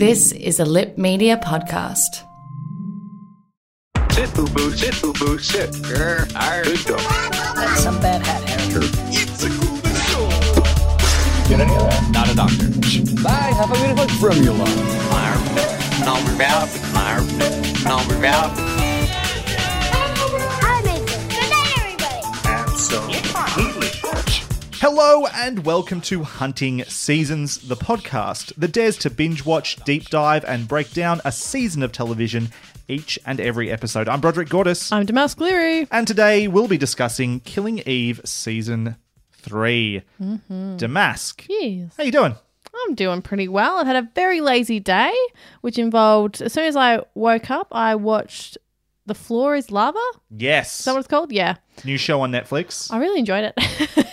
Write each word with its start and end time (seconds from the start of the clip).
This 0.00 0.32
is 0.32 0.58
a 0.60 0.64
Lip 0.64 0.96
Media 0.96 1.36
podcast. 1.36 2.24
Sit, 4.12 4.34
boo 4.34 4.46
boo, 4.46 4.72
sit, 4.72 4.98
boo 5.02 5.12
boo, 5.12 5.38
sit. 5.38 5.68
Grr, 5.72 6.24
arr. 6.36 6.64
Good 6.64 6.86
dog. 6.86 7.00
That's 7.54 7.82
some 7.82 8.00
bad 8.00 8.24
hat 8.24 8.42
hair. 8.48 8.80
Get 11.50 11.60
any 11.60 11.74
of 11.74 11.82
that? 11.82 12.10
Not 12.14 12.30
a 12.30 12.34
doctor. 12.34 12.70
Bye, 13.22 13.52
have 13.54 13.70
a 13.70 13.74
beautiful 13.74 14.08
formula. 14.16 14.64
Absolutely. 18.32 18.79
Hello 24.80 25.26
and 25.26 25.66
welcome 25.66 26.00
to 26.00 26.22
Hunting 26.22 26.84
Seasons, 26.84 27.58
the 27.68 27.76
podcast 27.76 28.54
that 28.56 28.72
dares 28.72 28.96
to 28.96 29.10
binge 29.10 29.44
watch, 29.44 29.76
deep 29.84 30.08
dive, 30.08 30.42
and 30.46 30.66
break 30.66 30.90
down 30.92 31.20
a 31.22 31.30
season 31.30 31.82
of 31.82 31.92
television 31.92 32.48
each 32.88 33.18
and 33.26 33.42
every 33.42 33.70
episode. 33.70 34.08
I'm 34.08 34.22
Broderick 34.22 34.48
Gordis, 34.48 34.90
I'm 34.90 35.04
Damask 35.04 35.36
Cleary. 35.36 35.86
and 35.90 36.06
today 36.08 36.48
we'll 36.48 36.66
be 36.66 36.78
discussing 36.78 37.40
Killing 37.40 37.80
Eve 37.80 38.22
season 38.24 38.96
3 39.32 40.00
mm-hmm. 40.18 40.76
Damask. 40.78 41.44
Yes. 41.46 41.92
How 41.98 42.04
you 42.04 42.12
doing? 42.12 42.36
I'm 42.74 42.94
doing 42.94 43.20
pretty 43.20 43.48
well. 43.48 43.76
I've 43.76 43.86
had 43.86 43.96
a 43.96 44.08
very 44.14 44.40
lazy 44.40 44.80
day, 44.80 45.12
which 45.60 45.78
involved, 45.78 46.40
as 46.40 46.54
soon 46.54 46.64
as 46.64 46.76
I 46.76 47.02
woke 47.14 47.50
up, 47.50 47.68
I 47.70 47.96
watched 47.96 48.56
The 49.10 49.14
Floor 49.16 49.56
is 49.56 49.72
Lava. 49.72 49.98
Yes. 50.30 50.78
Is 50.78 50.84
that 50.84 50.92
what 50.92 50.98
it's 51.00 51.08
called? 51.08 51.32
Yeah. 51.32 51.56
New 51.84 51.98
show 51.98 52.20
on 52.20 52.30
Netflix. 52.30 52.92
I 52.92 52.98
really 52.98 53.18
enjoyed 53.18 53.42
it. 53.44 53.54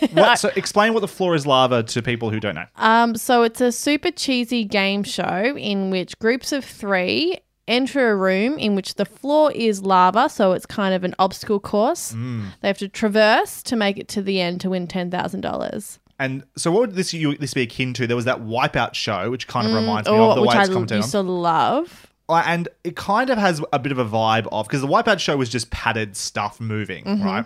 What, 0.13 0.39
so 0.39 0.49
explain 0.55 0.93
what 0.95 1.01
the 1.01 1.07
floor 1.07 1.35
is 1.35 1.45
lava 1.45 1.83
to 1.83 2.01
people 2.01 2.31
who 2.31 2.39
don't 2.39 2.55
know. 2.55 2.65
um, 2.77 3.15
so 3.15 3.43
it's 3.43 3.61
a 3.61 3.71
super 3.71 4.09
cheesy 4.09 4.63
game 4.65 5.03
show 5.03 5.55
in 5.55 5.91
which 5.91 6.17
groups 6.17 6.51
of 6.51 6.65
three 6.65 7.37
enter 7.67 8.09
a 8.11 8.15
room 8.15 8.57
in 8.57 8.73
which 8.73 8.95
the 8.95 9.05
floor 9.05 9.51
is 9.51 9.83
lava, 9.83 10.27
so 10.29 10.53
it's 10.53 10.65
kind 10.65 10.95
of 10.95 11.03
an 11.03 11.13
obstacle 11.19 11.59
course. 11.59 12.13
Mm. 12.13 12.45
They 12.61 12.67
have 12.69 12.79
to 12.79 12.87
traverse 12.87 13.61
to 13.63 13.75
make 13.75 13.97
it 13.99 14.07
to 14.09 14.23
the 14.23 14.41
end 14.41 14.61
to 14.61 14.71
win 14.71 14.87
$10,000. 14.87 15.99
And 16.19 16.43
so, 16.55 16.71
what 16.71 16.79
would 16.81 16.95
this 16.95 17.13
you, 17.13 17.37
this 17.37 17.53
be 17.53 17.61
akin 17.61 17.93
to? 17.93 18.07
There 18.07 18.15
was 18.15 18.25
that 18.25 18.39
Wipeout 18.39 18.95
show, 18.95 19.29
which 19.29 19.47
kind 19.47 19.67
of 19.67 19.73
reminds 19.73 20.09
me 20.09 20.15
Or, 20.15 20.29
of 20.31 20.35
the 20.35 20.41
way 20.41 20.55
I 20.55 20.61
it's 20.61 20.69
commented 20.69 20.93
on. 20.97 21.01
used 21.03 21.11
to 21.11 21.21
love. 21.21 22.06
And 22.29 22.67
it 22.83 22.95
kind 22.95 23.29
of 23.29 23.37
has 23.37 23.61
a 23.71 23.79
bit 23.79 23.91
of 23.91 23.99
a 23.99 24.05
vibe 24.05 24.47
of 24.51 24.67
because 24.67 24.81
the 24.81 24.87
Wipeout 24.87 25.19
show 25.19 25.37
was 25.37 25.49
just 25.49 25.69
padded 25.71 26.17
stuff 26.17 26.59
moving, 26.59 27.03
Mm-hmm. 27.05 27.23
right? 27.25 27.45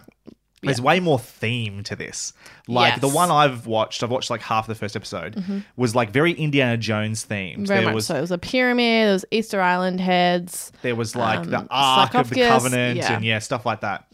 There's 0.63 0.79
way 0.79 0.99
more 0.99 1.17
theme 1.17 1.81
to 1.85 1.95
this. 1.95 2.33
Like 2.67 3.01
the 3.01 3.07
one 3.07 3.31
I've 3.31 3.65
watched, 3.65 4.03
I've 4.03 4.11
watched 4.11 4.29
like 4.29 4.41
half 4.41 4.67
the 4.67 4.75
first 4.75 4.95
episode, 4.95 5.43
was 5.75 5.95
like 5.95 6.11
very 6.11 6.33
Indiana 6.33 6.77
Jones 6.77 7.25
themed. 7.25 7.65
Very 7.65 7.79
there 7.79 7.85
much 7.87 7.95
was 7.95 8.05
so. 8.05 8.15
It 8.15 8.21
was 8.21 8.29
a 8.29 8.37
pyramid. 8.37 9.07
There 9.07 9.13
was 9.13 9.25
Easter 9.31 9.59
Island 9.59 9.99
heads. 9.99 10.71
there 10.83 10.95
was 10.95 11.15
like 11.15 11.49
the 11.49 11.61
Um, 11.61 11.67
Ark 11.71 12.13
of 12.13 12.29
the 12.29 12.35
Covenant 12.41 12.97
yeah. 12.97 13.05
Mm-hmm. 13.05 13.13
and 13.15 13.25
yeah, 13.25 13.39
stuff 13.39 13.65
like 13.65 13.81
that. 13.81 14.05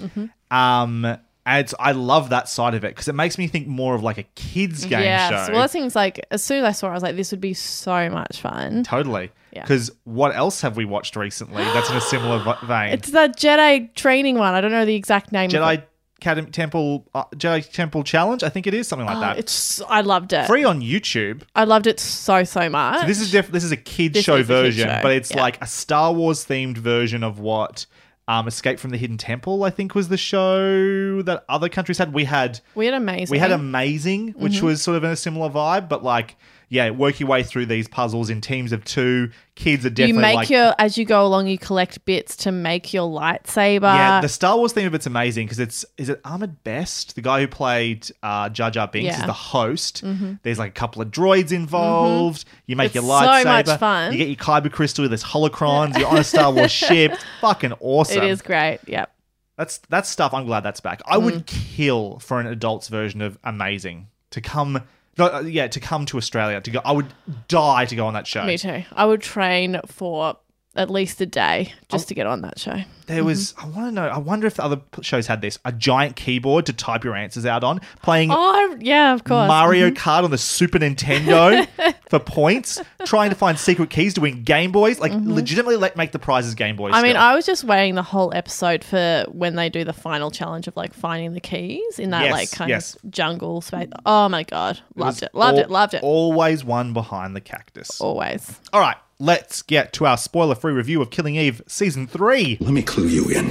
Um, 0.49 1.17
and 1.45 1.73
I 1.79 1.91
love 1.93 2.29
that 2.29 2.49
side 2.49 2.75
of 2.75 2.83
it 2.83 2.89
because 2.89 3.07
it 3.09 3.15
makes 3.15 3.37
me 3.37 3.47
think 3.47 3.67
more 3.67 3.95
of 3.95 4.03
like 4.03 4.17
a 4.17 4.23
kids 4.35 4.85
game 4.85 5.01
yes. 5.01 5.29
show. 5.47 5.51
Well, 5.53 5.61
those 5.61 5.71
seems 5.71 5.95
like 5.95 6.25
as 6.31 6.43
soon 6.43 6.59
as 6.59 6.65
I 6.65 6.71
saw, 6.71 6.87
it, 6.87 6.91
I 6.91 6.93
was 6.93 7.03
like, 7.03 7.15
this 7.15 7.31
would 7.31 7.41
be 7.41 7.53
so 7.53 8.09
much 8.09 8.41
fun. 8.41 8.83
Totally. 8.83 9.31
Yeah. 9.57 9.63
Because 9.63 9.91
what 10.03 10.35
else 10.35 10.61
have 10.61 10.77
we 10.77 10.85
watched 10.85 11.15
recently 11.15 11.63
that's 11.63 11.89
in 11.89 11.95
a 11.97 12.01
similar 12.01 12.39
vein? 12.65 12.93
It's 12.93 13.11
that 13.11 13.35
Jedi 13.37 13.93
training 13.95 14.37
one. 14.37 14.53
I 14.53 14.61
don't 14.61 14.71
know 14.71 14.85
the 14.85 14.95
exact 14.95 15.31
name. 15.31 15.47
of 15.47 15.51
Jedi 15.53 15.73
it. 15.79 15.89
Academy 16.19 16.49
Temple 16.49 17.07
uh, 17.13 17.25
Jedi 17.35 17.69
Temple 17.71 18.03
Challenge, 18.03 18.41
I 18.43 18.49
think 18.49 18.65
it 18.67 18.73
is 18.73 18.87
something 18.87 19.05
like 19.05 19.17
Oh, 19.17 19.21
that. 19.21 19.37
it's 19.37 19.81
I 19.87 20.01
loved 20.01 20.33
it. 20.33 20.47
free 20.47 20.63
on 20.63 20.81
YouTube. 20.81 21.43
I 21.55 21.63
loved 21.65 21.85
it 21.87 21.99
so 21.99 22.43
so 22.43 22.69
much. 22.69 23.05
This 23.05 23.21
is 23.21 23.29
diff- 23.31 23.51
this 23.51 23.63
is 23.63 23.71
a 23.71 23.77
kids 23.77 24.13
This 24.15 24.25
show 24.25 24.37
kid 24.37 24.45
version, 24.47 24.89
show, 24.89 24.99
but 25.03 25.11
it's 25.11 25.29
yeah. 25.31 25.41
like 25.41 25.61
a 25.61 25.67
Star 25.67 26.11
Wars 26.13 26.43
themed 26.45 26.77
version 26.77 27.23
of 27.23 27.39
what 27.39 27.85
um, 28.27 28.47
Escape 28.47 28.79
from 28.79 28.89
the 28.89 28.97
Hidden 28.97 29.17
Temple, 29.17 29.63
I 29.63 29.69
think, 29.69 29.93
was 29.95 30.09
the 30.09 30.17
show 30.17 31.21
that 31.21 31.45
other 31.47 31.69
countries 31.69 31.97
had. 31.99 32.13
We 32.13 32.23
had 32.25 32.59
we 32.75 32.85
had 32.85 32.95
amazing. 32.95 33.31
we 33.31 33.37
had 33.37 33.51
Amazing, 33.51 34.29
which 34.37 34.53
Mm-hmm. 34.53 34.65
was 34.65 34.81
sort 34.81 34.97
of 34.97 35.03
in 35.03 35.11
a 35.11 35.15
similar 35.15 35.49
vibe, 35.49 35.87
but 35.87 36.03
like 36.03 36.35
yeah, 36.69 36.89
work 36.89 37.19
your 37.19 37.29
way 37.29 37.43
through 37.43 37.67
these 37.67 37.87
puzzles 37.87 38.29
in 38.29 38.41
teams 38.41 38.71
of 38.71 38.83
two. 38.83 39.31
Kids 39.55 39.85
are 39.85 39.89
definitely 39.89 40.13
You 40.15 40.21
make 40.21 40.35
like 40.35 40.49
your 40.49 40.75
as 40.77 40.97
you 40.97 41.05
go 41.05 41.25
along. 41.25 41.47
You 41.47 41.57
collect 41.57 42.03
bits 42.05 42.35
to 42.37 42.51
make 42.51 42.93
your 42.93 43.09
lightsaber. 43.09 43.81
Yeah, 43.83 44.21
the 44.21 44.29
Star 44.29 44.57
Wars 44.57 44.73
theme 44.73 44.85
of 44.85 44.93
it's 44.93 45.05
amazing 45.05 45.45
because 45.47 45.59
it's 45.59 45.85
is 45.97 46.09
it 46.09 46.19
Ahmed 46.25 46.63
Best, 46.63 47.15
the 47.15 47.21
guy 47.21 47.39
who 47.41 47.47
played 47.47 48.07
uh, 48.21 48.49
Jar 48.49 48.69
Jar 48.69 48.87
Binks, 48.87 49.05
Yeah. 49.05 49.13
Mm-hmm. 49.13 49.21
is 49.21 49.27
the 49.27 49.33
host. 49.33 50.03
There's 50.43 50.59
like 50.59 50.71
a 50.71 50.73
couple 50.79 51.01
of 51.01 51.09
droids 51.09 51.51
involved. 51.51 52.45
You 52.65 52.75
make 52.75 52.87
It's 52.87 52.95
your 52.95 53.03
so 53.03 53.09
lightsaber. 53.09 53.67
much 53.67 53.79
fun. 53.79 54.11
You 54.11 54.17
get 54.17 54.27
your 54.27 54.35
kyber 54.37 54.71
crystal. 54.71 55.07
There's 55.07 55.23
holocrons. 55.23 55.97
You're 55.97 56.07
on 56.09 56.17
a 56.17 56.23
Star 56.23 56.51
Wars 56.51 56.71
ship. 56.71 57.13
It's 57.13 57.23
fucking 57.41 57.73
awesome. 57.79 58.17
it 58.17 58.23
is 58.25 58.41
great. 58.41 58.79
Yep. 58.87 59.11
That's 59.57 59.79
that's 59.89 60.07
stuff. 60.09 60.33
I'm 60.33 60.45
glad 60.45 60.61
that's 60.61 60.81
back. 60.81 61.01
I 61.05 61.17
would 61.17 61.45
kill 61.47 62.19
for 62.19 62.39
an 62.39 62.45
adult's 62.47 62.89
version 62.89 63.21
of 63.21 63.39
Amazing 63.43 64.07
to 64.31 64.41
come. 64.41 64.83
No, 65.17 65.25
uh, 65.25 65.41
yeah, 65.41 65.67
to 65.67 65.79
come 65.79 66.05
to 66.07 66.17
Australia 66.17 66.61
to 66.61 66.71
go. 66.71 66.81
I 66.85 66.91
would 66.91 67.13
die 67.47 67.85
to 67.85 67.95
go 67.95 68.05
on 68.07 68.13
that 68.13 68.27
show. 68.27 68.45
Me 68.45 68.57
too. 68.57 68.83
I 68.91 69.05
would 69.05 69.21
train 69.21 69.79
for 69.85 70.37
at 70.77 70.89
least 70.89 71.19
a 71.21 71.25
day 71.25 71.73
just 71.89 72.07
to 72.09 72.13
get 72.13 72.27
on 72.27 72.41
that 72.41 72.59
show. 72.59 72.81
There 73.07 73.23
was. 73.23 73.53
Mm-hmm. 73.53 73.65
I 73.65 73.75
want 73.75 73.87
to 73.87 73.91
know. 73.93 74.07
I 74.07 74.17
wonder 74.17 74.47
if 74.47 74.55
the 74.55 74.63
other 74.63 74.81
shows 75.01 75.27
had 75.27 75.41
this. 75.41 75.57
A 75.63 75.71
giant 75.71 76.15
keyboard 76.15 76.65
to 76.65 76.73
type 76.73 77.03
your 77.03 77.15
answers 77.15 77.45
out 77.45 77.63
on. 77.63 77.79
Playing 78.01 78.31
Oh 78.33 78.77
yeah, 78.79 79.13
of 79.13 79.23
course. 79.23 79.47
Mario 79.47 79.89
Kart 79.91 80.23
on 80.23 80.31
the 80.31 80.37
Super 80.37 80.77
Nintendo 80.77 81.65
for 82.09 82.19
points, 82.19 82.81
trying 83.05 83.29
to 83.29 83.35
find 83.35 83.57
secret 83.57 83.89
keys 83.89 84.13
to 84.15 84.21
win 84.21 84.43
Game 84.43 84.71
Boys. 84.71 84.99
Like, 84.99 85.13
legitimately, 85.13 85.77
let 85.77 85.95
make 85.95 86.11
the 86.11 86.19
prizes 86.19 86.53
Game 86.55 86.75
Boys. 86.75 86.91
Mm-hmm. 86.93 86.99
I 86.99 87.07
mean. 87.07 87.15
I 87.17 87.35
was 87.35 87.45
just 87.45 87.63
waiting 87.63 87.95
the 87.95 88.03
whole 88.03 88.33
episode 88.33 88.83
for 88.83 89.25
when 89.29 89.55
they 89.55 89.69
do 89.69 89.83
the 89.83 89.93
final 89.93 90.29
challenge 90.29 90.67
of 90.67 90.75
like 90.77 90.93
finding 90.93 91.33
the 91.33 91.39
keys 91.41 91.99
in 91.99 92.11
that 92.11 92.23
Yes, 92.25 92.31
like 92.31 92.51
kind 92.51 92.69
yes. 92.69 92.95
of 92.95 93.09
jungle 93.11 93.61
space. 93.61 93.89
Oh 94.05 94.27
my 94.29 94.43
god, 94.43 94.79
loved 94.95 95.21
was 95.21 95.23
it, 95.23 95.33
loved 95.33 95.57
al- 95.57 95.63
it, 95.63 95.71
loved 95.71 95.93
it. 95.93 96.03
Always 96.03 96.63
one 96.63 96.93
behind 96.93 97.35
the 97.35 97.41
cactus. 97.41 97.99
Always. 98.01 98.59
All 98.73 98.79
right, 98.81 98.97
let's 99.19 99.61
get 99.61 99.93
to 99.93 100.05
our 100.05 100.17
spoiler-free 100.17 100.73
review 100.73 101.01
of 101.01 101.09
Killing 101.09 101.35
Eve 101.35 101.61
season 101.67 102.07
three. 102.07 102.57
Let 102.59 102.73
me 102.73 102.81
clue 102.81 103.07
you 103.07 103.29
in. 103.29 103.49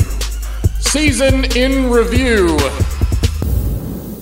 Season 0.81 1.45
in 1.57 1.91
review. 1.91 2.57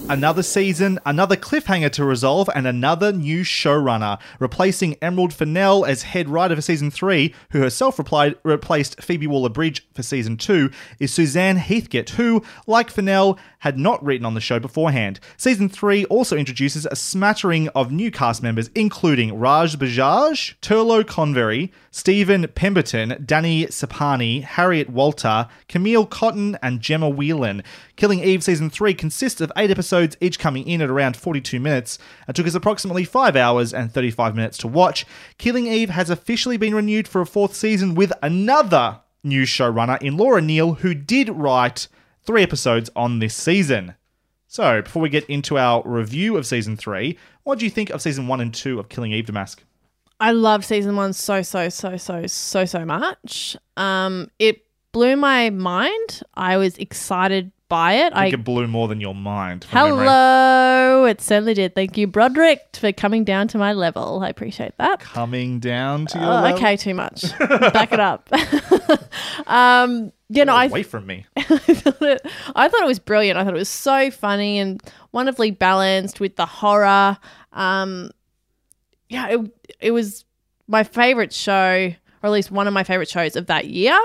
Another 0.06 0.42
season, 0.42 1.00
another 1.06 1.34
cliffhanger 1.34 1.90
to 1.92 2.04
resolve, 2.04 2.50
and 2.54 2.66
another 2.66 3.10
new 3.10 3.40
showrunner. 3.40 4.20
Replacing 4.38 4.96
Emerald 5.00 5.32
Fennell 5.32 5.86
as 5.86 6.02
head 6.02 6.28
writer 6.28 6.54
for 6.54 6.60
season 6.60 6.90
3, 6.90 7.34
who 7.52 7.60
herself 7.60 7.98
replied, 7.98 8.34
replaced 8.42 9.02
Phoebe 9.02 9.26
Waller 9.26 9.48
Bridge 9.48 9.86
for 9.94 10.02
season 10.02 10.36
2, 10.36 10.70
is 11.00 11.10
Suzanne 11.10 11.56
Heathcote, 11.56 12.10
who, 12.10 12.44
like 12.66 12.90
Fennell, 12.90 13.38
had 13.60 13.78
not 13.78 14.04
written 14.04 14.26
on 14.26 14.34
the 14.34 14.42
show 14.42 14.58
beforehand. 14.58 15.20
Season 15.38 15.70
3 15.70 16.04
also 16.04 16.36
introduces 16.36 16.84
a 16.84 16.96
smattering 16.96 17.68
of 17.68 17.90
new 17.90 18.10
cast 18.10 18.42
members, 18.42 18.68
including 18.74 19.38
Raj 19.38 19.78
Bajaj, 19.78 20.56
Turlough 20.60 21.04
Convery, 21.04 21.72
Stephen 21.90 22.46
Pemberton, 22.48 23.22
Danny 23.24 23.64
Sapani, 23.66 24.42
Harriet 24.42 24.90
Walter, 24.90 25.48
Camille 25.66 26.06
Cottin, 26.06 26.58
and 26.62 26.82
Gemma 26.82 27.08
Whelan. 27.08 27.62
Killing 27.96 28.20
Eve 28.20 28.42
season 28.42 28.70
3 28.70 28.94
consists 28.94 29.40
of 29.40 29.52
8 29.56 29.70
episodes, 29.70 30.16
each 30.20 30.38
coming 30.38 30.66
in 30.66 30.82
at 30.82 30.90
around 30.90 31.16
42 31.16 31.60
minutes, 31.60 31.98
and 32.26 32.34
took 32.34 32.46
us 32.46 32.54
approximately 32.54 33.04
5 33.04 33.36
hours 33.36 33.72
and 33.72 33.92
35 33.92 34.34
minutes 34.34 34.58
to 34.58 34.68
watch. 34.68 35.06
Killing 35.38 35.66
Eve 35.66 35.90
has 35.90 36.10
officially 36.10 36.56
been 36.56 36.74
renewed 36.74 37.06
for 37.06 37.20
a 37.20 37.26
fourth 37.26 37.54
season 37.54 37.94
with 37.94 38.12
another 38.22 39.00
new 39.22 39.42
showrunner 39.42 40.00
in 40.02 40.16
Laura 40.16 40.40
Neal, 40.40 40.74
who 40.74 40.94
did 40.94 41.28
write 41.28 41.88
3 42.24 42.42
episodes 42.42 42.90
on 42.96 43.20
this 43.20 43.34
season. 43.34 43.94
So, 44.48 44.82
before 44.82 45.02
we 45.02 45.08
get 45.08 45.24
into 45.24 45.58
our 45.58 45.82
review 45.84 46.36
of 46.36 46.46
season 46.46 46.76
3, 46.76 47.18
what 47.42 47.58
do 47.58 47.64
you 47.64 47.70
think 47.70 47.90
of 47.90 48.02
season 48.02 48.28
1 48.28 48.40
and 48.40 48.54
2 48.54 48.78
of 48.78 48.88
Killing 48.88 49.12
Eve 49.12 49.26
Damask? 49.26 49.58
I 50.20 50.30
love 50.30 50.64
season 50.64 50.96
one 50.96 51.12
so 51.12 51.42
so 51.42 51.68
so 51.68 51.96
so 51.96 52.26
so 52.26 52.64
so 52.64 52.84
much. 52.84 53.56
Um, 53.76 54.30
it 54.38 54.64
blew 54.92 55.16
my 55.16 55.50
mind. 55.50 56.22
I 56.34 56.56
was 56.56 56.78
excited 56.78 57.50
by 57.74 57.94
it. 57.94 58.12
I 58.12 58.20
I 58.20 58.22
think 58.30 58.34
it 58.34 58.44
blew 58.44 58.68
more 58.68 58.86
than 58.86 59.00
your 59.00 59.16
mind. 59.16 59.64
from 59.64 59.88
memory. 59.90 60.06
Hello, 60.06 61.04
it 61.06 61.20
certainly 61.20 61.54
did. 61.54 61.74
Thank 61.74 61.96
you, 61.96 62.06
Broderick, 62.06 62.60
for 62.76 62.92
coming 62.92 63.24
down 63.24 63.48
to 63.48 63.58
my 63.58 63.72
level. 63.72 64.20
I 64.22 64.28
appreciate 64.28 64.76
that. 64.78 65.00
Coming 65.00 65.58
down 65.58 66.06
to 66.06 66.18
your 66.20 66.28
Oh, 66.28 66.34
level. 66.42 66.58
okay, 66.58 66.76
too 66.76 66.94
much. 66.94 67.24
Back 67.38 67.92
it 67.92 67.98
up. 67.98 68.30
um, 69.48 70.12
you 70.28 70.44
know, 70.44 70.54
I 70.54 70.66
away 70.66 70.84
from 70.84 71.04
me. 71.06 71.26
I 71.36 71.42
thought 71.42 72.02
it, 72.02 72.20
I 72.54 72.68
thought 72.68 72.82
it 72.82 72.86
was 72.86 72.98
brilliant. 73.00 73.38
I 73.38 73.44
thought 73.44 73.54
it 73.54 73.58
was 73.58 73.68
so 73.68 74.10
funny 74.12 74.58
and 74.60 74.80
wonderfully 75.10 75.50
balanced 75.50 76.20
with 76.20 76.36
the 76.36 76.46
horror. 76.46 77.18
Um, 77.52 78.10
yeah, 79.08 79.28
it, 79.30 79.40
it 79.80 79.90
was 79.90 80.24
my 80.68 80.84
favorite 80.84 81.32
show, 81.32 81.92
or 82.24 82.28
at 82.28 82.32
least 82.32 82.50
one 82.50 82.66
of 82.66 82.72
my 82.72 82.82
favorite 82.82 83.08
shows 83.08 83.36
of 83.36 83.46
that 83.46 83.66
year. 83.66 83.98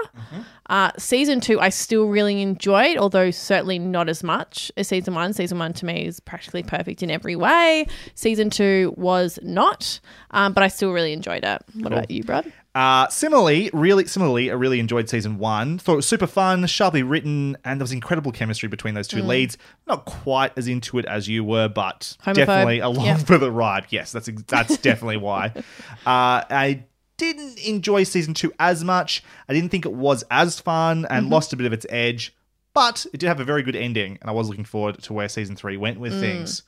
Uh, 0.69 0.91
season 0.99 1.39
two, 1.39 1.59
I 1.59 1.69
still 1.69 2.07
really 2.09 2.41
enjoyed, 2.41 2.97
although 2.97 3.31
certainly 3.31 3.79
not 3.79 4.09
as 4.09 4.23
much 4.23 4.71
as 4.77 4.89
season 4.89 5.15
one. 5.15 5.31
Season 5.33 5.57
one 5.57 5.71
to 5.73 5.85
me 5.85 6.05
is 6.05 6.19
practically 6.19 6.61
perfect 6.61 7.01
in 7.01 7.09
every 7.09 7.35
way. 7.37 7.87
Season 8.13 8.49
two 8.49 8.93
was 8.97 9.39
not, 9.41 9.99
um, 10.31 10.51
but 10.53 10.61
I 10.63 10.67
still 10.67 10.91
really 10.91 11.13
enjoyed 11.13 11.43
it. 11.45 11.61
What 11.75 11.93
about 11.93 12.11
you, 12.11 12.23
Brad? 12.23 12.51
Uh, 12.75 13.07
similarly, 13.07 13.71
really 13.73 14.05
similarly, 14.05 14.51
I 14.51 14.53
really 14.53 14.79
enjoyed 14.79 15.09
season 15.09 15.39
one. 15.39 15.79
Thought 15.79 15.93
it 15.93 15.95
was 15.97 16.07
super 16.07 16.27
fun, 16.27 16.65
sharply 16.67 17.01
written, 17.01 17.57
and 17.65 17.79
there 17.79 17.83
was 17.83 17.91
incredible 17.91 18.31
chemistry 18.31 18.69
between 18.69 18.93
those 18.93 19.07
two 19.07 19.23
leads. 19.23 19.57
Not 19.87 20.05
quite 20.05 20.51
as 20.55 20.67
into 20.67 20.99
it 20.99 21.05
as 21.05 21.27
you 21.27 21.43
were, 21.43 21.67
but 21.67 22.15
Homophobe. 22.23 22.35
definitely 22.35 22.79
along 22.79 23.05
Yeah. 23.07 23.17
for 23.25 23.39
the 23.39 23.49
ride. 23.49 23.85
Yes, 23.89 24.11
that's 24.11 24.29
that's 24.47 24.77
definitely 24.77 25.17
why. 25.17 25.53
Uh, 26.05 26.41
I 26.49 26.83
didn't 27.19 27.59
enjoy 27.59 28.03
season 28.03 28.33
two 28.33 28.51
as 28.57 28.83
much. 28.83 29.23
I 29.47 29.53
didn't 29.53 29.69
think 29.69 29.85
it 29.85 29.93
was 29.93 30.23
as 30.31 30.59
fun 30.59 31.05
and 31.09 31.25
mm-hmm. 31.25 31.33
lost 31.33 31.53
a 31.53 31.57
bit 31.57 31.67
of 31.67 31.73
its 31.73 31.85
edge, 31.89 32.33
but 32.73 33.05
it 33.13 33.19
did 33.19 33.27
have 33.27 33.39
a 33.39 33.43
very 33.43 33.61
good 33.61 33.75
ending, 33.75 34.17
and 34.21 34.29
I 34.29 34.33
was 34.33 34.49
looking 34.49 34.65
forward 34.65 35.03
to 35.03 35.13
where 35.13 35.29
season 35.29 35.55
three 35.55 35.77
went 35.77 35.99
with 35.99 36.13
mm. 36.13 36.19
things. 36.19 36.63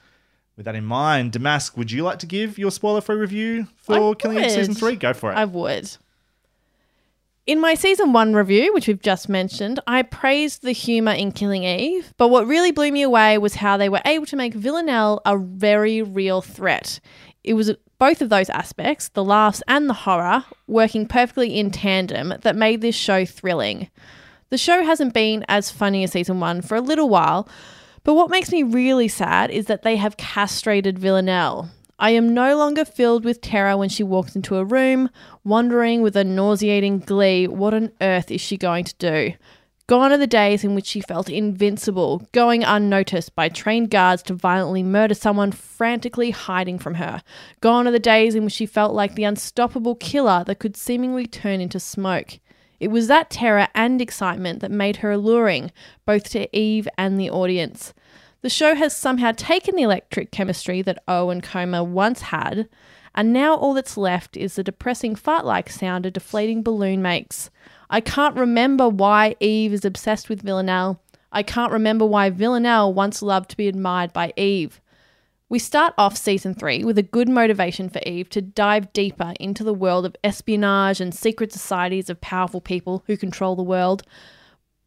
With 0.57 0.65
that 0.65 0.75
in 0.75 0.85
mind, 0.85 1.31
Damask, 1.31 1.77
would 1.77 1.91
you 1.91 2.03
like 2.03 2.19
to 2.19 2.25
give 2.25 2.59
your 2.59 2.71
spoiler-free 2.71 3.15
review 3.15 3.67
for 3.77 4.11
I 4.11 4.13
Killing 4.13 4.39
Eve 4.39 4.51
season 4.51 4.75
three? 4.75 4.95
Go 4.95 5.13
for 5.13 5.31
it. 5.31 5.35
I 5.35 5.45
would. 5.45 5.89
In 7.47 7.59
my 7.59 7.73
season 7.73 8.13
one 8.13 8.35
review, 8.35 8.71
which 8.73 8.87
we've 8.87 9.01
just 9.01 9.27
mentioned, 9.27 9.79
I 9.87 10.03
praised 10.03 10.61
the 10.61 10.73
humour 10.73 11.13
in 11.13 11.31
Killing 11.31 11.63
Eve, 11.63 12.13
but 12.17 12.27
what 12.27 12.45
really 12.45 12.71
blew 12.71 12.91
me 12.91 13.01
away 13.01 13.37
was 13.39 13.55
how 13.55 13.77
they 13.77 13.89
were 13.89 14.01
able 14.05 14.27
to 14.27 14.35
make 14.35 14.53
Villanelle 14.53 15.21
a 15.25 15.37
very 15.37 16.03
real 16.03 16.41
threat. 16.41 16.99
It 17.43 17.55
was 17.55 17.71
both 18.01 18.19
of 18.19 18.29
those 18.29 18.49
aspects, 18.49 19.09
the 19.09 19.23
laughs 19.23 19.61
and 19.67 19.87
the 19.87 19.93
horror, 19.93 20.43
working 20.65 21.05
perfectly 21.05 21.59
in 21.59 21.69
tandem 21.69 22.33
that 22.41 22.55
made 22.55 22.81
this 22.81 22.95
show 22.95 23.23
thrilling. 23.25 23.91
The 24.49 24.57
show 24.57 24.83
hasn't 24.83 25.13
been 25.13 25.45
as 25.47 25.69
funny 25.69 26.03
as 26.03 26.13
season 26.13 26.39
one 26.39 26.63
for 26.63 26.75
a 26.75 26.81
little 26.81 27.09
while, 27.09 27.47
but 28.03 28.15
what 28.15 28.31
makes 28.31 28.51
me 28.51 28.63
really 28.63 29.07
sad 29.07 29.51
is 29.51 29.67
that 29.67 29.83
they 29.83 29.97
have 29.97 30.17
castrated 30.17 30.97
Villanelle. 30.97 31.69
I 31.99 32.09
am 32.09 32.33
no 32.33 32.57
longer 32.57 32.85
filled 32.85 33.23
with 33.23 33.39
terror 33.39 33.77
when 33.77 33.89
she 33.89 34.01
walks 34.01 34.35
into 34.35 34.57
a 34.57 34.65
room, 34.65 35.11
wondering 35.43 36.01
with 36.01 36.15
a 36.15 36.23
nauseating 36.23 37.01
glee 37.01 37.47
what 37.47 37.75
on 37.75 37.91
earth 38.01 38.31
is 38.31 38.41
she 38.41 38.57
going 38.57 38.85
to 38.85 38.95
do. 38.95 39.33
Gone 39.91 40.13
are 40.13 40.17
the 40.17 40.25
days 40.25 40.63
in 40.63 40.73
which 40.73 40.85
she 40.85 41.01
felt 41.01 41.29
invincible, 41.29 42.25
going 42.31 42.63
unnoticed 42.63 43.35
by 43.35 43.49
trained 43.49 43.89
guards 43.89 44.23
to 44.23 44.33
violently 44.33 44.83
murder 44.83 45.13
someone 45.13 45.51
frantically 45.51 46.31
hiding 46.31 46.79
from 46.79 46.93
her. 46.93 47.21
Gone 47.59 47.89
are 47.89 47.91
the 47.91 47.99
days 47.99 48.33
in 48.33 48.45
which 48.45 48.53
she 48.53 48.65
felt 48.65 48.93
like 48.93 49.15
the 49.15 49.25
unstoppable 49.25 49.95
killer 49.95 50.45
that 50.47 50.59
could 50.59 50.77
seemingly 50.77 51.25
turn 51.25 51.59
into 51.59 51.77
smoke. 51.77 52.39
It 52.79 52.87
was 52.87 53.07
that 53.07 53.29
terror 53.29 53.67
and 53.75 54.01
excitement 54.01 54.61
that 54.61 54.71
made 54.71 54.95
her 54.95 55.11
alluring, 55.11 55.73
both 56.05 56.29
to 56.29 56.47
Eve 56.57 56.87
and 56.97 57.19
the 57.19 57.29
audience. 57.29 57.93
The 58.43 58.49
show 58.49 58.75
has 58.75 58.95
somehow 58.95 59.33
taken 59.35 59.75
the 59.75 59.83
electric 59.83 60.31
chemistry 60.31 60.81
that 60.83 61.03
O 61.05 61.29
and 61.31 61.43
Comer 61.43 61.83
once 61.83 62.21
had, 62.21 62.69
and 63.13 63.33
now 63.33 63.55
all 63.55 63.73
that's 63.73 63.97
left 63.97 64.37
is 64.37 64.55
the 64.55 64.63
depressing 64.63 65.15
fart 65.15 65.45
like 65.45 65.69
sound 65.69 66.05
a 66.05 66.11
deflating 66.11 66.63
balloon 66.63 67.01
makes. 67.01 67.49
I 67.91 67.99
can't 67.99 68.37
remember 68.37 68.87
why 68.87 69.35
Eve 69.41 69.73
is 69.73 69.83
obsessed 69.83 70.29
with 70.29 70.41
Villanelle. 70.41 71.01
I 71.31 71.43
can't 71.43 71.73
remember 71.73 72.05
why 72.05 72.29
Villanelle 72.29 72.93
once 72.93 73.21
loved 73.21 73.49
to 73.51 73.57
be 73.57 73.67
admired 73.67 74.13
by 74.13 74.33
Eve. 74.37 74.81
We 75.49 75.59
start 75.59 75.93
off 75.97 76.15
season 76.15 76.53
three 76.55 76.85
with 76.85 76.97
a 76.97 77.03
good 77.03 77.27
motivation 77.27 77.89
for 77.89 77.99
Eve 78.05 78.29
to 78.29 78.41
dive 78.41 78.93
deeper 78.93 79.33
into 79.37 79.65
the 79.65 79.73
world 79.73 80.05
of 80.05 80.15
espionage 80.23 81.01
and 81.01 81.13
secret 81.13 81.51
societies 81.51 82.09
of 82.09 82.21
powerful 82.21 82.61
people 82.61 83.03
who 83.07 83.17
control 83.17 83.57
the 83.57 83.61
world. 83.61 84.03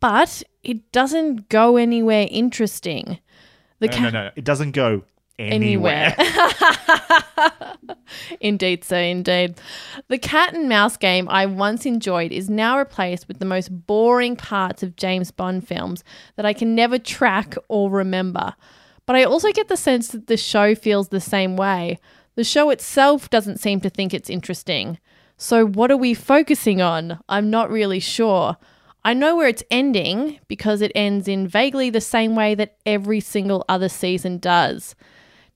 But 0.01 0.43
it 0.63 0.91
doesn't 0.91 1.51
go 1.51 1.77
anywhere 1.77 2.27
interesting. 2.31 3.19
The 3.81 3.89
No, 3.89 3.93
ca- 3.93 4.01
no, 4.01 4.11
no. 4.11 4.31
It 4.35 4.45
doesn't 4.45 4.73
go 4.73 5.05
anywhere. 5.39 6.15
indeed, 8.41 8.85
sir, 8.85 9.01
indeed. 9.01 9.61
The 10.09 10.19
cat 10.19 10.55
and 10.55 10.69
mouse 10.69 10.97
game 10.97 11.29
I 11.29 11.47
once 11.47 11.87
enjoyed 11.87 12.33
is 12.33 12.49
now 12.51 12.79
replaced 12.79 13.29
with 13.29 13.39
the 13.39 13.45
most 13.45 13.87
boring 13.87 14.37
parts 14.37 14.83
of 14.83 14.97
James 14.97 15.31
Bond 15.31 15.67
films 15.67 16.05
that 16.37 16.47
I 16.47 16.53
can 16.53 16.75
never 16.75 16.99
track 16.99 17.55
or 17.69 17.91
remember. 17.91 18.55
But 19.07 19.17
I 19.17 19.25
also 19.25 19.53
get 19.53 19.69
the 19.69 19.77
sense 19.77 20.09
that 20.09 20.27
the 20.27 20.37
show 20.37 20.75
feels 20.75 21.09
the 21.09 21.21
same 21.21 21.57
way. 21.57 21.99
The 22.37 22.45
show 22.45 22.71
itself 22.71 23.31
doesn't 23.31 23.61
seem 23.61 23.81
to 23.81 23.91
think 23.91 24.13
it's 24.13 24.31
interesting. 24.31 24.99
So, 25.37 25.67
what 25.67 25.91
are 25.91 25.97
we 25.97 26.15
focusing 26.15 26.81
on? 26.81 27.21
I'm 27.29 27.51
not 27.51 27.71
really 27.71 28.01
sure. 28.01 28.57
I 29.05 29.13
know 29.13 29.37
where 29.37 29.49
it's 29.49 29.63
ending 29.71 30.41
because 30.49 30.81
it 30.81 30.93
ends 30.95 31.29
in 31.29 31.47
vaguely 31.47 31.91
the 31.91 32.01
same 32.01 32.35
way 32.35 32.55
that 32.55 32.77
every 32.87 33.21
single 33.21 33.65
other 33.69 33.89
season 33.89 34.39
does. 34.39 34.95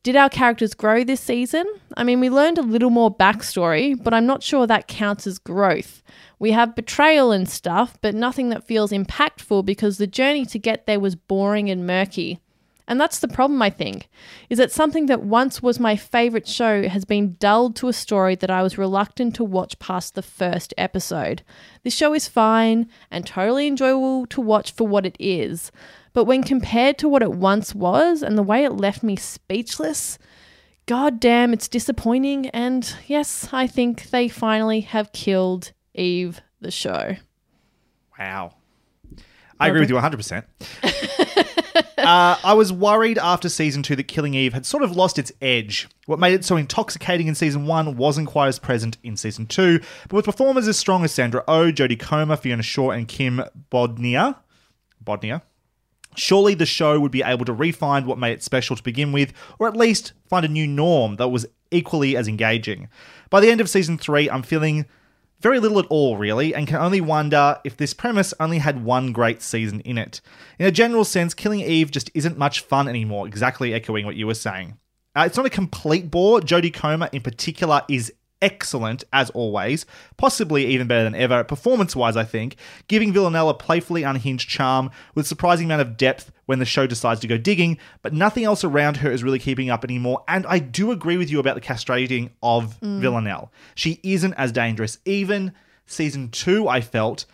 Did 0.08 0.16
our 0.16 0.30
characters 0.30 0.72
grow 0.72 1.04
this 1.04 1.20
season? 1.20 1.66
I 1.94 2.02
mean, 2.02 2.18
we 2.18 2.30
learned 2.30 2.56
a 2.56 2.62
little 2.62 2.88
more 2.88 3.14
backstory, 3.14 3.94
but 4.02 4.14
I'm 4.14 4.24
not 4.24 4.42
sure 4.42 4.66
that 4.66 4.88
counts 4.88 5.26
as 5.26 5.38
growth. 5.38 6.02
We 6.38 6.52
have 6.52 6.74
betrayal 6.74 7.30
and 7.30 7.46
stuff, 7.46 7.98
but 8.00 8.14
nothing 8.14 8.48
that 8.48 8.66
feels 8.66 8.90
impactful 8.90 9.66
because 9.66 9.98
the 9.98 10.06
journey 10.06 10.46
to 10.46 10.58
get 10.58 10.86
there 10.86 10.98
was 10.98 11.14
boring 11.14 11.68
and 11.68 11.86
murky. 11.86 12.40
And 12.86 12.98
that's 12.98 13.18
the 13.18 13.28
problem, 13.28 13.60
I 13.60 13.68
think, 13.68 14.08
is 14.48 14.56
that 14.56 14.72
something 14.72 15.04
that 15.06 15.24
once 15.24 15.62
was 15.62 15.78
my 15.78 15.94
favourite 15.94 16.48
show 16.48 16.88
has 16.88 17.04
been 17.04 17.36
dulled 17.38 17.76
to 17.76 17.88
a 17.88 17.92
story 17.92 18.34
that 18.36 18.50
I 18.50 18.62
was 18.62 18.78
reluctant 18.78 19.34
to 19.34 19.44
watch 19.44 19.78
past 19.78 20.14
the 20.14 20.22
first 20.22 20.72
episode. 20.78 21.42
This 21.84 21.94
show 21.94 22.14
is 22.14 22.28
fine 22.28 22.88
and 23.10 23.26
totally 23.26 23.66
enjoyable 23.66 24.24
to 24.28 24.40
watch 24.40 24.72
for 24.72 24.88
what 24.88 25.04
it 25.04 25.16
is, 25.20 25.70
but 26.18 26.24
when 26.24 26.42
compared 26.42 26.98
to 26.98 27.08
what 27.08 27.22
it 27.22 27.30
once 27.30 27.76
was 27.76 28.24
and 28.24 28.36
the 28.36 28.42
way 28.42 28.64
it 28.64 28.72
left 28.72 29.04
me 29.04 29.14
speechless, 29.14 30.18
god 30.86 31.20
damn, 31.20 31.52
it's 31.52 31.68
disappointing. 31.68 32.48
And 32.48 32.92
yes, 33.06 33.50
I 33.52 33.68
think 33.68 34.10
they 34.10 34.26
finally 34.26 34.80
have 34.80 35.12
killed 35.12 35.70
Eve 35.94 36.40
the 36.60 36.72
show. 36.72 37.14
Wow. 38.18 38.56
I 39.60 39.68
agree 39.68 39.78
with 39.78 39.90
you 39.90 39.94
100%. 39.94 40.42
uh, 41.98 42.36
I 42.42 42.52
was 42.54 42.72
worried 42.72 43.18
after 43.18 43.48
season 43.48 43.84
two 43.84 43.94
that 43.94 44.08
Killing 44.08 44.34
Eve 44.34 44.54
had 44.54 44.66
sort 44.66 44.82
of 44.82 44.96
lost 44.96 45.20
its 45.20 45.30
edge. 45.40 45.86
What 46.06 46.18
made 46.18 46.34
it 46.34 46.44
so 46.44 46.56
intoxicating 46.56 47.28
in 47.28 47.36
season 47.36 47.64
one 47.64 47.96
wasn't 47.96 48.26
quite 48.26 48.48
as 48.48 48.58
present 48.58 48.98
in 49.04 49.16
season 49.16 49.46
two, 49.46 49.78
but 50.08 50.14
with 50.14 50.24
performers 50.24 50.66
as 50.66 50.76
strong 50.76 51.04
as 51.04 51.12
Sandra 51.12 51.44
Oh, 51.46 51.70
Jodie 51.70 51.96
Comer, 51.96 52.34
Fiona 52.34 52.64
Shaw, 52.64 52.90
and 52.90 53.06
Kim 53.06 53.40
Bodnia, 53.70 54.34
Bodnia, 55.06 55.42
surely 56.16 56.54
the 56.54 56.66
show 56.66 56.98
would 56.98 57.12
be 57.12 57.22
able 57.22 57.44
to 57.44 57.52
refine 57.52 58.06
what 58.06 58.18
made 58.18 58.32
it 58.32 58.42
special 58.42 58.76
to 58.76 58.82
begin 58.82 59.12
with, 59.12 59.32
or 59.58 59.68
at 59.68 59.76
least 59.76 60.12
find 60.28 60.44
a 60.44 60.48
new 60.48 60.66
norm 60.66 61.16
that 61.16 61.28
was 61.28 61.46
equally 61.70 62.16
as 62.16 62.28
engaging. 62.28 62.88
By 63.30 63.40
the 63.40 63.50
end 63.50 63.60
of 63.60 63.68
season 63.68 63.98
three, 63.98 64.28
I'm 64.28 64.42
feeling 64.42 64.86
very 65.40 65.60
little 65.60 65.78
at 65.78 65.86
all, 65.86 66.16
really, 66.16 66.54
and 66.54 66.66
can 66.66 66.76
only 66.76 67.00
wonder 67.00 67.58
if 67.62 67.76
this 67.76 67.94
premise 67.94 68.34
only 68.40 68.58
had 68.58 68.84
one 68.84 69.12
great 69.12 69.40
season 69.40 69.80
in 69.80 69.96
it. 69.96 70.20
In 70.58 70.66
a 70.66 70.72
general 70.72 71.04
sense, 71.04 71.32
Killing 71.32 71.60
Eve 71.60 71.90
just 71.90 72.10
isn't 72.14 72.38
much 72.38 72.60
fun 72.60 72.88
anymore, 72.88 73.26
exactly 73.26 73.72
echoing 73.72 74.04
what 74.04 74.16
you 74.16 74.26
were 74.26 74.34
saying. 74.34 74.78
Uh, 75.14 75.24
it's 75.26 75.36
not 75.36 75.46
a 75.46 75.50
complete 75.50 76.10
bore. 76.10 76.40
Jodie 76.40 76.72
Comer, 76.72 77.08
in 77.12 77.22
particular, 77.22 77.82
is 77.88 78.12
excellent 78.40 79.04
as 79.12 79.30
always, 79.30 79.86
possibly 80.16 80.66
even 80.66 80.86
better 80.86 81.04
than 81.04 81.14
ever, 81.14 81.44
performance 81.44 81.96
wise, 81.96 82.16
I 82.16 82.24
think, 82.24 82.56
giving 82.86 83.12
Villanelle 83.12 83.48
a 83.48 83.54
playfully 83.54 84.02
unhinged 84.02 84.48
charm 84.48 84.90
with 85.14 85.26
surprising 85.26 85.66
amount 85.66 85.82
of 85.82 85.96
depth 85.96 86.32
when 86.46 86.58
the 86.58 86.64
show 86.64 86.86
decides 86.86 87.20
to 87.20 87.26
go 87.26 87.36
digging, 87.36 87.78
but 88.02 88.12
nothing 88.12 88.44
else 88.44 88.64
around 88.64 88.98
her 88.98 89.10
is 89.10 89.22
really 89.22 89.38
keeping 89.38 89.70
up 89.70 89.84
anymore. 89.84 90.24
And 90.28 90.46
I 90.46 90.58
do 90.58 90.90
agree 90.90 91.16
with 91.16 91.30
you 91.30 91.40
about 91.40 91.56
the 91.56 91.60
castrating 91.60 92.30
of 92.42 92.78
mm. 92.80 93.00
Villanelle. 93.00 93.52
She 93.74 94.00
isn't 94.02 94.34
as 94.34 94.52
dangerous. 94.52 94.98
Even 95.04 95.52
season 95.86 96.30
two, 96.30 96.68
I 96.68 96.80
felt. 96.80 97.26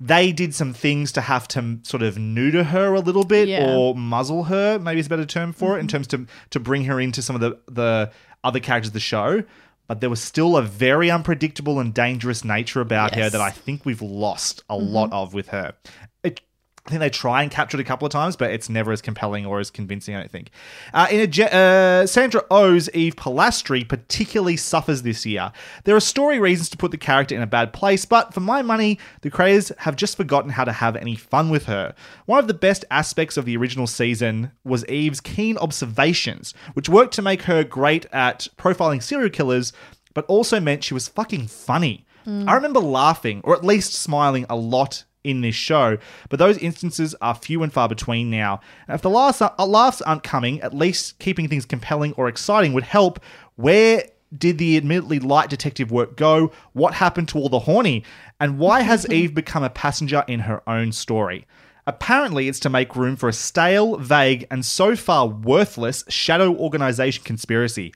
They 0.00 0.30
did 0.30 0.54
some 0.54 0.74
things 0.74 1.10
to 1.12 1.20
have 1.20 1.48
to 1.48 1.80
sort 1.82 2.04
of 2.04 2.16
neuter 2.18 2.62
her 2.62 2.94
a 2.94 3.00
little 3.00 3.24
bit 3.24 3.48
Yeah. 3.48 3.74
or 3.74 3.96
muzzle 3.96 4.44
her, 4.44 4.78
maybe 4.78 5.00
is 5.00 5.06
a 5.06 5.08
better 5.08 5.24
term 5.24 5.52
for 5.52 5.76
it, 5.76 5.80
in 5.80 5.86
mm-hmm. 5.86 5.96
terms 5.96 6.06
to 6.08 6.26
to 6.50 6.60
bring 6.60 6.84
her 6.84 7.00
into 7.00 7.20
some 7.20 7.34
of 7.34 7.40
the 7.40 7.58
the 7.66 8.12
other 8.44 8.60
characters 8.60 8.90
of 8.90 8.94
the 8.94 9.00
show. 9.00 9.42
But 9.88 10.00
there 10.00 10.10
was 10.10 10.22
still 10.22 10.56
a 10.56 10.62
very 10.62 11.10
unpredictable 11.10 11.80
and 11.80 11.94
dangerous 11.94 12.44
nature 12.44 12.82
about 12.82 13.14
her 13.14 13.30
that 13.30 13.40
I 13.40 13.50
think 13.50 13.86
we've 13.86 14.02
lost 14.02 14.62
a 14.68 14.76
lot 14.76 15.06
mm-hmm. 15.06 15.14
of 15.14 15.34
with 15.34 15.48
her. 15.48 15.74
It, 16.22 16.42
I 16.88 16.90
think 16.90 17.00
they 17.00 17.10
try 17.10 17.42
and 17.42 17.50
capture 17.50 17.76
it 17.76 17.82
a 17.82 17.84
couple 17.84 18.06
of 18.06 18.12
times, 18.12 18.34
but 18.34 18.50
it's 18.50 18.70
never 18.70 18.92
as 18.92 19.02
compelling 19.02 19.44
or 19.44 19.60
as 19.60 19.70
convincing, 19.70 20.14
I 20.14 20.20
don't 20.20 20.30
think. 20.30 20.50
Uh, 20.94 21.06
in 21.10 21.20
a 21.20 21.54
uh, 21.54 22.06
Sandra 22.06 22.42
Oh's 22.50 22.88
Eve 22.94 23.14
Polastri 23.14 23.86
particularly 23.86 24.56
suffers 24.56 25.02
this 25.02 25.26
year. 25.26 25.52
There 25.84 25.94
are 25.94 26.00
story 26.00 26.38
reasons 26.38 26.70
to 26.70 26.78
put 26.78 26.90
the 26.90 26.96
character 26.96 27.34
in 27.34 27.42
a 27.42 27.46
bad 27.46 27.74
place, 27.74 28.06
but 28.06 28.32
for 28.32 28.40
my 28.40 28.62
money, 28.62 28.98
the 29.20 29.28
creators 29.28 29.70
have 29.80 29.96
just 29.96 30.16
forgotten 30.16 30.50
how 30.50 30.64
to 30.64 30.72
have 30.72 30.96
any 30.96 31.14
fun 31.14 31.50
with 31.50 31.66
her. 31.66 31.94
One 32.24 32.38
of 32.38 32.48
the 32.48 32.54
best 32.54 32.86
aspects 32.90 33.36
of 33.36 33.44
the 33.44 33.58
original 33.58 33.86
season 33.86 34.52
was 34.64 34.86
Eve's 34.86 35.20
keen 35.20 35.58
observations, 35.58 36.54
which 36.72 36.88
worked 36.88 37.12
to 37.14 37.22
make 37.22 37.42
her 37.42 37.64
great 37.64 38.06
at 38.12 38.48
profiling 38.56 39.02
serial 39.02 39.28
killers, 39.28 39.74
but 40.14 40.24
also 40.24 40.58
meant 40.58 40.84
she 40.84 40.94
was 40.94 41.06
fucking 41.06 41.48
funny. 41.48 42.06
I 42.46 42.54
remember 42.54 42.80
laughing, 42.80 43.40
or 43.44 43.54
at 43.54 43.64
least 43.64 43.94
smiling, 43.94 44.44
a 44.50 44.56
lot 44.56 45.04
in 45.28 45.42
this 45.42 45.54
show, 45.54 45.98
but 46.28 46.38
those 46.38 46.58
instances 46.58 47.14
are 47.20 47.34
few 47.34 47.62
and 47.62 47.72
far 47.72 47.88
between 47.88 48.30
now. 48.30 48.60
And 48.86 48.94
if 48.94 49.02
the 49.02 49.10
laughs, 49.10 49.42
uh, 49.42 49.52
laughs 49.58 50.00
aren't 50.02 50.22
coming, 50.22 50.60
at 50.60 50.74
least 50.74 51.18
keeping 51.18 51.48
things 51.48 51.64
compelling 51.64 52.12
or 52.14 52.28
exciting 52.28 52.72
would 52.72 52.84
help. 52.84 53.20
Where 53.56 54.04
did 54.36 54.58
the 54.58 54.76
admittedly 54.76 55.18
light 55.18 55.50
detective 55.50 55.90
work 55.90 56.16
go? 56.16 56.52
What 56.72 56.94
happened 56.94 57.28
to 57.28 57.38
all 57.38 57.48
the 57.48 57.60
horny? 57.60 58.04
And 58.40 58.58
why 58.58 58.80
has 58.90 59.08
Eve 59.10 59.34
become 59.34 59.62
a 59.62 59.70
passenger 59.70 60.24
in 60.26 60.40
her 60.40 60.62
own 60.68 60.92
story? 60.92 61.46
Apparently, 61.86 62.48
it's 62.48 62.60
to 62.60 62.68
make 62.68 62.96
room 62.96 63.16
for 63.16 63.30
a 63.30 63.32
stale, 63.32 63.96
vague, 63.96 64.46
and 64.50 64.64
so 64.64 64.94
far 64.94 65.26
worthless 65.26 66.04
shadow 66.08 66.54
organization 66.54 67.24
conspiracy. 67.24 67.94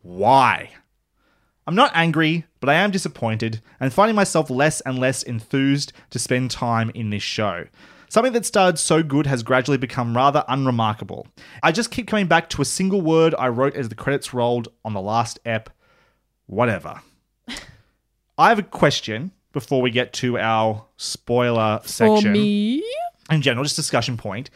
Why? 0.00 0.70
I'm 1.66 1.74
not 1.74 1.90
angry, 1.94 2.44
but 2.60 2.70
I 2.70 2.74
am 2.74 2.90
disappointed 2.90 3.60
and 3.80 3.92
finding 3.92 4.14
myself 4.14 4.50
less 4.50 4.80
and 4.82 4.98
less 4.98 5.22
enthused 5.22 5.92
to 6.10 6.18
spend 6.18 6.50
time 6.50 6.90
in 6.94 7.10
this 7.10 7.22
show. 7.22 7.64
Something 8.08 8.32
that 8.34 8.46
started 8.46 8.78
so 8.78 9.02
good 9.02 9.26
has 9.26 9.42
gradually 9.42 9.78
become 9.78 10.16
rather 10.16 10.44
unremarkable. 10.48 11.26
I 11.62 11.72
just 11.72 11.90
keep 11.90 12.06
coming 12.06 12.28
back 12.28 12.48
to 12.50 12.62
a 12.62 12.64
single 12.64 13.00
word 13.00 13.34
I 13.36 13.48
wrote 13.48 13.74
as 13.74 13.88
the 13.88 13.96
credits 13.96 14.32
rolled 14.32 14.68
on 14.84 14.92
the 14.92 15.00
last 15.00 15.40
ep. 15.44 15.70
Whatever. 16.46 17.02
I 18.38 18.48
have 18.48 18.60
a 18.60 18.62
question 18.62 19.32
before 19.52 19.82
we 19.82 19.90
get 19.90 20.12
to 20.12 20.38
our 20.38 20.84
spoiler 20.96 21.80
section. 21.84 22.22
For 22.22 22.30
me, 22.30 22.84
in 23.30 23.42
general, 23.42 23.64
just 23.64 23.74
discussion 23.74 24.16
point. 24.16 24.50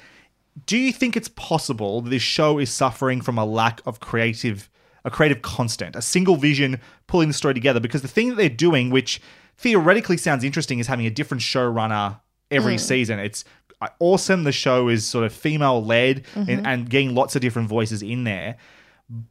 Do 0.67 0.77
you 0.77 0.93
think 0.93 1.17
it's 1.17 1.29
possible 1.29 2.03
that 2.03 2.11
this 2.11 2.23
show 2.23 2.59
is 2.59 2.71
suffering 2.71 3.21
from 3.21 3.39
a 3.39 3.45
lack 3.45 3.81
of 3.87 3.99
creative, 3.99 4.71
a 5.05 5.11
creative 5.11 5.43
constant, 5.43 5.97
a 5.97 6.03
single 6.03 6.37
vision 6.37 6.81
pulling 7.07 7.29
the 7.29 7.35
story 7.35 7.55
together? 7.55 7.81
Because 7.81 8.03
the 8.03 8.09
thing 8.09 8.31
that 8.31 8.37
they're 8.37 8.49
doing, 8.49 8.91
which 8.91 9.21
theoretically 9.57 10.17
sounds 10.17 10.45
interesting, 10.45 10.79
is 10.79 10.87
having 10.87 11.07
a 11.07 11.11
different 11.11 11.43
showrunner 11.43 12.21
every 12.51 12.79
season. 12.79 13.19
It's 13.19 13.45
uh, 13.81 13.89
awesome. 13.99 14.45
The 14.45 14.53
show 14.53 14.89
is 14.89 15.07
sort 15.07 15.25
of 15.25 15.33
female 15.33 15.85
led 15.85 16.25
and, 16.35 16.67
and 16.67 16.91
getting 16.91 17.15
lots 17.15 17.37
of 17.37 17.43
different 17.43 17.69
voices 17.69 18.03
in 18.03 18.25
there. 18.25 18.57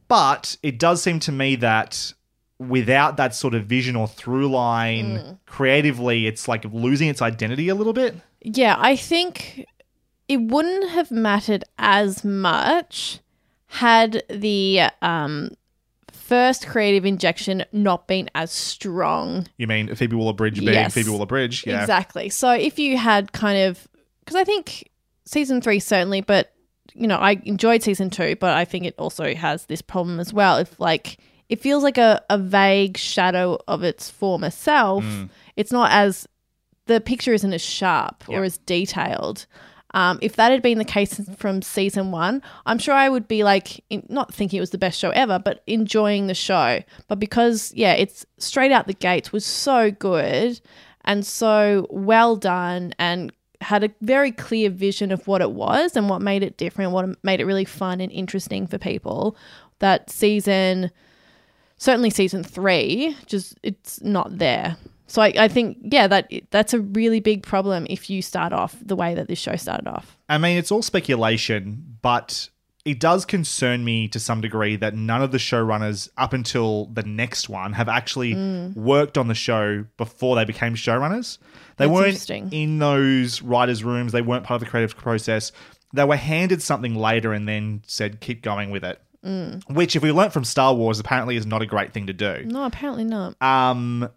But 0.08 0.56
it 0.62 0.78
does 0.78 1.02
seem 1.02 1.20
to 1.20 1.32
me 1.32 1.56
that 1.56 2.12
without 2.58 3.16
that 3.16 3.34
sort 3.34 3.54
of 3.54 3.64
vision 3.64 3.96
or 3.96 4.06
through 4.06 4.50
line 4.50 5.38
creatively, 5.46 6.26
it's 6.26 6.46
like 6.46 6.64
losing 6.72 7.08
its 7.08 7.22
identity 7.22 7.68
a 7.68 7.74
little 7.74 7.94
bit. 7.94 8.14
yeah, 8.42 8.76
I 8.78 8.96
think 8.96 9.66
it 10.28 10.38
wouldn't 10.38 10.90
have 10.90 11.10
mattered 11.10 11.64
as 11.78 12.24
much 12.24 13.20
had 13.66 14.22
the 14.28 14.82
um, 15.02 15.50
first 16.30 16.66
creative 16.68 17.04
injection 17.04 17.64
not 17.72 18.06
been 18.06 18.30
as 18.34 18.50
strong. 18.52 19.46
You 19.58 19.66
mean 19.66 19.94
Phoebe 19.94 20.14
Waller 20.16 20.32
Bridge 20.32 20.60
being 20.60 20.72
Yes. 20.72 20.94
Phoebe 20.94 21.10
Waller 21.10 21.26
Bridge? 21.26 21.66
Yeah. 21.66 21.80
Exactly. 21.80 22.28
So 22.30 22.50
if 22.52 22.78
you 22.78 22.96
had 22.96 23.32
kind 23.32 23.58
of, 23.68 23.86
because 24.20 24.36
I 24.36 24.44
think 24.44 24.88
season 25.26 25.60
three 25.60 25.80
certainly, 25.80 26.20
but 26.20 26.52
you 26.94 27.06
know, 27.06 27.16
I 27.18 27.40
enjoyed 27.44 27.82
season 27.82 28.10
two, 28.10 28.36
but 28.40 28.56
I 28.56 28.64
think 28.64 28.84
it 28.86 28.94
also 28.98 29.34
has 29.34 29.66
this 29.66 29.82
problem 29.82 30.18
as 30.20 30.32
well. 30.32 30.56
If 30.58 30.78
like 30.80 31.18
it 31.48 31.60
feels 31.60 31.82
like 31.82 31.98
a, 31.98 32.22
a 32.30 32.38
vague 32.38 32.96
shadow 32.96 33.58
of 33.68 33.82
its 33.82 34.08
former 34.08 34.50
self, 34.50 35.02
Mm. 35.04 35.30
it's 35.56 35.72
not 35.72 35.90
as 35.92 36.26
the 36.86 37.00
picture 37.00 37.32
isn't 37.34 37.52
as 37.52 37.60
sharp 37.62 38.24
Yeah. 38.28 38.38
or 38.38 38.44
as 38.44 38.58
detailed. 38.58 39.46
Um, 39.92 40.18
if 40.22 40.36
that 40.36 40.52
had 40.52 40.62
been 40.62 40.78
the 40.78 40.84
case 40.84 41.20
from 41.36 41.62
season 41.62 42.10
one, 42.12 42.42
I'm 42.66 42.78
sure 42.78 42.94
I 42.94 43.08
would 43.08 43.26
be 43.26 43.42
like, 43.42 43.84
in, 43.90 44.06
not 44.08 44.32
thinking 44.32 44.58
it 44.58 44.60
was 44.60 44.70
the 44.70 44.78
best 44.78 44.98
show 44.98 45.10
ever, 45.10 45.38
but 45.38 45.62
enjoying 45.66 46.26
the 46.26 46.34
show. 46.34 46.82
But 47.08 47.18
because, 47.18 47.72
yeah, 47.74 47.92
it's 47.94 48.24
straight 48.38 48.72
out 48.72 48.86
the 48.86 48.94
gates 48.94 49.32
was 49.32 49.44
so 49.44 49.90
good 49.90 50.60
and 51.04 51.26
so 51.26 51.86
well 51.90 52.36
done 52.36 52.94
and 52.98 53.32
had 53.60 53.84
a 53.84 53.90
very 54.00 54.32
clear 54.32 54.70
vision 54.70 55.12
of 55.12 55.26
what 55.26 55.42
it 55.42 55.52
was 55.52 55.96
and 55.96 56.08
what 56.08 56.22
made 56.22 56.42
it 56.42 56.56
different, 56.56 56.92
what 56.92 57.22
made 57.24 57.40
it 57.40 57.44
really 57.44 57.64
fun 57.64 58.00
and 58.00 58.12
interesting 58.12 58.66
for 58.66 58.78
people. 58.78 59.36
That 59.80 60.10
season, 60.10 60.90
certainly 61.76 62.10
season 62.10 62.42
three, 62.42 63.16
just 63.26 63.58
it's 63.62 64.00
not 64.02 64.38
there. 64.38 64.76
So 65.10 65.20
I, 65.22 65.32
I 65.36 65.48
think, 65.48 65.78
yeah, 65.82 66.06
that 66.06 66.30
that's 66.50 66.72
a 66.72 66.78
really 66.80 67.18
big 67.18 67.42
problem 67.42 67.84
if 67.90 68.08
you 68.08 68.22
start 68.22 68.52
off 68.52 68.76
the 68.80 68.94
way 68.94 69.14
that 69.16 69.26
this 69.26 69.40
show 69.40 69.56
started 69.56 69.88
off. 69.88 70.16
I 70.28 70.38
mean, 70.38 70.56
it's 70.56 70.70
all 70.70 70.82
speculation, 70.82 71.96
but 72.00 72.48
it 72.84 73.00
does 73.00 73.24
concern 73.24 73.84
me 73.84 74.06
to 74.06 74.20
some 74.20 74.40
degree 74.40 74.76
that 74.76 74.94
none 74.94 75.20
of 75.20 75.32
the 75.32 75.38
showrunners 75.38 76.08
up 76.16 76.32
until 76.32 76.86
the 76.86 77.02
next 77.02 77.48
one 77.48 77.72
have 77.72 77.88
actually 77.88 78.34
Mm. 78.34 78.76
worked 78.76 79.18
on 79.18 79.26
the 79.26 79.34
show 79.34 79.84
before 79.96 80.36
they 80.36 80.44
became 80.44 80.74
showrunners. 80.76 81.38
They 81.76 81.86
That's 81.88 82.28
weren't 82.30 82.52
in 82.54 82.78
those 82.78 83.42
writers' 83.42 83.82
rooms, 83.82 84.12
they 84.12 84.22
weren't 84.22 84.44
part 84.44 84.62
of 84.62 84.64
the 84.64 84.70
creative 84.70 84.96
process. 84.96 85.50
They 85.92 86.04
were 86.04 86.16
handed 86.16 86.62
something 86.62 86.94
later 86.94 87.32
and 87.32 87.48
then 87.48 87.82
said, 87.84 88.20
keep 88.20 88.42
going 88.42 88.70
with 88.70 88.84
it. 88.84 89.00
Mm. 89.26 89.68
Which, 89.74 89.96
if 89.96 90.02
we 90.02 90.12
learnt 90.12 90.32
from 90.32 90.44
Star 90.44 90.72
Wars, 90.72 91.00
apparently 91.00 91.36
is 91.36 91.44
not 91.44 91.62
a 91.62 91.66
great 91.66 91.92
thing 91.92 92.06
to 92.06 92.12
do. 92.12 92.44
No, 92.46 92.64
apparently 92.64 93.04
not. 93.04 93.34
Um, 93.42 94.08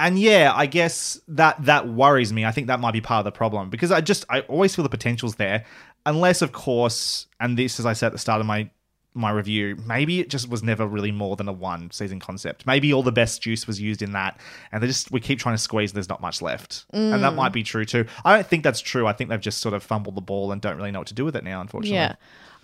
and 0.00 0.18
yeah, 0.18 0.52
I 0.54 0.66
guess 0.66 1.20
that 1.28 1.64
that 1.66 1.86
worries 1.88 2.32
me. 2.32 2.44
I 2.44 2.50
think 2.50 2.66
that 2.66 2.80
might 2.80 2.92
be 2.92 3.00
part 3.00 3.20
of 3.20 3.24
the 3.24 3.36
problem 3.36 3.70
because 3.70 3.92
I 3.92 4.00
just 4.00 4.24
I 4.28 4.40
always 4.42 4.74
feel 4.74 4.82
the 4.82 4.88
potential's 4.88 5.36
there, 5.36 5.64
unless 6.06 6.42
of 6.42 6.52
course, 6.52 7.26
and 7.38 7.56
this 7.56 7.78
as 7.78 7.86
I 7.86 7.92
said 7.92 8.06
at 8.08 8.12
the 8.12 8.18
start 8.18 8.40
of 8.40 8.46
my 8.46 8.70
my 9.12 9.30
review, 9.32 9.76
maybe 9.86 10.20
it 10.20 10.30
just 10.30 10.48
was 10.48 10.62
never 10.62 10.86
really 10.86 11.10
more 11.10 11.34
than 11.34 11.48
a 11.48 11.52
one 11.52 11.90
season 11.90 12.20
concept. 12.20 12.64
Maybe 12.64 12.92
all 12.92 13.02
the 13.02 13.10
best 13.10 13.42
juice 13.42 13.66
was 13.66 13.80
used 13.80 14.02
in 14.02 14.12
that, 14.12 14.40
and 14.70 14.82
they 14.82 14.86
just 14.86 15.10
we 15.10 15.20
keep 15.20 15.38
trying 15.38 15.54
to 15.56 15.62
squeeze. 15.62 15.92
There's 15.92 16.08
not 16.08 16.20
much 16.20 16.40
left, 16.40 16.84
and 16.92 17.22
that 17.22 17.34
might 17.34 17.52
be 17.52 17.62
true 17.62 17.84
too. 17.84 18.06
I 18.24 18.34
don't 18.36 18.46
think 18.46 18.62
that's 18.64 18.80
true. 18.80 19.06
I 19.06 19.12
think 19.12 19.30
they've 19.30 19.40
just 19.40 19.58
sort 19.58 19.74
of 19.74 19.82
fumbled 19.82 20.14
the 20.14 20.20
ball 20.20 20.52
and 20.52 20.60
don't 20.62 20.76
really 20.76 20.90
know 20.92 21.00
what 21.00 21.08
to 21.08 21.14
do 21.14 21.24
with 21.24 21.36
it 21.36 21.44
now. 21.44 21.60
Unfortunately, 21.60 21.96
Yeah. 21.96 22.14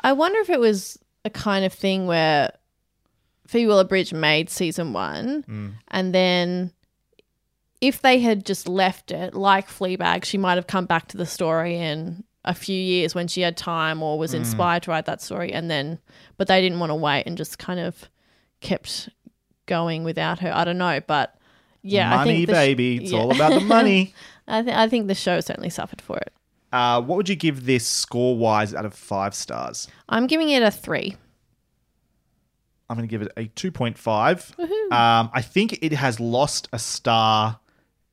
I 0.01 0.13
wonder 0.13 0.39
if 0.41 0.49
it 0.51 0.61
was 0.61 0.99
a 1.25 1.31
kind 1.31 1.65
of 1.65 1.73
thing 1.73 2.07
where 2.07 2.53
Phoebe 3.49 3.67
Waller 3.67 3.85
Bridge 3.85 4.13
made 4.13 4.49
season 4.51 4.93
one 4.93 5.43
Mm. 5.49 5.73
and 5.89 6.15
then 6.15 6.73
if 7.81 8.03
they 8.03 8.19
had 8.21 8.45
just 8.47 8.69
left 8.69 9.11
it 9.11 9.35
like 9.35 9.69
Fleabag, 9.69 10.25
she 10.25 10.39
might 10.39 10.55
have 10.57 10.67
come 10.67 10.87
back 10.87 11.09
to 11.09 11.17
the 11.17 11.27
story 11.27 11.77
in 11.77 12.25
a 12.45 12.55
few 12.55 12.79
years 12.81 13.15
when 13.15 13.27
she 13.29 13.41
had 13.41 13.57
time 13.57 14.03
or 14.03 14.17
Mm. 14.17 14.21
was 14.21 14.35
inspired 14.35 14.83
to 14.85 14.91
write 14.93 15.07
that 15.07 15.21
story 15.21 15.53
and 15.53 15.69
then 15.71 15.99
but 16.39 16.47
they 16.49 16.61
didn't 16.61 16.79
want 16.79 16.91
to 16.91 16.95
wait 16.95 17.25
and 17.27 17.37
just 17.37 17.59
kind 17.59 17.81
of 17.81 18.09
kept 18.61 19.09
going 19.67 20.05
without 20.05 20.39
her. 20.41 20.53
I 20.55 20.65
don't 20.65 20.79
know, 20.79 21.01
but 21.07 21.37
yeah, 21.83 22.13
I 22.13 22.17
money, 22.19 22.37
think 22.37 22.47
the 22.49 22.53
sh- 22.53 22.57
baby. 22.57 22.97
it's 23.03 23.13
yeah. 23.13 23.19
all 23.19 23.35
about 23.35 23.53
the 23.53 23.61
money. 23.61 24.15
I, 24.49 24.63
th- 24.63 24.77
I 24.77 24.89
think 24.89 25.09
the 25.09 25.15
show 25.15 25.41
certainly 25.41 25.71
suffered 25.71 26.01
for 26.01 26.17
it. 26.19 26.33
Uh, 26.73 27.01
what 27.03 27.17
would 27.17 27.29
you 27.29 27.35
give 27.37 27.67
this 27.67 27.87
score 27.87 28.37
wise 28.37 28.75
out 28.75 28.85
of 28.85 28.95
five 28.95 29.35
stars? 29.35 29.89
I'm 30.09 30.27
giving 30.29 30.49
it 30.51 30.63
a 30.63 30.71
three. 30.71 31.17
I'm 32.89 32.97
going 32.97 33.09
to 33.09 33.11
give 33.11 33.23
it 33.23 33.33
a 33.37 33.47
2.5. 33.47 34.59
Um, 34.93 35.31
I 35.33 35.43
think 35.43 35.79
it 35.83 35.93
has 35.93 36.21
lost 36.21 36.69
a 36.73 36.79
star 36.79 37.59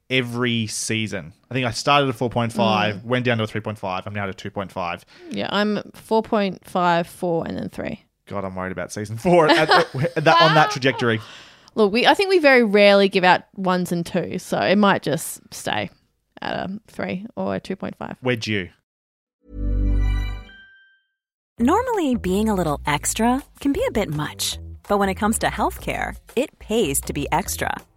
every 0.09 0.67
season. 0.67 1.33
I 1.49 1.53
think 1.53 1.65
I 1.65 1.71
started 1.71 2.09
at 2.09 2.15
4.5, 2.15 2.51
mm. 2.53 3.03
went 3.03 3.25
down 3.25 3.37
to 3.37 3.43
a 3.43 3.47
3.5. 3.47 4.03
I'm 4.05 4.13
now 4.13 4.27
at 4.27 4.29
a 4.29 4.49
2.5. 4.49 5.03
Yeah, 5.31 5.47
I'm 5.49 5.77
4.5, 5.77 7.05
4, 7.05 7.47
and 7.47 7.57
then 7.57 7.69
3. 7.69 8.05
God, 8.27 8.45
I'm 8.45 8.55
worried 8.55 8.71
about 8.71 8.91
season 8.91 9.17
four 9.17 9.49
at, 9.49 9.69
at 9.69 10.23
that, 10.23 10.41
on 10.41 10.55
that 10.55 10.71
trajectory. 10.71 11.19
Look, 11.75 11.91
we 11.91 12.05
I 12.05 12.13
think 12.13 12.29
we 12.29 12.39
very 12.39 12.63
rarely 12.63 13.09
give 13.09 13.23
out 13.23 13.43
ones 13.55 13.91
and 13.91 14.05
twos, 14.05 14.43
so 14.43 14.59
it 14.59 14.77
might 14.77 15.01
just 15.01 15.41
stay 15.53 15.89
at 16.41 16.53
a 16.53 16.79
3 16.87 17.25
or 17.35 17.55
a 17.55 17.61
2.5. 17.61 18.17
We're 18.21 18.35
due. 18.35 18.69
Normally, 21.59 22.15
being 22.15 22.49
a 22.49 22.55
little 22.55 22.81
extra 22.85 23.43
can 23.59 23.73
be 23.73 23.83
a 23.87 23.91
bit 23.91 24.09
much, 24.09 24.57
but 24.87 24.97
when 24.97 25.09
it 25.09 25.15
comes 25.15 25.37
to 25.39 25.47
healthcare, 25.47 26.15
it 26.35 26.57
pays 26.59 26.99
to 27.01 27.13
be 27.13 27.27
extra. 27.31 27.75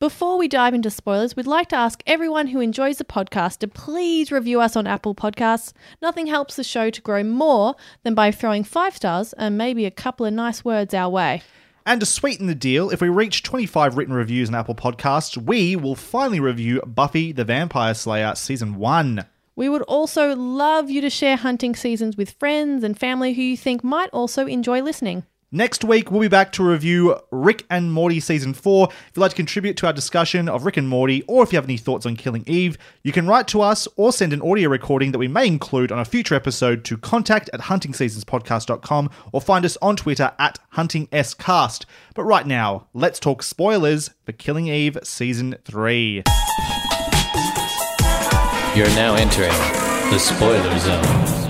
Before 0.00 0.36
we 0.36 0.48
dive 0.48 0.74
into 0.74 0.90
spoilers, 0.90 1.36
we'd 1.36 1.46
like 1.46 1.68
to 1.68 1.76
ask 1.76 2.02
everyone 2.04 2.48
who 2.48 2.58
enjoys 2.58 2.98
the 2.98 3.04
podcast 3.04 3.58
to 3.58 3.68
please 3.68 4.32
review 4.32 4.60
us 4.60 4.74
on 4.74 4.88
Apple 4.88 5.14
Podcasts. 5.14 5.72
Nothing 6.02 6.26
helps 6.26 6.56
the 6.56 6.64
show 6.64 6.90
to 6.90 7.00
grow 7.00 7.22
more 7.22 7.76
than 8.02 8.12
by 8.12 8.32
throwing 8.32 8.64
five 8.64 8.96
stars 8.96 9.32
and 9.34 9.56
maybe 9.56 9.86
a 9.86 9.92
couple 9.92 10.26
of 10.26 10.34
nice 10.34 10.64
words 10.64 10.94
our 10.94 11.08
way. 11.08 11.42
And 11.86 12.00
to 12.00 12.06
sweeten 12.06 12.48
the 12.48 12.56
deal, 12.56 12.90
if 12.90 13.00
we 13.00 13.08
reach 13.08 13.44
25 13.44 13.96
written 13.96 14.14
reviews 14.14 14.48
on 14.48 14.56
Apple 14.56 14.74
Podcasts, 14.74 15.36
we 15.36 15.76
will 15.76 15.94
finally 15.94 16.40
review 16.40 16.82
Buffy 16.84 17.30
the 17.30 17.44
Vampire 17.44 17.94
Slayer 17.94 18.34
Season 18.34 18.74
1. 18.74 19.24
We 19.54 19.68
would 19.68 19.82
also 19.82 20.34
love 20.34 20.90
you 20.90 21.02
to 21.02 21.10
share 21.10 21.36
hunting 21.36 21.76
seasons 21.76 22.16
with 22.16 22.32
friends 22.32 22.82
and 22.82 22.98
family 22.98 23.34
who 23.34 23.42
you 23.42 23.56
think 23.56 23.84
might 23.84 24.10
also 24.10 24.46
enjoy 24.46 24.82
listening. 24.82 25.24
Next 25.54 25.84
week, 25.84 26.10
we'll 26.10 26.20
be 26.20 26.26
back 26.26 26.50
to 26.54 26.64
review 26.64 27.16
Rick 27.30 27.64
and 27.70 27.92
Morty 27.92 28.18
Season 28.18 28.54
4. 28.54 28.88
If 28.90 29.12
you'd 29.14 29.20
like 29.20 29.30
to 29.30 29.36
contribute 29.36 29.76
to 29.76 29.86
our 29.86 29.92
discussion 29.92 30.48
of 30.48 30.64
Rick 30.64 30.78
and 30.78 30.88
Morty, 30.88 31.22
or 31.28 31.44
if 31.44 31.52
you 31.52 31.56
have 31.58 31.64
any 31.66 31.76
thoughts 31.76 32.04
on 32.04 32.16
Killing 32.16 32.42
Eve, 32.48 32.76
you 33.04 33.12
can 33.12 33.28
write 33.28 33.46
to 33.48 33.60
us 33.60 33.86
or 33.94 34.12
send 34.12 34.32
an 34.32 34.42
audio 34.42 34.68
recording 34.68 35.12
that 35.12 35.20
we 35.20 35.28
may 35.28 35.46
include 35.46 35.92
on 35.92 36.00
a 36.00 36.04
future 36.04 36.34
episode 36.34 36.84
to 36.86 36.96
contact 36.96 37.50
at 37.52 37.60
huntingseasonspodcast.com 37.60 39.10
or 39.30 39.40
find 39.40 39.64
us 39.64 39.78
on 39.80 39.94
Twitter 39.94 40.32
at 40.40 40.58
huntingscast. 40.74 41.84
But 42.16 42.24
right 42.24 42.48
now, 42.48 42.88
let's 42.92 43.20
talk 43.20 43.44
spoilers 43.44 44.10
for 44.26 44.32
Killing 44.32 44.66
Eve 44.66 44.98
Season 45.04 45.54
3. 45.64 46.24
You're 48.74 48.88
now 48.96 49.14
entering 49.14 49.52
the 50.10 50.18
spoiler 50.18 50.78
zone. 50.80 51.43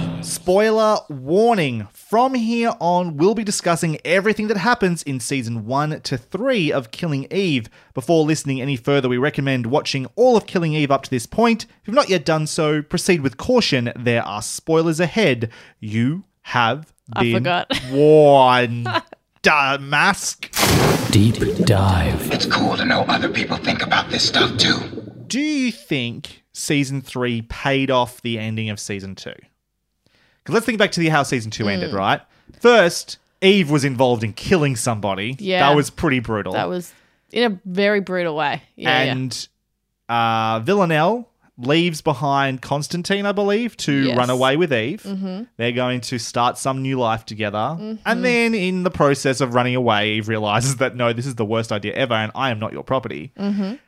Spoiler 0.45 0.99
warning. 1.09 1.89
From 1.95 2.35
here 2.35 2.75
on, 2.79 3.17
we'll 3.17 3.35
be 3.35 3.45
discussing 3.45 3.97
everything 4.05 4.49
that 4.49 4.59
happens 4.59 5.03
in 5.03 5.19
season 5.19 5.65
1 5.65 6.03
to 6.03 6.19
3 6.19 6.71
of 6.71 6.91
Killing 6.91 7.27
Eve. 7.33 7.71
Before 7.95 8.23
listening 8.27 8.61
any 8.61 8.77
further, 8.77 9.09
we 9.09 9.17
recommend 9.17 9.65
watching 9.65 10.07
all 10.17 10.37
of 10.37 10.45
Killing 10.47 10.75
Eve 10.75 10.91
up 10.91 11.03
to 11.05 11.09
this 11.09 11.25
point. 11.25 11.65
If 11.65 11.89
you've 11.89 11.97
not 11.97 12.11
yet 12.11 12.27
done 12.27 12.47
so, 12.47 12.83
proceed 12.83 13.23
with 13.23 13.39
caution. 13.39 13.91
There 13.97 14.23
are 14.23 14.43
spoilers 14.43 15.01
ahead. 15.01 15.51
You 15.81 16.25
have 16.43 16.93
I 17.15 17.23
been 17.23 17.37
forgot. 17.37 17.81
warned. 17.91 18.87
Duh, 19.41 19.79
mask. 19.81 20.55
Deep 21.11 21.37
dive. 21.65 22.31
It's 22.31 22.45
cool 22.45 22.77
to 22.77 22.85
know 22.85 23.07
other 23.09 23.31
people 23.31 23.57
think 23.57 23.81
about 23.81 24.11
this 24.11 24.29
stuff 24.29 24.59
too. 24.59 24.77
Do 25.27 25.41
you 25.41 25.73
think 25.73 26.45
season 26.53 27.01
3 27.01 27.41
paid 27.49 27.91
off 27.91 28.21
the 28.21 28.39
ending 28.39 28.69
of 28.69 28.79
season 28.79 29.15
2? 29.15 29.33
Because 30.45 30.55
let's 30.55 30.67
think 30.67 30.79
back 30.79 30.93
to 30.93 31.01
the 31.01 31.09
how 31.09 31.23
season 31.23 31.51
2 31.51 31.69
ended, 31.69 31.91
Hmm. 31.91 31.97
right? 31.97 32.21
First, 32.61 33.19
Eve 33.43 33.71
was 33.71 33.85
involved 33.85 34.23
in 34.23 34.33
killing 34.35 34.77
somebody. 34.77 35.37
Yeah. 35.39 35.69
That 35.69 35.75
was 35.77 35.91
pretty 35.91 36.21
brutal. 36.21 36.53
That 36.53 36.69
was 36.69 36.93
in 37.33 37.53
a 37.53 37.59
very 37.65 38.01
brutal 38.01 38.37
way. 38.37 38.63
Yeah, 38.77 38.91
and 39.01 39.49
uh, 40.09 40.61
Villanelle 40.61 41.29
leaves 41.57 42.01
behind 42.03 42.61
Constantine, 42.63 43.27
I 43.27 43.33
believe, 43.33 43.77
to 43.79 43.93
Yes. 43.93 44.17
run 44.19 44.29
away 44.29 44.57
with 44.57 44.73
Eve. 44.73 45.03
Mhm. 45.05 45.47
They're 45.57 45.73
going 45.73 46.01
to 46.03 46.19
start 46.19 46.59
some 46.59 46.83
new 46.83 46.99
life 46.99 47.25
together. 47.25 47.77
Mhm. 47.81 47.99
And 48.05 48.25
then, 48.25 48.55
in 48.55 48.83
the 48.83 48.91
process 48.91 49.41
of 49.41 49.55
running 49.55 49.75
away, 49.77 50.15
Eve 50.15 50.29
realizes 50.29 50.77
that 50.77 50.97
no, 50.97 51.13
this 51.13 51.27
is 51.27 51.37
the 51.37 51.45
worst 51.45 51.71
idea 51.73 51.93
ever, 51.95 52.15
and 52.15 52.33
I 52.35 52.51
am 52.51 52.59
not 52.59 52.73
your 52.73 52.83
property. 52.83 53.33
Mhm. 53.39 53.79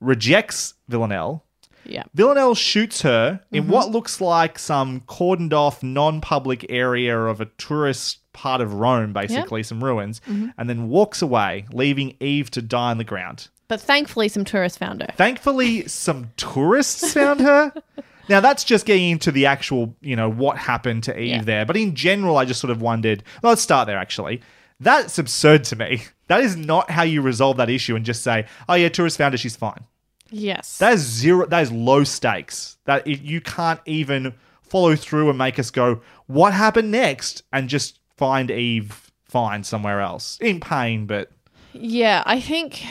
Rejects 0.00 0.74
Villanelle. 0.88 1.42
Yeah. 1.88 2.04
Villanelle 2.14 2.54
shoots 2.54 3.02
her 3.02 3.40
in 3.52 3.64
Mhm. 3.64 3.68
what 3.68 3.90
looks 3.90 4.20
like 4.20 4.58
some 4.58 5.00
cordoned 5.08 5.52
off, 5.52 5.82
non 5.82 6.20
public 6.20 6.66
area 6.68 7.18
of 7.18 7.40
a 7.40 7.46
tourist 7.58 8.18
part 8.32 8.60
of 8.60 8.74
Rome, 8.74 9.12
basically, 9.12 9.62
some 9.62 9.82
ruins, 9.82 10.20
Mhm. 10.28 10.52
and 10.58 10.68
then 10.68 10.88
walks 10.88 11.22
away, 11.22 11.64
leaving 11.72 12.14
Eve 12.20 12.50
to 12.52 12.60
die 12.62 12.90
on 12.90 12.98
the 12.98 13.04
ground. 13.04 13.48
But 13.68 13.80
thankfully, 13.80 14.28
some 14.28 14.44
tourists 14.44 14.78
found 14.78 15.00
her. 15.02 15.08
Thankfully, 15.16 15.88
some 15.88 16.30
tourists 16.36 17.12
found 17.14 17.40
her. 17.40 17.72
Now 18.28 18.40
that's 18.40 18.64
just 18.64 18.86
getting 18.86 19.10
into 19.10 19.30
the 19.30 19.46
actual, 19.46 19.94
you 20.00 20.16
know, 20.16 20.28
what 20.28 20.58
happened 20.58 21.04
to 21.04 21.16
Eve 21.16 21.28
Yeah. 21.28 21.42
there. 21.42 21.64
But 21.64 21.76
in 21.76 21.94
general, 21.94 22.36
I 22.38 22.44
just 22.44 22.60
sort 22.60 22.72
of 22.72 22.82
wondered. 22.82 23.22
Well, 23.40 23.50
let's 23.52 23.62
start 23.62 23.86
there. 23.86 23.98
Actually, 23.98 24.40
that's 24.80 25.16
absurd 25.16 25.62
to 25.64 25.76
me. 25.76 26.02
That 26.26 26.40
is 26.40 26.56
not 26.56 26.90
how 26.90 27.04
you 27.04 27.22
resolve 27.22 27.56
that 27.58 27.70
issue 27.70 27.94
and 27.94 28.04
just 28.04 28.24
say, 28.24 28.46
"Oh 28.68 28.74
yeah, 28.74 28.88
tourists 28.88 29.16
found 29.16 29.32
her. 29.34 29.38
She's 29.38 29.54
fine." 29.54 29.84
Yes. 30.30 30.78
That 30.78 30.94
is 30.94 31.00
zero. 31.00 31.46
That 31.46 31.62
is 31.62 31.72
low 31.72 32.04
stakes. 32.04 32.78
That 32.84 33.06
it, 33.06 33.20
you 33.22 33.40
can't 33.40 33.80
even 33.86 34.34
follow 34.62 34.96
through 34.96 35.28
and 35.28 35.38
make 35.38 35.58
us 35.58 35.70
go, 35.70 36.00
"What 36.26 36.52
happened 36.52 36.90
next?" 36.90 37.42
and 37.52 37.68
just 37.68 38.00
find 38.16 38.50
Eve 38.50 39.12
fine 39.24 39.64
somewhere 39.64 40.00
else 40.00 40.38
in 40.40 40.60
pain, 40.60 41.06
but 41.06 41.30
Yeah, 41.72 42.22
I 42.26 42.40
think. 42.40 42.84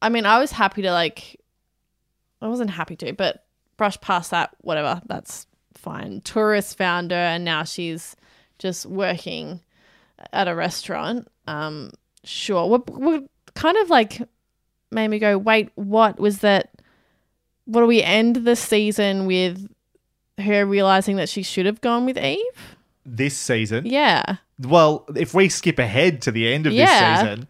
I 0.00 0.08
mean, 0.08 0.26
I 0.26 0.38
was 0.38 0.52
happy 0.52 0.82
to 0.82 0.90
like. 0.90 1.40
I 2.40 2.48
wasn't 2.48 2.70
happy 2.70 2.96
to, 2.96 3.12
but 3.12 3.44
brush 3.76 4.00
past 4.00 4.30
that. 4.32 4.50
Whatever, 4.62 5.00
that's 5.06 5.46
fine. 5.74 6.20
Tourists 6.22 6.74
found 6.74 7.10
her, 7.12 7.16
and 7.16 7.44
now 7.44 7.62
she's 7.64 8.16
just 8.58 8.86
working 8.86 9.60
at 10.32 10.48
a 10.48 10.54
restaurant. 10.54 11.28
Um, 11.46 11.90
sure. 12.24 12.66
we're 12.66 13.22
kind 13.54 13.76
of 13.78 13.90
like 13.90 14.22
made 14.92 15.08
me 15.08 15.18
go, 15.18 15.38
wait, 15.38 15.70
what 15.74 16.18
was 16.20 16.38
that? 16.38 16.70
What 17.64 17.80
do 17.82 17.86
we 17.86 18.02
end 18.02 18.36
the 18.36 18.56
season 18.56 19.26
with? 19.26 19.68
Her 20.38 20.64
realizing 20.64 21.16
that 21.16 21.28
she 21.28 21.42
should 21.42 21.66
have 21.66 21.80
gone 21.82 22.06
with 22.06 22.16
Eve. 22.16 22.40
this 23.04 23.36
season, 23.36 23.84
Yeah. 23.84 24.36
Well, 24.58 25.04
if 25.14 25.34
we 25.34 25.48
skip 25.50 25.78
ahead 25.78 26.22
to 26.22 26.30
the 26.32 26.52
end 26.52 26.66
of 26.66 26.72
Yeah. 26.72 26.86
this 26.86 27.20
season, 27.30 27.48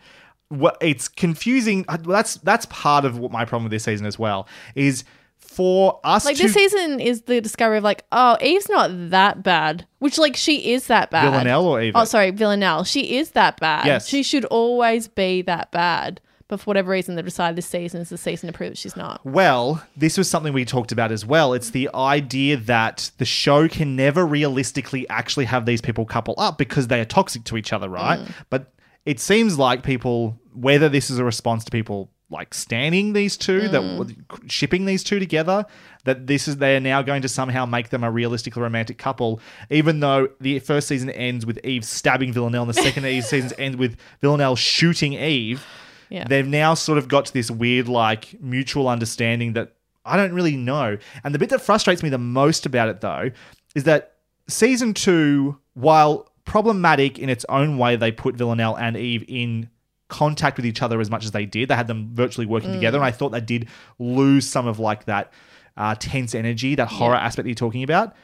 what 0.48 0.76
it's 0.80 1.06
confusing. 1.08 1.84
uh, 1.88 1.96
That's 1.98 2.34
that's 2.36 2.66
part 2.66 3.04
of 3.04 3.18
what 3.18 3.30
my 3.30 3.44
problem 3.44 3.64
with 3.64 3.70
this 3.72 3.84
season 3.84 4.04
as 4.06 4.18
well 4.18 4.48
is 4.74 5.04
for 5.38 6.00
us 6.04 6.24
Like 6.24 6.36
to 6.38 6.42
this 6.42 6.54
season 6.54 6.98
is 7.00 7.22
the 7.22 7.40
discovery 7.40 7.78
of 7.78 7.84
like, 7.84 8.04
oh, 8.10 8.36
Eve's 8.42 8.68
not 8.68 8.90
that 9.10 9.42
bad. 9.44 9.86
Which 10.00 10.18
like 10.18 10.36
she 10.36 10.72
is 10.72 10.88
that 10.88 11.10
bad. 11.10 11.30
Villanelle 11.30 11.64
or 11.66 11.80
Eve? 11.80 11.92
Oh, 11.94 12.04
sorry, 12.04 12.30
Villanelle. 12.32 12.82
She 12.84 13.16
is 13.18 13.30
that 13.30 13.60
bad. 13.60 13.86
Yes. 13.86 14.08
She 14.08 14.22
should 14.24 14.44
always 14.46 15.06
be 15.06 15.42
that 15.42 15.70
bad. 15.70 16.20
But 16.52 16.60
for 16.60 16.64
whatever 16.64 16.90
reason, 16.90 17.14
they 17.14 17.22
decided 17.22 17.56
this 17.56 17.64
season 17.64 18.02
is 18.02 18.10
the 18.10 18.18
season 18.18 18.46
to 18.46 18.52
prove 18.52 18.72
that 18.72 18.76
she's 18.76 18.94
not. 18.94 19.24
Well, 19.24 19.82
this 19.96 20.18
was 20.18 20.28
something 20.28 20.52
we 20.52 20.66
talked 20.66 20.92
about 20.92 21.10
as 21.10 21.24
well. 21.24 21.54
It's 21.54 21.70
the 21.70 21.88
idea 21.94 22.58
that 22.58 23.10
the 23.16 23.24
show 23.24 23.68
can 23.68 23.96
never 23.96 24.26
realistically 24.26 25.08
actually 25.08 25.46
have 25.46 25.64
these 25.64 25.80
people 25.80 26.04
couple 26.04 26.34
up 26.36 26.58
because 26.58 26.88
they 26.88 27.00
are 27.00 27.06
toxic 27.06 27.44
to 27.44 27.56
each 27.56 27.72
other, 27.72 27.88
right? 27.88 28.20
Mm. 28.20 28.34
But 28.50 28.70
it 29.06 29.18
seems 29.18 29.58
like 29.58 29.82
people, 29.82 30.38
whether 30.52 30.90
this 30.90 31.08
is 31.08 31.18
a 31.18 31.24
response 31.24 31.64
to 31.64 31.70
people 31.70 32.10
like 32.28 32.52
standing 32.52 33.14
these 33.14 33.38
two, 33.38 33.68
that 33.68 33.80
Mm. 33.80 34.50
shipping 34.50 34.84
these 34.84 35.02
two 35.02 35.18
together, 35.18 35.64
that 36.04 36.26
this 36.26 36.48
is 36.48 36.58
they 36.58 36.76
are 36.76 36.80
now 36.80 37.00
going 37.00 37.22
to 37.22 37.28
somehow 37.30 37.64
make 37.64 37.88
them 37.88 38.04
a 38.04 38.10
realistically 38.10 38.60
romantic 38.60 38.98
couple, 38.98 39.40
even 39.70 40.00
though 40.00 40.28
the 40.38 40.58
first 40.58 40.86
season 40.86 41.08
ends 41.08 41.46
with 41.46 41.58
Eve 41.64 41.82
stabbing 41.84 42.30
Villanelle, 42.30 42.64
and 42.64 42.74
the 42.74 42.82
second 42.82 43.04
season 43.22 43.52
ends 43.58 43.78
with 43.78 43.96
Villanelle 44.20 44.56
shooting 44.56 45.14
Eve 45.14 45.64
Yeah. 46.12 46.26
they've 46.28 46.46
now 46.46 46.74
sort 46.74 46.98
of 46.98 47.08
got 47.08 47.26
to 47.26 47.32
this 47.32 47.50
weird 47.50 47.88
like 47.88 48.40
mutual 48.40 48.88
understanding 48.88 49.54
that 49.54 49.72
I 50.04 50.16
don't 50.16 50.32
really 50.34 50.56
know. 50.56 50.98
And 51.24 51.34
the 51.34 51.38
bit 51.38 51.48
that 51.50 51.60
frustrates 51.62 52.02
me 52.02 52.08
the 52.08 52.18
most 52.18 52.66
about 52.66 52.88
it 52.88 53.00
though 53.00 53.30
is 53.74 53.84
that 53.84 54.14
season 54.48 54.92
2 54.94 55.56
while 55.74 56.28
problematic 56.44 57.18
in 57.18 57.28
its 57.28 57.44
own 57.48 57.78
way 57.78 57.96
they 57.96 58.12
put 58.12 58.34
Villanelle 58.36 58.76
and 58.76 58.96
Eve 58.96 59.24
in 59.28 59.68
contact 60.08 60.56
with 60.58 60.66
each 60.66 60.82
other 60.82 61.00
as 61.00 61.08
much 61.10 61.24
as 61.24 61.30
they 61.30 61.46
did. 61.46 61.68
They 61.68 61.74
had 61.76 61.86
them 61.86 62.10
virtually 62.12 62.46
working 62.46 62.70
Mm. 62.70 62.74
together 62.74 62.98
and 62.98 63.04
I 63.04 63.10
thought 63.12 63.30
they 63.30 63.40
did 63.40 63.68
lose 63.98 64.46
some 64.46 64.66
of 64.66 64.78
like 64.78 65.06
that 65.06 65.32
uh, 65.76 65.94
tense 65.98 66.34
energy, 66.34 66.74
that 66.74 66.88
horror 66.88 67.14
aspect 67.16 67.44
that 67.44 67.48
you're 67.48 67.54
talking 67.54 67.82
about, 67.82 68.14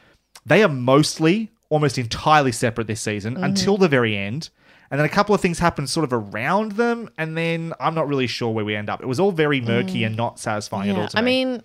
they 0.45 0.61
are 0.61 0.69
mostly 0.69 1.49
almost 1.69 1.97
entirely 1.97 2.51
separate 2.51 2.85
this 2.87 3.01
season 3.01 3.33
Mm-hmm. 3.35 3.43
until 3.43 3.77
the 3.77 3.87
very 3.87 4.15
end. 4.15 4.49
And 4.91 4.99
then 4.99 5.05
a 5.05 5.09
couple 5.09 5.35
of 5.35 5.41
things 5.41 5.59
happen 5.59 5.85
sort 5.85 6.03
of 6.03 6.13
around 6.13 6.73
them, 6.73 7.09
and 7.17 7.37
then 7.37 7.73
I'm 7.79 7.93
not 7.93 8.07
really 8.07 8.27
sure 8.27 8.51
where 8.51 8.65
we 8.65 8.75
end 8.75 8.89
up. 8.89 9.01
It 9.01 9.05
was 9.05 9.19
all 9.19 9.31
very 9.31 9.61
murky 9.61 10.01
mm. 10.01 10.07
and 10.07 10.17
not 10.17 10.39
satisfying 10.39 10.89
at 10.89 10.97
all 10.97 11.07
to 11.07 11.17
me. 11.17 11.19
I 11.19 11.23
me. 11.23 11.45
mean, 11.45 11.63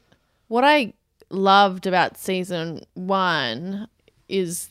what 0.48 0.64
I 0.64 0.92
loved 1.30 1.86
about 1.86 2.18
season 2.18 2.82
one 2.94 3.88
is, 4.28 4.70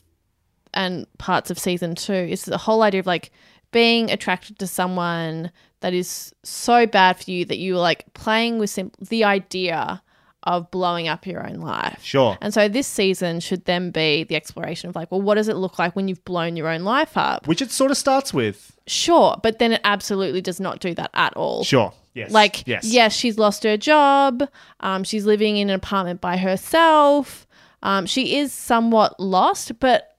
and 0.72 1.06
parts 1.18 1.50
of 1.50 1.58
season 1.58 1.96
two, 1.96 2.12
is 2.12 2.44
the 2.44 2.58
whole 2.58 2.82
idea 2.82 3.00
of 3.00 3.06
like 3.06 3.32
being 3.72 4.10
attracted 4.10 4.58
to 4.60 4.68
someone 4.68 5.50
that 5.80 5.92
is 5.92 6.32
so 6.44 6.86
bad 6.86 7.18
for 7.18 7.30
you 7.30 7.44
that 7.44 7.58
you 7.58 7.74
were 7.74 7.80
like 7.80 8.04
playing 8.14 8.58
with 8.58 8.70
sim- 8.70 8.92
the 9.00 9.24
idea 9.24 10.00
of 10.44 10.70
blowing 10.70 11.08
up 11.08 11.26
your 11.26 11.46
own 11.46 11.56
life. 11.56 11.98
Sure. 12.02 12.38
And 12.40 12.54
so 12.54 12.68
this 12.68 12.86
season 12.86 13.40
should 13.40 13.64
then 13.64 13.90
be 13.90 14.24
the 14.24 14.36
exploration 14.36 14.88
of 14.88 14.96
like, 14.96 15.10
well, 15.10 15.20
what 15.20 15.34
does 15.34 15.48
it 15.48 15.56
look 15.56 15.78
like 15.78 15.96
when 15.96 16.06
you've 16.06 16.24
blown 16.24 16.56
your 16.56 16.68
own 16.68 16.84
life 16.84 17.16
up? 17.16 17.46
Which 17.48 17.62
it 17.62 17.70
sort 17.70 17.90
of 17.90 17.96
starts 17.96 18.32
with. 18.32 18.78
Sure, 18.86 19.36
but 19.42 19.58
then 19.58 19.72
it 19.72 19.80
absolutely 19.84 20.40
does 20.40 20.60
not 20.60 20.80
do 20.80 20.94
that 20.94 21.10
at 21.14 21.34
all. 21.34 21.64
Sure. 21.64 21.92
Yes. 22.14 22.30
Like, 22.30 22.66
yes. 22.68 22.84
yes, 22.84 23.14
she's 23.14 23.38
lost 23.38 23.64
her 23.64 23.76
job. 23.76 24.48
Um, 24.80 25.02
she's 25.02 25.24
living 25.24 25.56
in 25.56 25.68
an 25.68 25.74
apartment 25.74 26.20
by 26.20 26.36
herself. 26.36 27.46
Um, 27.82 28.06
she 28.06 28.36
is 28.36 28.52
somewhat 28.52 29.18
lost, 29.18 29.78
but 29.80 30.16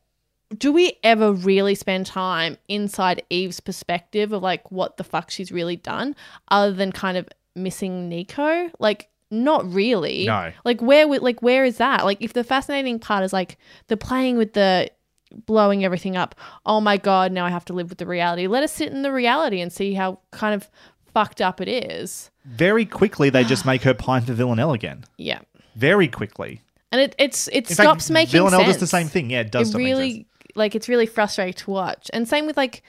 do 0.57 0.71
we 0.71 0.97
ever 1.03 1.31
really 1.31 1.73
spend 1.73 2.05
time 2.05 2.57
inside 2.67 3.23
Eve's 3.29 3.59
perspective 3.59 4.33
of 4.33 4.43
like 4.43 4.71
what 4.71 4.97
the 4.97 5.03
fuck 5.03 5.31
she's 5.31 5.51
really 5.51 5.75
done, 5.75 6.15
other 6.49 6.73
than 6.73 6.91
kind 6.91 7.17
of 7.17 7.27
missing 7.55 8.09
Nico? 8.09 8.69
Like, 8.77 9.09
not 9.43 9.71
really. 9.71 10.25
No. 10.25 10.51
Like, 10.63 10.81
where? 10.81 11.07
would- 11.07 11.21
Like, 11.21 11.41
where 11.41 11.65
is 11.65 11.77
that? 11.77 12.05
Like, 12.05 12.21
if 12.21 12.33
the 12.33 12.43
fascinating 12.43 12.99
part 12.99 13.23
is 13.23 13.33
like 13.33 13.57
the 13.87 13.97
playing 13.97 14.37
with 14.37 14.53
the 14.53 14.89
blowing 15.45 15.83
everything 15.83 16.15
up. 16.15 16.33
Oh 16.65 16.79
my 16.79 16.97
god! 16.97 17.31
Now 17.31 17.45
I 17.45 17.49
have 17.49 17.65
to 17.65 17.73
live 17.73 17.89
with 17.89 17.97
the 17.97 18.05
reality. 18.05 18.47
Let 18.47 18.63
us 18.63 18.71
sit 18.71 18.91
in 18.91 19.01
the 19.01 19.11
reality 19.11 19.59
and 19.61 19.71
see 19.73 19.93
how 19.93 20.19
kind 20.31 20.55
of 20.55 20.69
fucked 21.13 21.41
up 21.41 21.59
it 21.61 21.67
is. 21.67 22.29
Very 22.45 22.85
quickly, 22.85 23.29
they 23.29 23.43
just 23.43 23.65
make 23.71 23.81
her 23.83 23.93
pine 23.93 24.21
for 24.21 24.33
Villanelle 24.33 24.71
again. 24.73 25.03
Yeah. 25.17 25.39
Very 25.75 26.07
quickly. 26.07 26.61
And 26.91 27.01
it 27.01 27.15
it's 27.17 27.47
it 27.49 27.69
In 27.69 27.75
stops 27.75 28.05
fact, 28.07 28.13
making 28.13 28.31
Villanelle 28.31 28.61
sense. 28.61 28.73
does 28.73 28.79
the 28.79 28.87
same 28.87 29.07
thing. 29.07 29.29
Yeah, 29.29 29.41
it 29.41 29.51
does 29.51 29.67
It 29.67 29.71
stop 29.71 29.79
making 29.81 29.93
really 29.97 30.11
sense. 30.13 30.27
like 30.55 30.75
it's 30.75 30.87
really 30.87 31.05
frustrating 31.07 31.53
to 31.55 31.71
watch. 31.71 32.09
And 32.13 32.27
same 32.27 32.45
with 32.45 32.55
like 32.55 32.83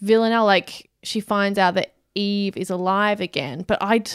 Villanelle, 0.00 0.44
like 0.46 0.90
she 1.02 1.20
finds 1.20 1.58
out 1.58 1.74
that 1.74 1.94
Eve 2.14 2.56
is 2.56 2.70
alive 2.70 3.20
again. 3.20 3.64
But 3.66 3.80
I'd 3.82 4.10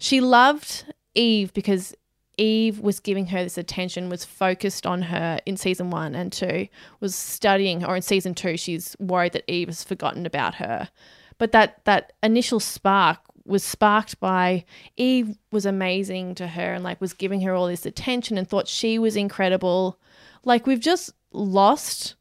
she 0.00 0.20
loved 0.20 0.86
Eve 1.14 1.52
because 1.52 1.94
Eve 2.38 2.80
was 2.80 3.00
giving 3.00 3.26
her 3.26 3.44
this 3.44 3.58
attention, 3.58 4.08
was 4.08 4.24
focused 4.24 4.86
on 4.86 5.02
her 5.02 5.38
in 5.44 5.58
season 5.58 5.90
one 5.90 6.14
and 6.14 6.32
two, 6.32 6.68
was 6.98 7.14
studying, 7.14 7.84
or 7.84 7.96
in 7.96 8.02
season 8.02 8.34
two, 8.34 8.56
she's 8.56 8.96
worried 8.98 9.32
that 9.32 9.44
Eve 9.46 9.68
has 9.68 9.84
forgotten 9.84 10.24
about 10.24 10.54
her. 10.54 10.88
But 11.36 11.52
that 11.52 11.84
that 11.84 12.14
initial 12.22 12.60
spark 12.60 13.18
was 13.44 13.62
sparked 13.62 14.18
by 14.20 14.64
Eve 14.96 15.36
was 15.52 15.66
amazing 15.66 16.34
to 16.36 16.46
her 16.46 16.72
and 16.72 16.82
like 16.82 17.00
was 17.00 17.12
giving 17.12 17.42
her 17.42 17.54
all 17.54 17.66
this 17.66 17.84
attention 17.84 18.38
and 18.38 18.48
thought 18.48 18.68
she 18.68 18.98
was 18.98 19.16
incredible. 19.16 19.98
Like 20.44 20.66
we've 20.66 20.80
just 20.80 21.12
lost 21.32 22.14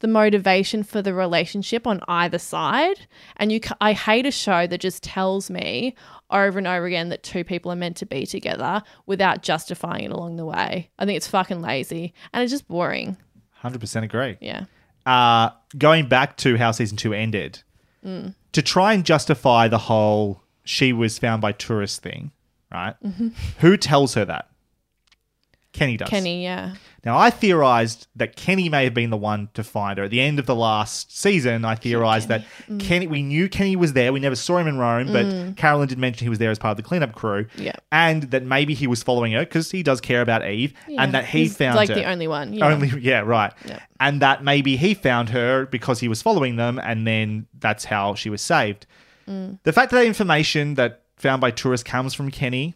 the 0.00 0.08
motivation 0.08 0.82
for 0.82 1.00
the 1.00 1.14
relationship 1.14 1.86
on 1.86 2.00
either 2.06 2.38
side 2.38 3.06
and 3.36 3.50
you, 3.50 3.60
I 3.80 3.92
hate 3.92 4.26
a 4.26 4.30
show 4.30 4.66
that 4.66 4.80
just 4.80 5.02
tells 5.02 5.50
me 5.50 5.94
over 6.30 6.58
and 6.58 6.66
over 6.66 6.86
again 6.86 7.08
that 7.08 7.22
two 7.22 7.44
people 7.44 7.72
are 7.72 7.76
meant 7.76 7.96
to 7.98 8.06
be 8.06 8.26
together 8.26 8.82
without 9.06 9.42
justifying 9.42 10.04
it 10.04 10.10
along 10.10 10.36
the 10.36 10.44
way. 10.44 10.90
I 10.98 11.04
think 11.06 11.16
it's 11.16 11.28
fucking 11.28 11.62
lazy 11.62 12.12
and 12.32 12.42
it's 12.42 12.52
just 12.52 12.68
boring. 12.68 13.16
100% 13.62 14.02
agree. 14.02 14.36
Yeah. 14.40 14.64
Uh, 15.06 15.50
going 15.78 16.08
back 16.08 16.36
to 16.38 16.56
how 16.56 16.72
season 16.72 16.96
two 16.96 17.12
ended, 17.12 17.62
to 18.52 18.62
try 18.62 18.92
and 18.92 19.04
justify 19.04 19.68
the 19.68 19.78
whole 19.78 20.42
she 20.64 20.92
was 20.92 21.18
found 21.18 21.42
by 21.42 21.52
tourists 21.52 21.98
thing, 21.98 22.32
right? 22.72 22.94
Who 23.58 23.76
tells 23.76 24.14
her 24.14 24.24
that? 24.24 24.48
Kenny 25.76 25.96
does. 25.96 26.08
Kenny, 26.08 26.42
yeah. 26.42 26.74
Now, 27.04 27.16
I 27.16 27.30
theorized 27.30 28.08
that 28.16 28.34
Kenny 28.34 28.68
may 28.68 28.82
have 28.82 28.94
been 28.94 29.10
the 29.10 29.16
one 29.16 29.48
to 29.54 29.62
find 29.62 29.96
her. 29.98 30.04
At 30.04 30.10
the 30.10 30.20
end 30.20 30.40
of 30.40 30.46
the 30.46 30.56
last 30.56 31.16
season, 31.16 31.64
I 31.64 31.76
theorized 31.76 32.28
that 32.28 32.44
Mm. 32.68 32.80
Kenny, 32.80 33.06
we 33.06 33.22
knew 33.22 33.48
Kenny 33.48 33.76
was 33.76 33.92
there. 33.92 34.12
We 34.12 34.18
never 34.18 34.34
saw 34.34 34.58
him 34.58 34.66
in 34.66 34.76
Rome, 34.78 35.12
but 35.12 35.56
Carolyn 35.56 35.86
did 35.86 35.98
mention 35.98 36.24
he 36.24 36.28
was 36.28 36.40
there 36.40 36.50
as 36.50 36.58
part 36.58 36.72
of 36.72 36.76
the 36.78 36.82
cleanup 36.82 37.14
crew. 37.14 37.46
Yeah. 37.56 37.74
And 37.92 38.24
that 38.32 38.42
maybe 38.42 38.74
he 38.74 38.88
was 38.88 39.04
following 39.04 39.32
her 39.32 39.40
because 39.40 39.70
he 39.70 39.84
does 39.84 40.00
care 40.00 40.20
about 40.20 40.44
Eve 40.48 40.72
Yeah. 40.88 41.02
and 41.04 41.14
that 41.14 41.26
he 41.26 41.28
found 41.28 41.38
her. 41.38 41.38
He's 41.38 41.56
found 41.56 41.76
like 41.76 41.88
her. 41.90 41.94
the 41.94 42.04
only 42.06 42.26
one. 42.26 42.52
Yeah. 42.52 42.66
Only, 42.66 42.88
yeah, 43.00 43.20
right. 43.20 43.52
Yeah. 43.64 43.78
And 44.00 44.20
that 44.22 44.42
maybe 44.42 44.76
he 44.76 44.94
found 44.94 45.28
her 45.28 45.66
because 45.66 46.00
he 46.00 46.08
was 46.08 46.22
following 46.22 46.56
them, 46.56 46.80
and 46.82 47.06
then 47.06 47.46
that's 47.58 47.84
how 47.84 48.14
she 48.16 48.30
was 48.30 48.40
saved. 48.42 48.86
Mm. 49.28 49.60
The 49.62 49.72
fact 49.72 49.92
that 49.92 49.98
that 49.98 50.06
information 50.06 50.74
that 50.74 51.02
found 51.16 51.40
by 51.40 51.50
tourists 51.52 51.84
comes 51.84 52.14
from 52.14 52.30
Kenny 52.32 52.74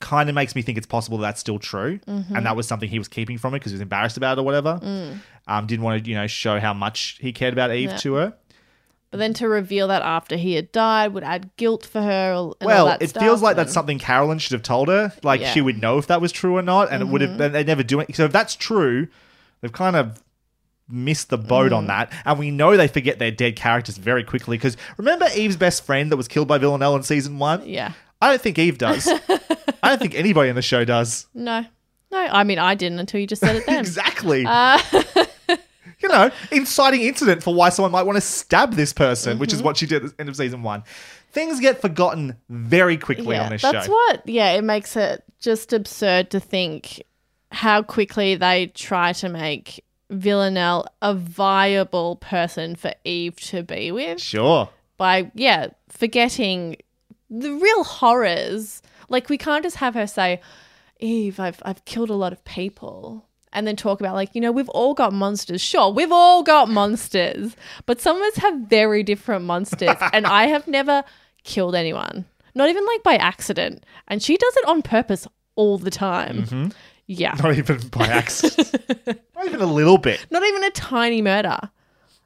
kind 0.00 0.28
of 0.28 0.34
makes 0.34 0.54
me 0.54 0.62
think 0.62 0.78
it's 0.78 0.86
possible 0.86 1.18
that's 1.18 1.40
still 1.40 1.58
true, 1.58 1.98
Mm-hmm. 2.08 2.34
and 2.36 2.46
that 2.46 2.56
was 2.56 2.66
something 2.66 2.88
he 2.88 2.98
was 2.98 3.08
keeping 3.08 3.38
from 3.38 3.52
her 3.52 3.58
because 3.58 3.72
he 3.72 3.74
was 3.76 3.82
embarrassed 3.82 4.16
about 4.16 4.38
it 4.38 4.40
or 4.40 4.44
whatever. 4.44 4.80
Um, 5.46 5.66
didn't 5.66 5.84
want 5.84 6.02
to, 6.04 6.10
you 6.10 6.16
know, 6.16 6.26
show 6.26 6.58
how 6.60 6.72
much 6.74 7.18
he 7.20 7.32
cared 7.32 7.52
about 7.52 7.70
Eve 7.72 7.88
Mm. 7.88 7.92
Yeah. 7.92 7.98
to 7.98 8.14
her. 8.14 8.34
But 9.10 9.18
then 9.18 9.34
to 9.34 9.48
reveal 9.48 9.88
that 9.88 10.02
after 10.02 10.36
he 10.36 10.54
had 10.54 10.70
died 10.70 11.12
would 11.14 11.24
add 11.24 11.50
guilt 11.56 11.84
for 11.84 12.00
her. 12.00 12.30
And 12.32 12.36
all 12.36 12.54
well, 12.62 12.86
that 12.86 13.02
it 13.02 13.10
stuff, 13.10 13.22
feels 13.22 13.42
like 13.42 13.56
that's 13.56 13.72
something 13.72 13.98
Carolyn 13.98 14.38
should 14.38 14.52
have 14.52 14.62
told 14.62 14.86
her. 14.88 15.12
Like 15.24 15.40
Yeah. 15.40 15.46
Mm-hmm. 15.48 15.54
she 15.54 15.60
would 15.62 15.80
know 15.82 15.98
if 15.98 16.06
that 16.06 16.20
was 16.20 16.30
true 16.30 16.56
or 16.56 16.62
not, 16.62 16.92
and 16.92 17.02
it 17.02 17.06
would 17.08 17.20
have. 17.20 17.40
and 17.40 17.54
They 17.54 17.64
never 17.64 17.82
do 17.82 17.98
it. 18.00 18.14
So 18.14 18.24
if 18.26 18.32
that's 18.32 18.54
true, 18.54 19.08
they've 19.60 19.72
kind 19.72 19.96
of 19.96 20.22
missed 20.88 21.28
the 21.30 21.38
boat 21.38 21.72
Mm. 21.72 21.76
on 21.78 21.86
that. 21.88 22.12
And 22.24 22.38
we 22.38 22.50
know 22.52 22.76
they 22.76 22.86
forget 22.88 23.18
their 23.18 23.30
dead 23.32 23.56
characters 23.56 23.96
very 23.98 24.22
quickly. 24.24 24.56
Because 24.56 24.76
remember 24.96 25.26
Eve's 25.36 25.56
best 25.56 25.84
friend 25.84 26.10
that 26.12 26.16
was 26.16 26.28
killed 26.28 26.46
by 26.48 26.58
Villanelle 26.58 26.94
in 26.96 27.02
season 27.02 27.38
one? 27.40 27.68
Yeah. 27.68 27.92
I 28.20 28.30
don't 28.30 28.40
think 28.40 28.58
Eve 28.58 28.78
does. 28.78 29.08
I 29.08 29.88
don't 29.88 29.98
think 29.98 30.14
anybody 30.14 30.50
in 30.50 30.56
the 30.56 30.62
show 30.62 30.84
does. 30.84 31.26
No. 31.34 31.64
No, 32.12 32.18
I 32.18 32.42
mean, 32.42 32.58
I 32.58 32.74
didn't 32.74 32.98
until 32.98 33.20
you 33.20 33.26
just 33.28 33.40
said 33.40 33.54
it 33.54 33.66
then. 33.66 33.78
exactly. 33.80 34.44
Uh, 34.44 34.78
you 36.00 36.08
know, 36.08 36.30
inciting 36.50 37.02
incident 37.02 37.40
for 37.42 37.54
why 37.54 37.68
someone 37.68 37.92
might 37.92 38.02
want 38.02 38.16
to 38.16 38.20
stab 38.20 38.74
this 38.74 38.92
person, 38.92 39.38
which 39.38 39.50
Mm-hmm. 39.50 39.56
is 39.58 39.62
what 39.62 39.76
she 39.76 39.86
did 39.86 40.04
at 40.04 40.10
the 40.16 40.20
end 40.20 40.28
of 40.28 40.34
season 40.36 40.64
one. 40.64 40.82
Things 41.30 41.60
get 41.60 41.80
forgotten 41.80 42.36
very 42.48 42.96
quickly 42.96 43.36
yeah, 43.36 43.44
on 43.44 43.50
this 43.50 43.60
show. 43.60 43.70
that's 43.70 43.86
show. 43.86 43.92
what, 43.92 44.28
yeah, 44.28 44.50
it 44.54 44.64
makes 44.64 44.96
it 44.96 45.22
just 45.40 45.72
absurd 45.72 46.30
to 46.30 46.40
think 46.40 47.00
how 47.52 47.80
quickly 47.82 48.34
they 48.34 48.66
try 48.68 49.12
to 49.12 49.28
make 49.28 49.84
Villanelle 50.10 50.86
a 51.00 51.14
viable 51.14 52.16
person 52.16 52.74
for 52.74 52.92
Eve 53.04 53.36
to 53.36 53.62
be 53.62 53.92
with 53.92 54.20
Sure. 54.20 54.68
by, 54.96 55.30
yeah, 55.36 55.68
forgetting 55.88 56.76
the 57.30 57.52
real 57.52 57.84
horrors. 57.84 58.82
Like, 59.08 59.28
we 59.28 59.38
can't 59.38 59.64
just 59.64 59.76
have 59.76 59.94
her 59.94 60.06
say, 60.06 60.40
Eve, 60.98 61.40
I've, 61.40 61.62
I've 61.64 61.84
killed 61.84 62.10
a 62.10 62.14
lot 62.14 62.32
of 62.32 62.44
people. 62.44 63.26
And 63.52 63.66
then 63.66 63.74
talk 63.74 64.00
about, 64.00 64.14
like, 64.14 64.34
you 64.34 64.40
know, 64.40 64.52
we've 64.52 64.68
all 64.68 64.94
got 64.94 65.12
monsters. 65.12 65.60
Sure, 65.60 65.90
we've 65.90 66.12
all 66.12 66.42
got 66.42 66.68
monsters, 66.68 67.56
but 67.84 68.00
some 68.00 68.16
of 68.16 68.22
us 68.22 68.36
have 68.36 68.54
very 68.68 69.02
different 69.02 69.44
monsters. 69.44 69.96
and 70.12 70.24
I 70.26 70.46
have 70.46 70.68
never 70.68 71.02
killed 71.42 71.74
anyone, 71.74 72.26
not 72.54 72.68
even 72.68 72.86
like 72.86 73.02
by 73.02 73.16
accident. 73.16 73.84
And 74.06 74.22
she 74.22 74.36
does 74.36 74.56
it 74.56 74.68
on 74.68 74.82
purpose 74.82 75.26
all 75.56 75.78
the 75.78 75.90
time. 75.90 76.44
Mm-hmm. 76.44 76.68
Yeah. 77.06 77.34
Not 77.42 77.56
even 77.56 77.88
by 77.88 78.06
accident. 78.06 78.72
Not 79.34 79.46
even 79.46 79.60
a 79.60 79.66
little 79.66 79.98
bit. 79.98 80.24
Not 80.30 80.44
even 80.44 80.62
a 80.62 80.70
tiny 80.70 81.20
murder. 81.22 81.58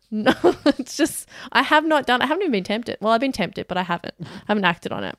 No, 0.11 0.33
it's 0.79 0.97
just 0.97 1.29
I 1.53 1.63
have 1.63 1.85
not 1.85 2.07
done. 2.07 2.23
I 2.23 2.27
haven't 2.27 2.43
even 2.43 2.53
been 2.53 2.63
tempted. 2.65 2.99
Well, 3.01 3.13
I've 3.13 3.21
been 3.21 3.33
tempted, 3.33 3.67
but 3.67 3.77
I 3.77 3.83
haven't. 3.83 4.15
I 4.23 4.27
haven't 4.49 4.65
acted 4.65 4.93
on 4.93 5.03
it. 5.05 5.17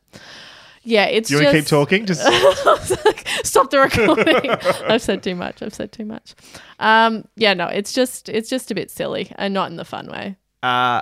Yeah, 0.84 1.06
it's 1.06 1.30
You 1.32 1.40
just. 1.40 1.46
want 1.46 1.56
to 1.56 1.62
keep 1.62 1.68
talking? 1.68 2.06
Just 2.06 2.22
Stop 3.46 3.72
the 3.72 3.80
recording. 3.80 4.50
I've 4.90 5.02
said 5.02 5.24
too 5.24 5.36
much. 5.36 5.62
I've 5.62 5.74
said 5.74 5.92
too 5.92 6.06
much. 6.06 6.36
Um, 6.80 7.28
yeah, 7.36 7.54
no, 7.54 7.68
it's 7.68 7.92
just 7.92 8.30
it's 8.30 8.50
just 8.50 8.72
a 8.72 8.76
bit 8.76 8.90
silly 8.92 9.32
and 9.38 9.54
not 9.54 9.70
in 9.72 9.78
the 9.78 9.86
fun 9.86 10.08
way. 10.08 10.38
uh, 10.64 11.02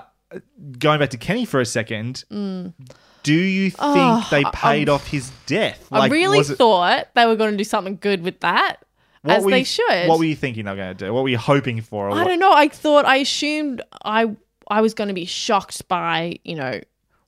going 0.80 1.00
back 1.00 1.10
to 1.12 1.18
Kenny 1.18 1.46
for 1.46 1.60
a 1.60 1.66
second. 1.66 2.24
Do 2.30 3.34
you 3.34 3.70
think 3.72 3.80
Mm. 3.96 4.24
Oh, 4.24 4.28
they 4.32 4.44
paid 4.54 4.90
I'm- 4.90 4.96
off 4.96 5.08
his 5.08 5.32
death? 5.46 5.88
I 5.92 6.08
really 6.08 6.40
it- 6.40 6.46
thought 6.58 7.10
they 7.16 7.26
were 7.26 7.36
going 7.36 7.52
to 7.52 7.58
do 7.58 7.64
something 7.64 7.98
good 8.02 8.22
with 8.24 8.40
that, 8.40 8.78
what 9.24 9.38
as 9.38 9.44
were 9.44 9.52
they 9.52 9.60
you- 9.60 9.66
should. 9.66 10.08
What 10.08 10.20
were 10.20 10.26
you 10.26 10.36
thinking 10.36 10.66
they 10.66 10.72
were 10.72 10.78
going 10.78 10.96
to 10.96 11.06
do? 11.06 11.14
What 11.14 11.24
were 11.24 11.30
you 11.30 11.38
hoping 11.38 11.82
for? 11.82 12.10
I 12.10 12.14
what- 12.14 12.24
don't 12.28 12.40
know. 12.40 12.54
I 12.54 12.68
thought 12.68 13.06
I 13.06 13.18
assumed 13.18 13.82
I 14.06 14.36
I 14.70 14.80
was 14.82 14.94
going 14.94 15.08
to 15.10 15.14
be 15.14 15.26
shocked 15.26 15.88
by 15.88 16.38
you 16.44 16.56
know 16.56 16.80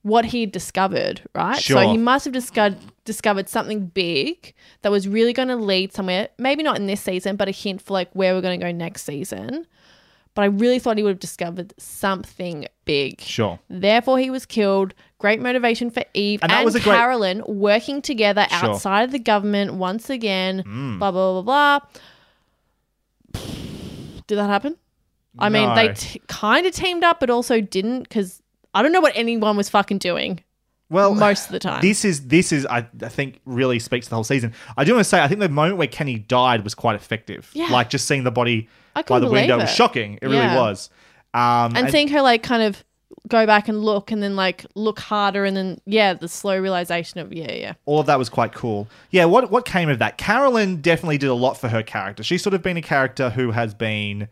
what 0.02 0.24
he 0.26 0.46
discovered, 0.46 1.20
right? 1.34 1.58
Sure. 1.60 1.82
So 1.82 1.90
he 1.90 1.98
must 1.98 2.24
have 2.26 2.32
discovered 2.32 2.78
discovered 3.04 3.48
something 3.48 3.86
big 3.86 4.54
that 4.82 4.92
was 4.92 5.08
really 5.08 5.32
going 5.32 5.48
to 5.48 5.56
lead 5.56 5.92
somewhere. 5.92 6.28
Maybe 6.38 6.62
not 6.62 6.76
in 6.76 6.86
this 6.86 7.00
season, 7.00 7.34
but 7.36 7.48
a 7.48 7.50
hint 7.50 7.82
for 7.82 7.92
like 7.94 8.10
where 8.12 8.34
we're 8.34 8.40
going 8.40 8.60
to 8.60 8.64
go 8.66 8.70
next 8.72 9.02
season. 9.04 9.66
But 10.36 10.42
I 10.42 10.46
really 10.46 10.78
thought 10.78 10.96
he 10.98 11.02
would 11.02 11.10
have 11.10 11.18
discovered 11.18 11.74
something 11.78 12.66
big. 12.84 13.20
Sure. 13.20 13.58
Therefore, 13.68 14.18
he 14.20 14.30
was 14.30 14.46
killed. 14.46 14.94
Great 15.18 15.40
motivation 15.40 15.90
for 15.90 16.04
Eve 16.14 16.40
And 16.42 16.52
and, 16.52 16.64
was 16.64 16.74
a 16.76 16.80
great- 16.80 16.94
Carolyn 16.94 17.42
working 17.48 18.00
together 18.02 18.46
Sure. 18.50 18.68
Mm. 18.68 18.72
outside 18.74 19.02
of 19.04 19.10
the 19.12 19.18
government 19.18 19.74
once 19.74 20.08
again. 20.10 20.62
Blah, 20.98 21.10
blah, 21.10 21.40
blah, 21.42 21.80
blah. 23.32 23.40
Did 24.26 24.36
that 24.36 24.48
happen? 24.48 24.76
I 25.38 25.48
mean, 25.50 25.74
they 25.74 25.92
t- 25.92 26.20
kind 26.28 26.66
of 26.66 26.72
teamed 26.74 27.04
up, 27.04 27.20
but 27.20 27.28
also 27.30 27.60
didn't 27.60 28.04
because 28.04 28.42
I 28.74 28.82
don't 28.82 28.92
know 28.92 29.00
what 29.00 29.12
anyone 29.16 29.56
was 29.56 29.68
fucking 29.68 29.98
doing 29.98 30.40
Well, 30.88 31.14
most 31.14 31.46
of 31.46 31.52
the 31.52 31.58
time. 31.58 31.80
This 31.82 32.04
is 32.04 32.28
this 32.28 32.52
is 32.52 32.64
I, 32.66 32.86
I 33.02 33.08
think 33.08 33.40
really 33.44 33.78
speaks 33.78 34.06
to 34.06 34.10
the 34.10 34.16
whole 34.16 34.24
season. 34.24 34.52
I 34.76 34.84
do 34.84 34.92
want 34.94 35.00
to 35.04 35.08
say 35.08 35.20
I 35.20 35.28
think 35.28 35.40
the 35.40 35.48
moment 35.48 35.78
where 35.78 35.88
Kenny 35.88 36.18
died 36.18 36.62
was 36.64 36.74
quite 36.74 36.94
effective. 36.94 37.50
Yeah. 37.54 37.68
Like 37.70 37.90
just 37.90 38.06
seeing 38.06 38.22
the 38.24 38.30
body 38.30 38.68
I 38.94 39.02
by 39.02 39.06
couldn't 39.08 39.24
the 39.28 39.30
window 39.32 39.54
believe 39.56 39.64
was 39.64 39.70
it. 39.72 39.74
shocking. 39.74 40.18
It 40.22 40.26
really 40.28 40.46
was. 40.46 40.90
Um, 41.34 41.76
and, 41.76 41.90
seeing 41.90 42.08
her 42.08 42.22
like 42.22 42.42
kind 42.42 42.62
of 42.62 42.82
go 43.28 43.44
back 43.46 43.68
and 43.68 43.82
look 43.84 44.10
and 44.12 44.22
then 44.22 44.36
like 44.36 44.64
look 44.76 45.00
harder 45.00 45.44
and 45.44 45.56
then 45.56 45.80
yeah 45.84 46.14
the 46.14 46.28
slow 46.28 46.56
realization 46.58 47.18
of 47.20 47.32
yeah 47.32 47.52
yeah 47.52 47.72
all 47.84 47.98
of 48.00 48.06
that 48.06 48.18
was 48.18 48.28
quite 48.28 48.52
cool. 48.54 48.86
Yeah, 49.10 49.24
what 49.24 49.50
what 49.50 49.64
came 49.64 49.88
of 49.88 49.98
that? 49.98 50.18
Carolyn 50.18 50.80
definitely 50.80 51.18
did 51.18 51.28
a 51.30 51.34
lot 51.34 51.54
for 51.58 51.68
her 51.68 51.82
character. 51.82 52.22
She's 52.22 52.42
sort 52.42 52.54
of 52.54 52.62
been 52.62 52.76
a 52.76 52.82
character 52.82 53.30
who 53.30 53.50
has 53.50 53.74
been 53.74 54.28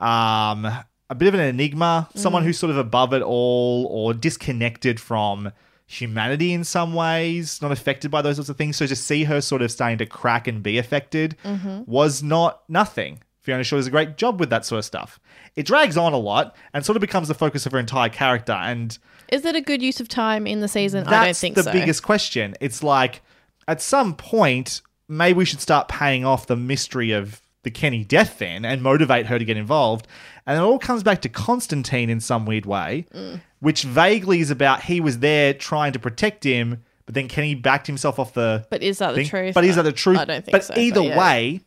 um 0.00 0.64
a 1.10 1.14
bit 1.16 1.28
of 1.28 1.34
an 1.34 1.40
enigma, 1.40 2.08
someone 2.14 2.42
Mm. 2.42 2.46
who's 2.46 2.58
sort 2.58 2.70
of 2.70 2.78
above 2.78 3.12
it 3.14 3.22
all 3.22 3.86
or 3.90 4.12
disconnected 4.12 4.98
from 4.98 5.52
humanity 5.86 6.52
in 6.52 6.64
some 6.64 6.94
ways, 6.94 7.60
not 7.60 7.72
affected 7.72 8.10
by 8.10 8.22
those 8.22 8.36
sorts 8.36 8.48
of 8.48 8.56
things. 8.56 8.76
So 8.76 8.86
to 8.86 8.96
see 8.96 9.24
her 9.24 9.40
sort 9.40 9.62
of 9.62 9.70
starting 9.70 9.98
to 9.98 10.06
crack 10.06 10.46
and 10.48 10.62
be 10.62 10.78
affected 10.78 11.36
Mm-hmm. 11.44 11.82
was 11.90 12.22
not 12.22 12.62
nothing. 12.68 13.22
Fiona 13.40 13.62
Shaw 13.62 13.76
does 13.76 13.86
a 13.86 13.90
great 13.90 14.16
job 14.16 14.40
with 14.40 14.48
that 14.50 14.64
sort 14.64 14.78
of 14.78 14.84
stuff. 14.86 15.20
It 15.54 15.66
drags 15.66 15.96
on 15.98 16.14
a 16.14 16.18
lot 16.18 16.56
and 16.72 16.84
sort 16.84 16.96
of 16.96 17.00
becomes 17.02 17.28
the 17.28 17.34
focus 17.34 17.66
of 17.66 17.72
her 17.72 17.78
entire 17.78 18.08
character 18.08 18.52
and 18.52 18.96
is 19.28 19.44
it 19.44 19.54
a 19.54 19.60
good 19.60 19.82
use 19.82 20.00
of 20.00 20.08
time 20.08 20.46
in 20.46 20.60
the 20.60 20.68
season 20.68 21.06
i 21.06 21.24
don't 21.26 21.36
think 21.36 21.54
so. 21.56 21.62
That's 21.62 21.72
the 21.72 21.78
so 21.78 21.80
biggest 21.80 22.02
question. 22.02 22.54
It's 22.60 22.82
like 22.82 23.22
at 23.68 23.80
some 23.82 24.14
point, 24.14 24.80
maybe 25.08 25.36
we 25.38 25.44
should 25.44 25.60
start 25.60 25.88
paying 25.88 26.24
off 26.24 26.46
the 26.46 26.56
mystery 26.56 27.12
of 27.12 27.40
the 27.62 27.70
Kenny 27.70 28.04
death 28.04 28.38
then 28.38 28.64
and 28.64 28.82
motivate 28.82 29.26
her 29.26 29.38
to 29.38 29.44
get 29.44 29.56
involved. 29.56 30.06
And 30.46 30.58
it 30.58 30.62
all 30.62 30.78
comes 30.78 31.02
back 31.02 31.22
to 31.22 31.28
Constantine 31.30 32.10
in 32.10 32.20
some 32.20 32.44
weird 32.46 32.66
way, 32.66 33.06
Mm. 33.14 33.40
Which 33.64 33.82
vaguely 33.82 34.40
is 34.40 34.50
about 34.50 34.82
he 34.82 35.00
was 35.00 35.18
there 35.20 35.54
trying 35.54 35.92
to 35.92 35.98
protect 35.98 36.44
him, 36.44 36.82
but 37.06 37.14
then 37.14 37.28
Kenny 37.28 37.54
backed 37.54 37.86
himself 37.86 38.18
off 38.18 38.34
the 38.34 38.66
but 38.70 38.82
is 38.82 38.98
that 38.98 39.14
the 39.14 39.24
truth 39.24 39.54
But 39.54 39.64
is 39.64 39.76
that 39.76 39.82
the 39.82 39.92
truth? 39.92 40.18
i 40.18 40.24
don't 40.24 40.44
think 40.44 40.52
but 40.52 40.64
so 40.64 40.74
either 40.76 41.00
yeah. 41.02 41.18
way, 41.18 41.60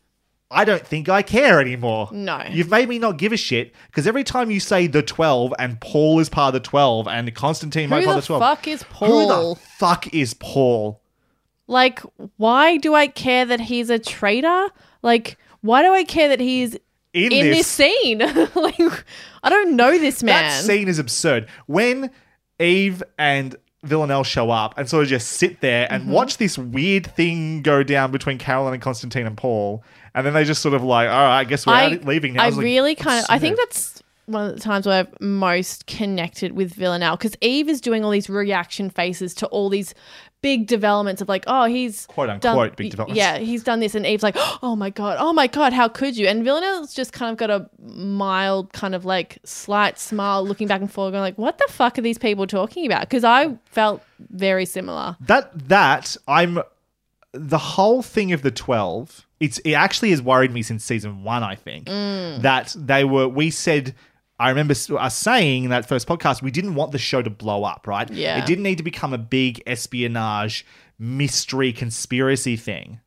I 0.50 0.64
don't 0.64 0.86
think 0.86 1.10
I 1.10 1.22
care 1.24 1.60
anymore. 1.60 2.10
No. 2.12 2.42
You've 2.50 2.70
made 2.70 2.88
me 2.88 3.00
not 3.00 3.18
give 3.18 3.34
a 3.34 3.38
shit 3.38 3.74
because 3.88 4.08
every 4.08 4.24
time 4.24 4.50
you 4.50 4.60
say 4.60 4.88
the 4.88 5.02
12 5.02 5.54
and 5.60 5.82
Paul 5.82 6.20
is 6.20 6.30
part 6.30 6.56
of 6.56 6.62
the 6.62 6.68
12 6.70 7.08
and 7.08 7.36
Constantine 7.36 7.90
might 7.90 8.00
be 8.00 8.06
who 8.06 8.12
part 8.14 8.24
the 8.24 8.34
of 8.34 8.40
the 8.40 8.46
12. 8.46 8.58
fuck 8.58 8.68
is 8.68 8.84
Paul? 8.84 9.28
Who 9.28 9.56
the 9.56 9.60
fuck 9.80 10.14
is 10.14 10.34
Paul? 10.36 11.02
like 11.70 12.00
why 12.38 12.78
do 12.78 12.94
i 12.96 13.08
care 13.08 13.44
that 13.46 13.60
he's 13.60 13.90
a 13.90 14.00
traitor 14.00 14.70
like 15.02 15.38
why 15.60 15.82
do 15.82 15.92
i 15.92 16.06
care 16.06 16.30
that 16.30 16.40
he's 16.40 16.78
In 17.26 17.32
in, 17.32 17.46
this- 17.48 17.58
this, 17.58 17.68
scene 17.68 18.20
like 18.56 19.06
i 19.44 19.50
don't 19.50 19.76
know 19.76 19.98
this 19.98 20.22
man 20.24 20.44
That 20.44 20.64
scene 20.64 20.88
is 20.88 21.00
absurd. 21.00 21.48
When 21.66 22.12
Eve 22.60 23.04
and 23.18 23.56
Villanelle 23.84 24.24
show 24.24 24.50
up 24.50 24.78
and 24.78 24.90
sort 24.90 25.04
of 25.04 25.10
just 25.10 25.30
sit 25.30 25.62
there 25.62 25.86
Mm-hmm. 25.86 25.94
and 25.96 26.12
watch 26.12 26.38
this 26.38 26.58
weird 26.58 27.06
thing 27.16 27.62
go 27.62 27.84
down 27.84 28.12
between 28.12 28.38
Carolyn 28.38 28.74
and 28.74 28.82
Constantine 28.82 29.26
and 29.28 29.38
Paul, 29.38 29.84
and 30.16 30.26
then 30.26 30.34
they 30.34 30.44
just 30.44 30.62
sort 30.62 30.74
of 30.74 30.84
like, 30.84 31.08
all 31.08 31.16
right, 31.16 31.40
I 31.40 31.44
guess 31.44 31.66
we're 31.68 31.74
out 31.74 32.04
leaving 32.06 32.34
now. 32.34 32.44
I, 32.44 32.48
was 32.48 32.58
like, 32.58 32.64
really 32.64 32.96
kind 32.96 33.20
of. 33.20 33.26
I 33.30 33.38
think 33.40 33.56
that's 33.58 34.02
one 34.26 34.50
of 34.50 34.56
the 34.56 34.60
times 34.60 34.86
where 34.88 35.00
I've 35.02 35.22
most 35.22 35.86
connected 35.86 36.52
with 36.54 36.74
Villanelle 36.74 37.16
because 37.16 37.36
Eve 37.40 37.70
is 37.70 37.80
doing 37.80 38.04
all 38.04 38.10
these 38.12 38.30
reaction 38.30 38.90
faces 38.90 39.34
to 39.36 39.46
all 39.48 39.70
these 39.70 39.94
big 40.42 40.68
developments 40.68 41.22
of 41.22 41.28
like, 41.28 41.44
oh, 41.48 41.66
he's 41.66 42.06
Quote, 42.08 42.30
unquote, 42.30 42.42
done, 42.70 42.74
big 42.78 42.92
developments. 42.92 43.18
Yeah, 43.18 43.38
he's 43.40 43.64
done 43.64 43.80
this, 43.80 43.96
and 43.96 44.06
Eve's 44.06 44.24
like, 44.24 44.36
oh 44.64 44.76
my 44.76 44.90
god, 44.90 45.18
oh 45.20 45.34
my 45.34 45.48
god, 45.48 45.74
how 45.74 45.88
could 45.88 46.16
you? 46.16 46.28
And 46.28 46.44
Villanelle's 46.44 46.94
just 46.94 47.12
kind 47.14 47.32
of 47.32 47.38
got 47.38 47.50
a 47.50 47.70
mild, 47.82 48.72
kind 48.74 48.94
of 48.96 49.06
like 49.06 49.40
slight 49.44 50.00
smile, 50.00 50.46
looking 50.46 50.68
back 50.68 50.82
and 50.82 50.92
forth, 50.92 51.12
going 51.12 51.22
like, 51.22 51.38
what 51.38 51.58
the 51.58 51.68
fuck 51.70 51.98
are 51.98 52.02
these 52.02 52.18
people 52.18 52.48
talking 52.48 52.86
about? 52.86 53.02
Because 53.02 53.24
I 53.24 53.58
felt 53.66 54.02
very 54.32 54.66
similar. 54.66 55.16
that 55.22 55.52
that 55.70 56.16
I'm 56.28 56.60
the 57.34 57.58
whole 57.58 58.02
thing 58.02 58.32
of 58.32 58.42
the 58.42 58.50
12 58.52 59.26
it's 59.40 59.60
it 59.60 59.74
actually 59.74 60.10
has 60.10 60.22
worried 60.22 60.52
me 60.52 60.64
since 60.64 60.84
season 60.84 61.24
1 61.24 61.44
I 61.44 61.54
think 61.56 61.86
Mm. 61.86 62.42
that 62.42 62.76
they 62.78 63.04
were 63.04 63.28
we 63.28 63.52
said 63.52 63.94
I 64.40 64.50
remember 64.50 64.74
us 64.74 64.90
uh, 64.90 65.10
saying 65.10 65.64
in 65.66 65.70
that 65.72 65.88
first 65.88 66.08
podcast 66.08 66.42
we 66.42 66.52
didn't 66.52 66.76
want 66.76 66.92
the 66.92 66.98
show 67.00 67.22
to 67.22 67.30
blow 67.30 67.64
up 67.64 67.88
right 67.88 68.10
Yeah. 68.10 68.38
it 68.38 68.46
didn't 68.46 68.64
need 68.64 68.78
to 68.78 68.84
become 68.84 69.14
a 69.14 69.18
big 69.18 69.62
espionage 69.68 70.66
mystery 71.00 71.72
conspiracy 71.74 72.56
thing 72.56 73.00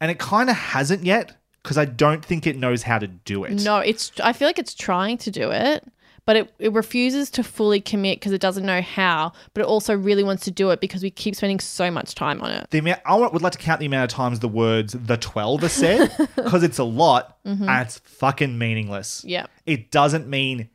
and 0.00 0.10
it 0.10 0.18
kind 0.18 0.50
of 0.50 0.56
hasn't 0.56 1.04
yet 1.04 1.36
because 1.62 1.76
I 1.76 1.84
don't 1.84 2.24
think 2.24 2.46
it 2.46 2.56
knows 2.56 2.82
how 2.84 2.98
to 2.98 3.06
do 3.06 3.44
it 3.44 3.52
No, 3.62 3.78
it's. 3.78 4.12
I 4.22 4.32
feel 4.32 4.48
like 4.48 4.58
it's 4.58 4.74
trying 4.74 5.18
to 5.18 5.30
do 5.30 5.50
it, 5.50 5.84
but 6.30 6.36
it, 6.36 6.54
it 6.60 6.72
refuses 6.72 7.28
to 7.28 7.42
fully 7.42 7.80
commit 7.80 8.20
because 8.20 8.30
it 8.30 8.40
doesn't 8.40 8.64
know 8.64 8.80
how. 8.80 9.32
But 9.52 9.62
it 9.62 9.66
also 9.66 9.96
really 9.96 10.22
wants 10.22 10.44
to 10.44 10.52
do 10.52 10.70
it 10.70 10.80
because 10.80 11.02
we 11.02 11.10
keep 11.10 11.34
spending 11.34 11.58
so 11.58 11.90
much 11.90 12.14
time 12.14 12.40
on 12.40 12.52
it. 12.52 12.70
the 12.70 12.78
amount, 12.78 13.00
I 13.04 13.16
would 13.16 13.42
like 13.42 13.50
to 13.50 13.58
count 13.58 13.80
the 13.80 13.86
amount 13.86 14.12
of 14.12 14.16
times 14.16 14.38
the 14.38 14.46
words 14.46 14.92
the 14.92 15.16
12 15.16 15.64
are 15.64 15.68
said 15.68 16.08
because 16.36 16.62
it's 16.62 16.78
a 16.78 16.84
lot 16.84 17.36
and 17.44 17.68
it's 17.84 17.98
fucking 17.98 18.56
meaningless. 18.56 19.22
Mm-hmm. 19.22 19.28
Yeah. 19.28 19.46
It 19.66 19.90
doesn't 19.90 20.28
mean 20.28 20.68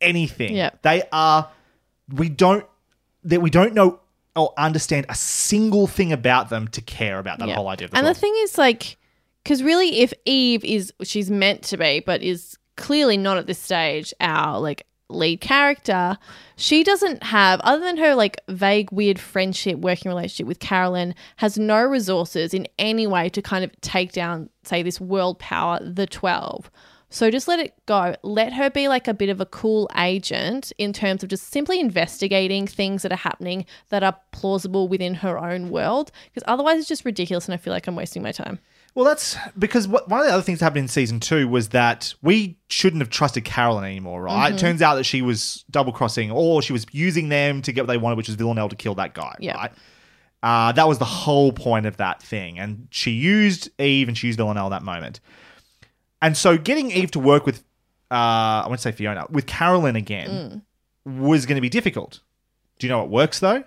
anything. 0.00 0.56
Yeah. 0.56 0.70
They 0.82 1.04
are 1.12 1.50
we 2.12 2.28
don't 2.28 2.66
that 3.22 3.40
we 3.40 3.50
don't 3.50 3.74
know 3.74 4.00
or 4.34 4.54
understand 4.58 5.06
a 5.08 5.14
single 5.14 5.86
thing 5.86 6.10
about 6.12 6.50
them 6.50 6.66
to 6.68 6.80
care 6.80 7.20
about 7.20 7.38
that 7.38 7.46
Yeah. 7.46 7.54
whole 7.54 7.68
idea 7.68 7.84
of 7.84 7.92
the 7.92 7.98
and 7.98 8.04
12. 8.06 8.16
the 8.16 8.20
thing 8.20 8.34
is, 8.38 8.58
like, 8.58 8.96
because 9.44 9.62
really, 9.62 10.00
if 10.00 10.12
Eve 10.24 10.64
is 10.64 10.92
she's 11.04 11.30
meant 11.30 11.62
to 11.62 11.76
be, 11.76 12.00
but 12.00 12.24
is 12.24 12.58
clearly 12.76 13.16
not 13.16 13.38
at 13.38 13.46
this 13.46 13.58
stage 13.58 14.12
our 14.20 14.60
like 14.60 14.86
lead 15.08 15.40
character, 15.40 16.18
she 16.56 16.82
doesn't 16.82 17.22
have 17.22 17.60
other 17.60 17.84
than 17.84 17.96
her 17.96 18.14
like 18.14 18.40
vague, 18.48 18.90
weird 18.90 19.18
friendship, 19.18 19.78
working 19.78 20.08
relationship 20.08 20.46
with 20.46 20.58
Carolyn, 20.58 21.14
has 21.36 21.58
no 21.58 21.82
resources 21.82 22.52
in 22.52 22.66
any 22.78 23.06
way 23.06 23.28
to 23.28 23.42
kind 23.42 23.64
of 23.64 23.80
take 23.80 24.12
down, 24.12 24.50
say, 24.64 24.82
this 24.82 25.00
world 25.00 25.38
power, 25.38 25.78
the 25.82 26.06
Twelve. 26.06 26.70
So 27.08 27.30
just 27.30 27.46
let 27.46 27.60
it 27.60 27.72
go. 27.86 28.16
Let 28.22 28.52
her 28.54 28.68
be 28.68 28.88
like 28.88 29.06
a 29.06 29.14
bit 29.14 29.28
of 29.28 29.40
a 29.40 29.46
cool 29.46 29.88
agent 29.96 30.72
in 30.76 30.92
terms 30.92 31.22
of 31.22 31.28
just 31.28 31.48
simply 31.52 31.78
investigating 31.78 32.66
things 32.66 33.02
that 33.02 33.12
are 33.12 33.16
happening 33.16 33.64
that 33.90 34.02
are 34.02 34.18
plausible 34.32 34.88
within 34.88 35.14
her 35.14 35.38
own 35.38 35.70
world. 35.70 36.10
Because 36.26 36.42
otherwise, 36.48 36.80
it's 36.80 36.88
just 36.88 37.04
ridiculous, 37.04 37.46
and 37.46 37.54
I 37.54 37.58
feel 37.58 37.72
like 37.72 37.86
I'm 37.86 37.94
wasting 37.94 38.24
my 38.24 38.32
time. 38.32 38.58
Well, 38.96 39.04
that's 39.04 39.36
because 39.58 39.86
what, 39.86 40.08
one 40.08 40.20
of 40.20 40.26
the 40.26 40.32
other 40.32 40.42
things 40.42 40.58
that 40.60 40.64
happened 40.64 40.84
in 40.84 40.88
season 40.88 41.20
two 41.20 41.46
was 41.46 41.68
that 41.68 42.14
we 42.22 42.56
shouldn't 42.70 43.02
have 43.02 43.10
trusted 43.10 43.44
Carolyn 43.44 43.84
anymore, 43.84 44.22
right? 44.22 44.46
Mm-hmm. 44.46 44.56
It 44.56 44.58
turns 44.58 44.80
out 44.80 44.94
that 44.94 45.04
she 45.04 45.20
was 45.20 45.64
double 45.70 45.92
crossing 45.92 46.30
or 46.30 46.62
she 46.62 46.72
was 46.72 46.86
using 46.92 47.28
them 47.28 47.60
to 47.62 47.72
get 47.72 47.82
what 47.82 47.88
they 47.88 47.98
wanted, 47.98 48.16
which 48.16 48.28
was 48.28 48.36
Villanelle 48.36 48.70
to 48.70 48.74
kill 48.76 48.94
that 48.94 49.12
guy, 49.12 49.34
Yeah. 49.38 49.54
right? 49.54 49.72
Uh, 50.42 50.72
that 50.72 50.88
was 50.88 50.98
the 50.98 51.04
whole 51.04 51.52
point 51.52 51.84
of 51.84 51.98
that 51.98 52.22
thing. 52.22 52.58
And 52.58 52.88
she 52.90 53.10
used 53.10 53.68
Eve 53.78 54.08
and 54.08 54.16
she 54.16 54.28
used 54.28 54.38
Villanelle 54.38 54.66
at 54.66 54.70
that 54.80 54.82
moment. 54.82 55.20
And 56.22 56.34
so 56.34 56.56
getting 56.56 56.90
Eve 56.90 57.10
to 57.10 57.18
work 57.18 57.44
with, 57.44 57.58
uh, 58.10 58.14
I 58.14 58.64
won't 58.66 58.80
say 58.80 58.92
Fiona, 58.92 59.26
with 59.28 59.46
Carolyn 59.46 59.96
again 59.96 60.62
Mm. 61.06 61.20
was 61.28 61.44
going 61.44 61.56
to 61.56 61.60
be 61.60 61.68
difficult. 61.68 62.20
Do 62.78 62.86
you 62.86 62.90
know 62.90 62.98
what 63.00 63.10
works 63.10 63.40
though? 63.40 63.62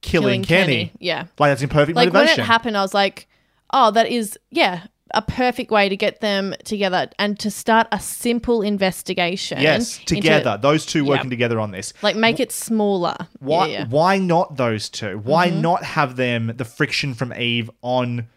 Killing, 0.00 0.42
Kenny. 0.42 0.90
Yeah. 0.98 1.26
Like 1.38 1.50
that's 1.52 1.62
in 1.62 1.68
perfect 1.68 1.94
Like 1.94 2.06
when 2.06 2.14
motivation. 2.24 2.40
it 2.42 2.46
happened, 2.46 2.76
I 2.76 2.82
was 2.82 2.92
like, 2.92 3.28
oh, 3.72 3.90
that 3.90 4.08
is, 4.08 4.38
yeah, 4.50 4.86
a 5.14 5.20
perfect 5.22 5.70
way 5.70 5.88
to 5.90 5.96
get 5.96 6.20
them 6.22 6.54
together 6.64 7.08
and 7.18 7.38
to 7.38 7.50
start 7.50 7.86
a 7.92 8.00
simple 8.00 8.62
investigation. 8.62 9.60
yes, 9.60 9.98
into- 9.98 10.14
together. 10.16 10.58
those 10.60 10.86
two 10.86 11.04
working 11.04 11.26
Yep. 11.26 11.30
together 11.30 11.60
on 11.60 11.70
this. 11.70 11.92
Like 12.02 12.16
make 12.16 12.40
it 12.40 12.50
smaller. 12.50 13.16
Why 13.38 13.66
Yeah, 13.66 13.72
yeah. 13.80 13.86
why 13.88 14.18
not 14.18 14.56
those 14.56 14.88
two? 14.88 15.18
Why 15.18 15.48
Mm-hmm. 15.48 15.60
not 15.60 15.82
have 15.84 16.16
them 16.16 16.52
the 16.56 16.64
friction 16.64 17.12
from 17.14 17.32
Eve 17.34 17.70
on 17.82 18.28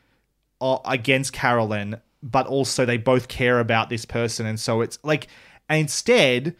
uh, 0.59 0.77
against 0.85 1.31
Carolyn, 1.31 2.01
but 2.21 2.45
also 2.47 2.85
they 2.85 2.97
both 2.97 3.27
care 3.29 3.59
about 3.61 3.89
this 3.89 4.03
person 4.05 4.45
and 4.45 4.59
so 4.59 4.81
it's 4.81 4.97
like 5.03 5.27
instead 5.69 6.55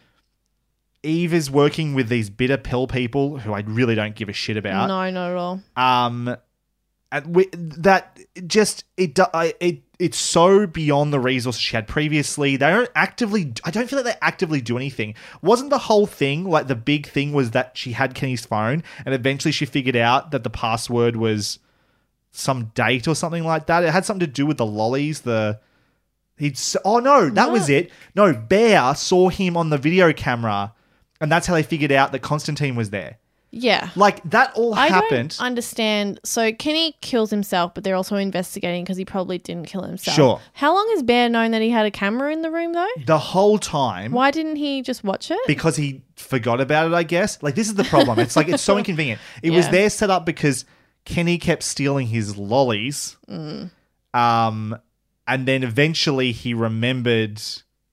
Eve 1.02 1.32
is 1.34 1.50
working 1.50 1.94
with 1.94 2.08
these 2.08 2.30
bitter 2.30 2.56
pill 2.56 2.86
people 2.86 3.38
who 3.38 3.52
I 3.52 3.60
really 3.60 3.94
don't 3.94 4.14
give 4.16 4.28
a 4.28 4.32
shit 4.32 4.56
about. 4.56 4.88
No, 4.88 5.10
not 5.10 5.30
at 5.30 5.36
all. 5.36 5.60
Um 5.76 6.36
and 7.16 7.34
we, 7.34 7.48
that 7.52 8.18
just 8.46 8.84
it 8.96 9.18
it 9.60 9.82
it's 9.98 10.18
so 10.18 10.66
beyond 10.66 11.12
the 11.12 11.20
resources 11.20 11.60
she 11.60 11.74
had 11.74 11.88
previously. 11.88 12.56
They 12.56 12.68
don't 12.68 12.90
actively. 12.94 13.52
I 13.64 13.70
don't 13.70 13.88
feel 13.88 13.98
like 14.02 14.14
they 14.14 14.20
actively 14.20 14.60
do 14.60 14.76
anything. 14.76 15.14
Wasn't 15.40 15.70
the 15.70 15.78
whole 15.78 16.06
thing 16.06 16.44
like 16.44 16.66
the 16.66 16.74
big 16.74 17.06
thing 17.06 17.32
was 17.32 17.52
that 17.52 17.76
she 17.76 17.92
had 17.92 18.14
Kenny's 18.14 18.44
phone, 18.44 18.82
and 19.04 19.14
eventually 19.14 19.52
she 19.52 19.64
figured 19.64 19.96
out 19.96 20.30
that 20.32 20.44
the 20.44 20.50
password 20.50 21.16
was 21.16 21.58
some 22.32 22.66
date 22.74 23.08
or 23.08 23.14
something 23.14 23.44
like 23.44 23.66
that. 23.66 23.84
It 23.84 23.90
had 23.90 24.04
something 24.04 24.26
to 24.26 24.32
do 24.32 24.44
with 24.44 24.58
the 24.58 24.66
lollies. 24.66 25.22
The 25.22 25.60
He'd 26.38 26.60
oh 26.84 26.98
no, 26.98 27.30
that 27.30 27.50
was 27.50 27.70
it. 27.70 27.90
No, 28.14 28.34
Bear 28.34 28.94
saw 28.94 29.30
him 29.30 29.56
on 29.56 29.70
the 29.70 29.78
video 29.78 30.12
camera, 30.12 30.74
and 31.18 31.32
that's 31.32 31.46
how 31.46 31.54
they 31.54 31.62
figured 31.62 31.92
out 31.92 32.12
that 32.12 32.20
Constantine 32.20 32.76
was 32.76 32.90
there. 32.90 33.18
Yeah. 33.52 33.90
Like 33.96 34.22
that 34.30 34.52
all 34.54 34.74
happened. 34.74 34.92
I 34.92 34.96
happened. 34.96 35.30
don't 35.38 35.46
understand. 35.46 36.20
So 36.24 36.52
Kenny 36.52 36.94
kills 37.00 37.30
himself, 37.30 37.72
but 37.74 37.84
they're 37.84 37.94
also 37.94 38.16
investigating 38.16 38.84
because 38.84 38.96
he 38.98 39.04
probably 39.04 39.38
didn't 39.38 39.66
kill 39.66 39.82
himself. 39.82 40.14
Sure. 40.14 40.40
How 40.52 40.74
long 40.74 40.86
has 40.94 41.02
Bear 41.02 41.28
known 41.28 41.52
that 41.52 41.62
he 41.62 41.70
had 41.70 41.86
a 41.86 41.90
camera 41.90 42.32
in 42.32 42.42
the 42.42 42.50
room 42.50 42.72
though? 42.72 42.86
the 43.06 43.18
whole 43.18 43.58
time. 43.58 44.12
Why 44.12 44.30
didn't 44.30 44.56
he 44.56 44.82
just 44.82 45.04
watch 45.04 45.30
it? 45.30 45.38
because 45.46 45.76
he 45.76 46.02
forgot 46.16 46.60
about 46.60 46.88
it, 46.88 46.94
I 46.94 47.02
guess. 47.02 47.42
Like 47.42 47.54
this 47.54 47.68
is 47.68 47.74
the 47.74 47.84
problem. 47.84 48.18
It's 48.18 48.36
like 48.36 48.48
it's 48.48 48.62
so 48.62 48.76
inconvenient. 48.78 49.20
It 49.42 49.50
was 49.50 49.66
Yeah. 49.66 49.70
there 49.72 49.90
set 49.90 50.10
up 50.10 50.26
because 50.26 50.64
Kenny 51.04 51.38
kept 51.38 51.62
stealing 51.62 52.08
his 52.08 52.36
lollies. 52.36 53.16
Mm. 53.28 53.70
Um 54.12 54.76
and 55.28 55.46
then 55.46 55.62
eventually 55.62 56.32
he 56.32 56.52
remembered 56.54 57.40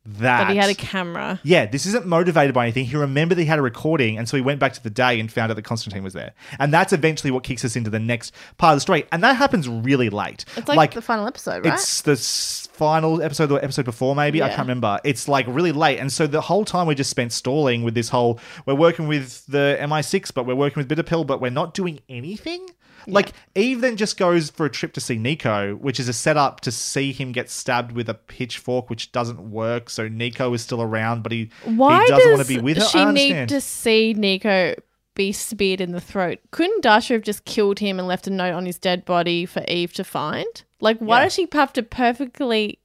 that 0.06 0.46
But 0.48 0.52
he 0.52 0.58
had 0.58 0.70
a 0.70 0.74
camera. 0.76 1.40
yeah, 1.44 1.66
this 1.66 1.86
isn't 1.86 2.06
motivated 2.06 2.54
by 2.54 2.64
anything. 2.66 2.86
He 2.86 2.98
remembered 2.98 3.36
that 3.38 3.42
he 3.44 3.48
had 3.48 3.60
a 3.60 3.62
recording, 3.62 4.18
and 4.18 4.28
so 4.28 4.36
he 4.36 4.42
went 4.44 4.60
back 4.60 4.74
to 4.74 4.84
the 4.84 4.90
day 4.90 5.20
and 5.20 5.32
found 5.32 5.50
out 5.52 5.56
that 5.56 5.62
Constantine 5.64 6.04
was 6.04 6.14
there. 6.14 6.34
And 6.60 6.74
that's 6.74 6.92
eventually 6.92 7.32
what 7.32 7.44
kicks 7.44 7.64
us 7.64 7.76
into 7.76 7.90
the 7.90 8.00
next 8.00 8.34
part 8.58 8.74
of 8.74 8.78
the 8.78 8.82
story. 8.82 9.06
And 9.12 9.24
that 9.24 9.38
happens 9.38 9.70
really 9.70 10.10
late. 10.10 10.44
It's 10.58 10.68
like, 10.68 10.94
the 10.94 11.02
final 11.02 11.26
episode, 11.26 11.66
right? 11.66 11.74
It's 11.76 12.02
the 12.02 12.12
s- 12.14 12.68
final 12.74 13.22
episode 13.22 13.52
or 13.52 13.64
episode 13.64 13.86
before, 13.86 14.14
maybe. 14.16 14.42
I 14.44 14.50
can't 14.50 14.60
remember. 14.62 15.00
It's 15.06 15.28
like 15.28 15.46
really 15.48 15.72
late. 15.72 16.00
And 16.00 16.12
so 16.12 16.28
the 16.28 16.42
whole 16.42 16.66
time 16.66 16.88
we 16.88 16.96
just 16.96 17.10
spent 17.10 17.32
stalling 17.32 17.84
with 17.84 17.94
this 17.94 18.10
whole 18.10 18.40
we're 18.66 18.74
working 18.76 19.08
with 19.08 19.46
the 19.48 19.78
MI6, 19.80 20.34
but 20.34 20.46
we're 20.46 20.56
working 20.56 20.82
with 20.82 20.88
Bitter 20.90 21.04
Pill, 21.04 21.24
but 21.24 21.40
we're 21.40 21.50
not 21.52 21.74
doing 21.74 22.00
anything. 22.10 22.68
Like 23.08 23.34
Eve 23.56 23.82
then 23.82 23.98
just 23.98 24.18
goes 24.18 24.50
for 24.50 24.66
a 24.66 24.70
trip 24.70 24.94
to 24.94 25.02
see 25.02 25.18
Nico, 25.18 25.76
which 25.76 26.00
is 26.00 26.08
a 26.08 26.14
setup 26.14 26.62
to 26.62 26.72
see 26.72 27.12
him 27.12 27.32
get 27.32 27.50
stabbed 27.50 27.92
with 27.92 28.10
a 28.10 28.14
pitchfork, 28.14 28.90
which 28.90 29.12
doesn't 29.12 29.40
work. 29.52 29.90
So 29.90 30.08
Nico 30.08 30.54
is 30.54 30.62
still 30.62 30.82
around, 30.82 31.24
but 31.24 31.32
he, 31.32 31.50
Why 31.66 32.04
he 32.04 32.08
doesn't 32.10 32.30
does 32.30 32.38
want 32.38 32.48
to 32.48 32.56
be 32.56 32.62
with 32.62 32.78
her. 32.78 32.86
she 32.86 33.06
need 33.06 33.50
to 33.50 33.62
see 33.62 34.14
Nico 34.14 34.76
be 35.16 35.32
speared 35.32 35.80
in 35.82 35.92
the 35.92 36.02
throat? 36.02 36.40
Couldn't 36.52 36.82
Dasha 36.82 37.14
have 37.14 37.22
just 37.22 37.46
killed 37.46 37.80
him 37.80 38.00
and 38.00 38.08
left 38.08 38.26
a 38.28 38.32
note 38.32 38.54
on 38.54 38.66
his 38.66 38.80
dead 38.80 39.06
body 39.06 39.46
for 39.46 39.64
Eve 39.68 39.94
to 39.94 40.04
find? 40.04 40.64
Like, 40.82 40.98
why 40.98 41.20
Yeah. 41.20 41.24
does 41.26 41.34
she 41.34 41.48
have 41.54 41.72
to 41.74 41.84
perfectly 41.84 42.80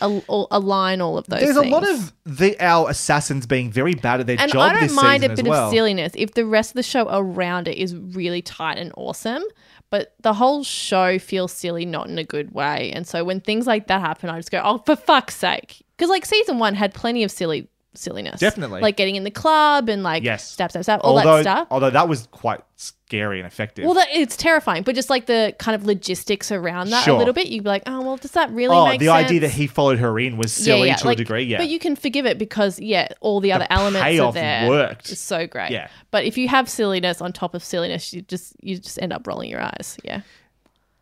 al- 0.00 0.22
al- 0.28 0.48
align 0.50 1.00
all 1.00 1.18
of 1.18 1.26
those? 1.26 1.40
There's 1.40 1.56
a 1.56 1.62
lot 1.62 1.88
of 1.88 2.12
the 2.24 2.56
our 2.60 2.90
assassins 2.90 3.46
being 3.46 3.70
very 3.70 3.94
bad 3.94 4.20
at 4.20 4.26
their 4.26 4.40
and 4.40 4.50
job 4.52 4.72
I 4.72 4.80
don't 4.80 4.94
mind 4.94 5.24
a 5.24 5.28
bit 5.34 5.46
well. 5.46 5.66
of 5.68 5.72
silliness 5.72 6.12
if 6.14 6.34
the 6.34 6.44
rest 6.46 6.70
of 6.70 6.74
the 6.74 6.82
show 6.82 7.08
around 7.10 7.68
it 7.68 7.76
is 7.78 7.94
really 7.96 8.42
tight 8.42 8.78
and 8.78 8.92
awesome. 8.96 9.42
But 9.90 10.14
the 10.20 10.34
whole 10.34 10.64
show 10.64 11.18
feels 11.18 11.50
silly, 11.50 11.86
not 11.86 12.08
in 12.10 12.18
a 12.18 12.24
good 12.24 12.52
way. 12.52 12.92
And 12.94 13.06
so 13.06 13.24
when 13.24 13.40
things 13.40 13.66
like 13.66 13.86
that 13.86 14.00
happen, 14.02 14.28
I 14.28 14.36
just 14.38 14.50
go, 14.50 14.60
"Oh, 14.62 14.78
for 14.84 14.96
fuck's 14.96 15.34
sake!" 15.34 15.82
Because 15.96 16.10
like 16.10 16.26
season 16.26 16.58
one 16.58 16.74
had 16.74 16.92
plenty 16.92 17.24
of 17.24 17.30
silly 17.30 17.68
silliness, 17.94 18.38
Definitely. 18.38 18.80
like 18.82 18.96
getting 18.96 19.16
in 19.16 19.24
the 19.24 19.30
club 19.30 19.88
and 19.88 20.02
like 20.02 20.22
Yes. 20.22 20.48
stab, 20.48 20.70
stab, 20.70 20.82
stab, 20.84 21.00
all 21.02 21.16
although, 21.18 21.36
that 21.38 21.42
stuff. 21.42 21.68
although 21.70 21.90
that 21.90 22.06
was 22.06 22.28
quite 22.30 22.60
scary 23.08 23.38
and 23.40 23.46
effective. 23.46 23.86
Well, 23.86 23.94
that, 23.94 24.08
it's 24.12 24.36
terrifying, 24.36 24.82
but 24.82 24.94
just 24.94 25.08
like 25.08 25.24
the 25.24 25.54
kind 25.58 25.74
of 25.74 25.86
logistics 25.86 26.52
around 26.52 26.90
that 26.90 27.04
Sure. 27.04 27.14
a 27.14 27.18
little 27.18 27.32
bit, 27.32 27.46
you'd 27.46 27.64
be 27.64 27.68
like, 27.70 27.82
"Oh, 27.86 28.02
well, 28.02 28.16
does 28.18 28.32
that 28.32 28.50
really 28.50 28.76
oh, 28.76 28.86
make 28.86 29.00
the 29.00 29.06
sense?" 29.06 29.24
idea 29.24 29.40
that 29.40 29.50
he 29.52 29.66
followed 29.66 29.98
her 29.98 30.18
in 30.18 30.36
was 30.36 30.52
silly 30.52 30.94
to 30.94 31.06
like, 31.06 31.16
a 31.16 31.16
degree. 31.16 31.44
Yeah, 31.44 31.56
But 31.58 31.68
you 31.68 31.78
can 31.78 31.96
forgive 31.96 32.26
it 32.26 32.36
because 32.36 32.78
yeah, 32.78 33.08
all 33.20 33.40
the 33.40 33.52
other 33.52 33.64
The 33.64 33.72
elements 33.72 34.00
are 34.02 34.10
payoff 34.10 34.34
there. 34.34 34.68
worked. 34.68 35.10
It's 35.10 35.20
so 35.20 35.46
great. 35.46 35.70
Yeah. 35.70 35.88
But 36.10 36.24
if 36.24 36.36
you 36.36 36.48
have 36.48 36.68
silliness 36.68 37.22
on 37.22 37.32
top 37.32 37.54
of 37.54 37.64
silliness, 37.64 38.12
you 38.12 38.20
just 38.22 38.54
you 38.60 38.76
just 38.78 39.00
end 39.00 39.12
up 39.14 39.26
rolling 39.26 39.48
your 39.48 39.62
eyes. 39.62 39.96
Yeah. 40.04 40.20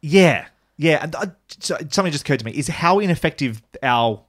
yeah, 0.01 0.47
yeah. 0.77 1.03
And 1.03 1.15
uh, 1.17 1.27
so- 1.59 1.79
something 1.91 2.13
just 2.13 2.23
occurred 2.25 2.39
to 2.41 2.45
me 2.45 2.53
is 2.53 2.69
how 2.69 3.01
ineffective 3.01 3.63
our 3.83 4.23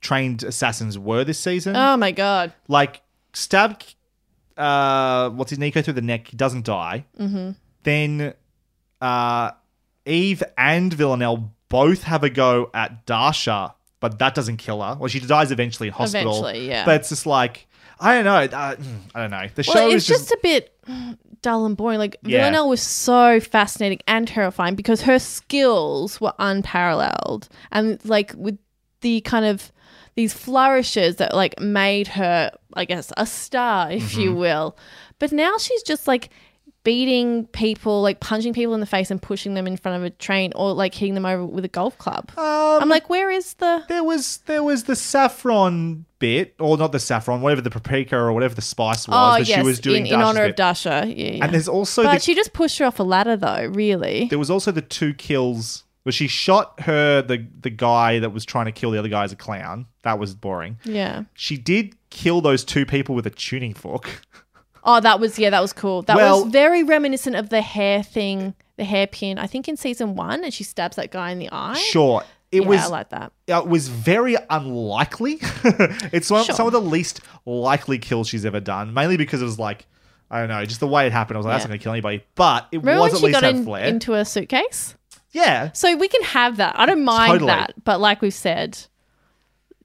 trained 0.00 0.44
assassins 0.44 0.96
were 0.98 1.24
this 1.24 1.38
season. 1.40 1.74
Oh 1.74 1.96
my 1.96 2.12
god. 2.12 2.52
like 2.68 3.02
stab 3.32 3.80
uh 4.56 5.30
what's 5.30 5.50
his 5.50 5.58
Nico 5.58 5.82
through 5.82 5.94
the 5.94 6.02
neck, 6.02 6.28
he 6.28 6.36
doesn't 6.36 6.64
die. 6.64 7.04
Mm-hmm. 7.18 7.50
Then 7.82 8.34
uh 9.00 9.50
Eve 10.04 10.42
and 10.56 10.92
Villanelle 10.92 11.52
both 11.68 12.04
have 12.04 12.22
a 12.24 12.30
go 12.30 12.70
at 12.72 13.06
Dasha, 13.06 13.74
but 14.00 14.18
that 14.20 14.34
doesn't 14.34 14.58
kill 14.58 14.82
her. 14.82 14.96
Well, 14.98 15.08
she 15.08 15.20
dies 15.20 15.50
eventually 15.50 15.88
in 15.88 15.94
hospital. 15.94 16.32
Eventually, 16.32 16.68
yeah. 16.68 16.84
But 16.84 17.00
it's 17.00 17.08
just 17.08 17.26
like 17.26 17.66
I 17.98 18.14
don't 18.14 18.24
know. 18.24 18.56
Uh, 18.56 18.76
mm, 18.76 18.98
I 19.14 19.20
don't 19.22 19.30
know. 19.30 19.46
The 19.54 19.62
show 19.62 19.72
Well, 19.74 19.88
is 19.88 19.94
it's 19.94 20.06
just, 20.06 20.30
a 20.30 20.38
bit 20.42 20.78
dull 21.42 21.64
and 21.64 21.76
boring. 21.76 21.98
Like 21.98 22.16
Yeah. 22.22 22.40
Villanelle 22.40 22.68
was 22.68 22.82
so 22.82 23.40
fascinating 23.40 24.00
and 24.06 24.28
terrifying 24.28 24.74
because 24.74 25.02
her 25.02 25.18
skills 25.18 26.20
were 26.20 26.34
unparalleled, 26.38 27.48
and 27.72 27.98
like 28.04 28.32
with 28.36 28.58
the 29.00 29.20
kind 29.22 29.44
of 29.44 29.72
these 30.14 30.32
flourishes 30.32 31.16
that 31.16 31.34
like 31.34 31.58
made 31.60 32.08
her, 32.08 32.50
I 32.76 32.84
guess, 32.84 33.12
a 33.16 33.26
star, 33.26 33.90
if 33.90 34.16
you 34.16 34.30
Mm-hmm. 34.30 34.38
will. 34.38 34.76
But 35.18 35.32
now 35.32 35.56
she's 35.58 35.82
just 35.82 36.06
like 36.06 36.30
beating 36.84 37.46
people, 37.48 38.00
like 38.02 38.20
punching 38.20 38.52
people 38.52 38.72
in 38.74 38.80
the 38.80 38.86
face 38.86 39.10
and 39.10 39.20
pushing 39.20 39.54
them 39.54 39.66
in 39.66 39.76
front 39.76 39.96
of 39.96 40.04
a 40.04 40.10
train, 40.10 40.52
or 40.54 40.72
like 40.72 40.94
hitting 40.94 41.14
them 41.14 41.26
over 41.26 41.44
with 41.44 41.64
a 41.64 41.68
golf 41.68 41.98
club. 41.98 42.30
Um, 42.38 42.82
I'm 42.82 42.88
like, 42.88 43.08
where 43.10 43.30
is 43.30 43.54
the? 43.54 43.84
there 43.88 44.04
was 44.04 44.38
there 44.46 44.62
was 44.62 44.84
the 44.84 44.94
saffron 44.94 46.04
bit, 46.18 46.54
or 46.60 46.76
not 46.78 46.92
the 46.92 47.00
saffron, 47.00 47.40
whatever 47.40 47.60
the 47.60 47.70
paprika 47.70 48.16
or 48.16 48.32
whatever 48.32 48.54
the 48.54 48.62
spice 48.62 49.08
was 49.08 49.16
Oh 49.16 49.38
that 49.38 49.48
yes, 49.48 49.58
she 49.58 49.64
was 49.64 49.80
doing 49.80 50.06
in, 50.06 50.14
in 50.14 50.20
honor 50.20 50.44
of. 50.44 50.54
Dasha. 50.56 51.04
Yeah, 51.06 51.32
yeah. 51.32 51.44
And 51.44 51.52
there's 51.54 51.68
also 51.68 52.04
but 52.04 52.14
the 52.14 52.20
she 52.20 52.34
just 52.34 52.52
pushed 52.52 52.78
her 52.78 52.84
off 52.86 53.00
a 53.00 53.02
ladder, 53.02 53.36
though. 53.36 53.66
Really. 53.72 54.26
there 54.28 54.38
was 54.38 54.50
also 54.50 54.70
the 54.70 54.82
two 54.82 55.12
kills 55.14 55.82
where 56.04 56.12
she 56.12 56.28
shot 56.28 56.80
her 56.82 57.20
the 57.20 57.46
the 57.60 57.70
guy 57.70 58.20
that 58.20 58.30
was 58.30 58.44
trying 58.44 58.66
to 58.66 58.72
kill 58.72 58.92
the 58.92 58.98
other 58.98 59.08
guy 59.08 59.24
as 59.24 59.32
a 59.32 59.36
clown. 59.36 59.86
That 60.02 60.20
was 60.20 60.36
boring. 60.36 60.78
Yeah. 60.84 61.24
She 61.34 61.56
did 61.56 61.96
kill 62.16 62.40
those 62.40 62.64
two 62.64 62.84
people 62.86 63.14
with 63.14 63.26
a 63.26 63.30
tuning 63.30 63.74
fork. 63.74 64.22
Oh, 64.88 65.00
that 65.00 65.18
was 65.18 65.36
yeah, 65.36 65.50
that 65.50 65.60
was 65.60 65.72
cool. 65.72 66.02
That 66.02 66.14
Well- 66.16 66.44
was 66.44 66.52
very 66.52 66.84
reminiscent 66.84 67.34
of 67.34 67.48
the 67.48 67.60
hair 67.60 68.04
thing, 68.04 68.54
the 68.76 68.84
hairpin. 68.84 69.36
I 69.36 69.48
think 69.48 69.66
in 69.68 69.76
season 69.76 70.14
one, 70.14 70.44
and 70.44 70.54
she 70.54 70.62
stabs 70.62 70.94
that 70.94 71.10
guy 71.10 71.32
in 71.32 71.40
the 71.40 71.48
eye. 71.50 71.74
sure, 71.74 72.22
it 72.52 72.62
yeah, 72.62 72.68
was 72.68 72.82
I 72.82 72.86
like 72.86 73.08
that. 73.08 73.32
it 73.48 73.66
was 73.66 73.88
very 73.88 74.36
unlikely. 74.48 75.38
it's 76.12 76.30
one, 76.30 76.44
Sure. 76.44 76.54
some 76.54 76.68
of 76.68 76.72
the 76.72 76.80
least 76.80 77.20
likely 77.46 77.98
kills 77.98 78.28
she's 78.28 78.44
ever 78.44 78.60
done, 78.60 78.94
mainly 78.94 79.16
because 79.16 79.42
it 79.42 79.44
was 79.44 79.58
like 79.58 79.86
I 80.30 80.38
don't 80.38 80.50
know, 80.50 80.64
just 80.64 80.78
the 80.78 80.86
way 80.86 81.04
it 81.08 81.10
happened. 81.12 81.36
I 81.36 81.38
was 81.38 81.46
like, 81.46 81.54
that's 81.54 81.64
not 81.64 81.70
gonna 81.70 81.78
kill 81.78 81.90
anybody, 81.92 82.22
but 82.36 82.68
it 82.70 82.78
Remember 82.78 83.02
was 83.02 83.14
at 83.14 83.18
she 83.18 83.26
least 83.26 83.40
got 83.40 83.50
in, 83.56 83.64
flair. 83.64 83.86
into 83.86 84.14
a 84.14 84.24
suitcase? 84.24 84.94
yeah, 85.32 85.72
So 85.72 85.96
we 85.96 86.06
can 86.06 86.22
have 86.22 86.58
that. 86.58 86.78
I 86.78 86.86
don't 86.86 87.02
mind 87.04 87.32
Totally. 87.32 87.48
that, 87.50 87.74
but 87.82 87.98
like 88.00 88.22
we've 88.22 88.32
said, 88.32 88.78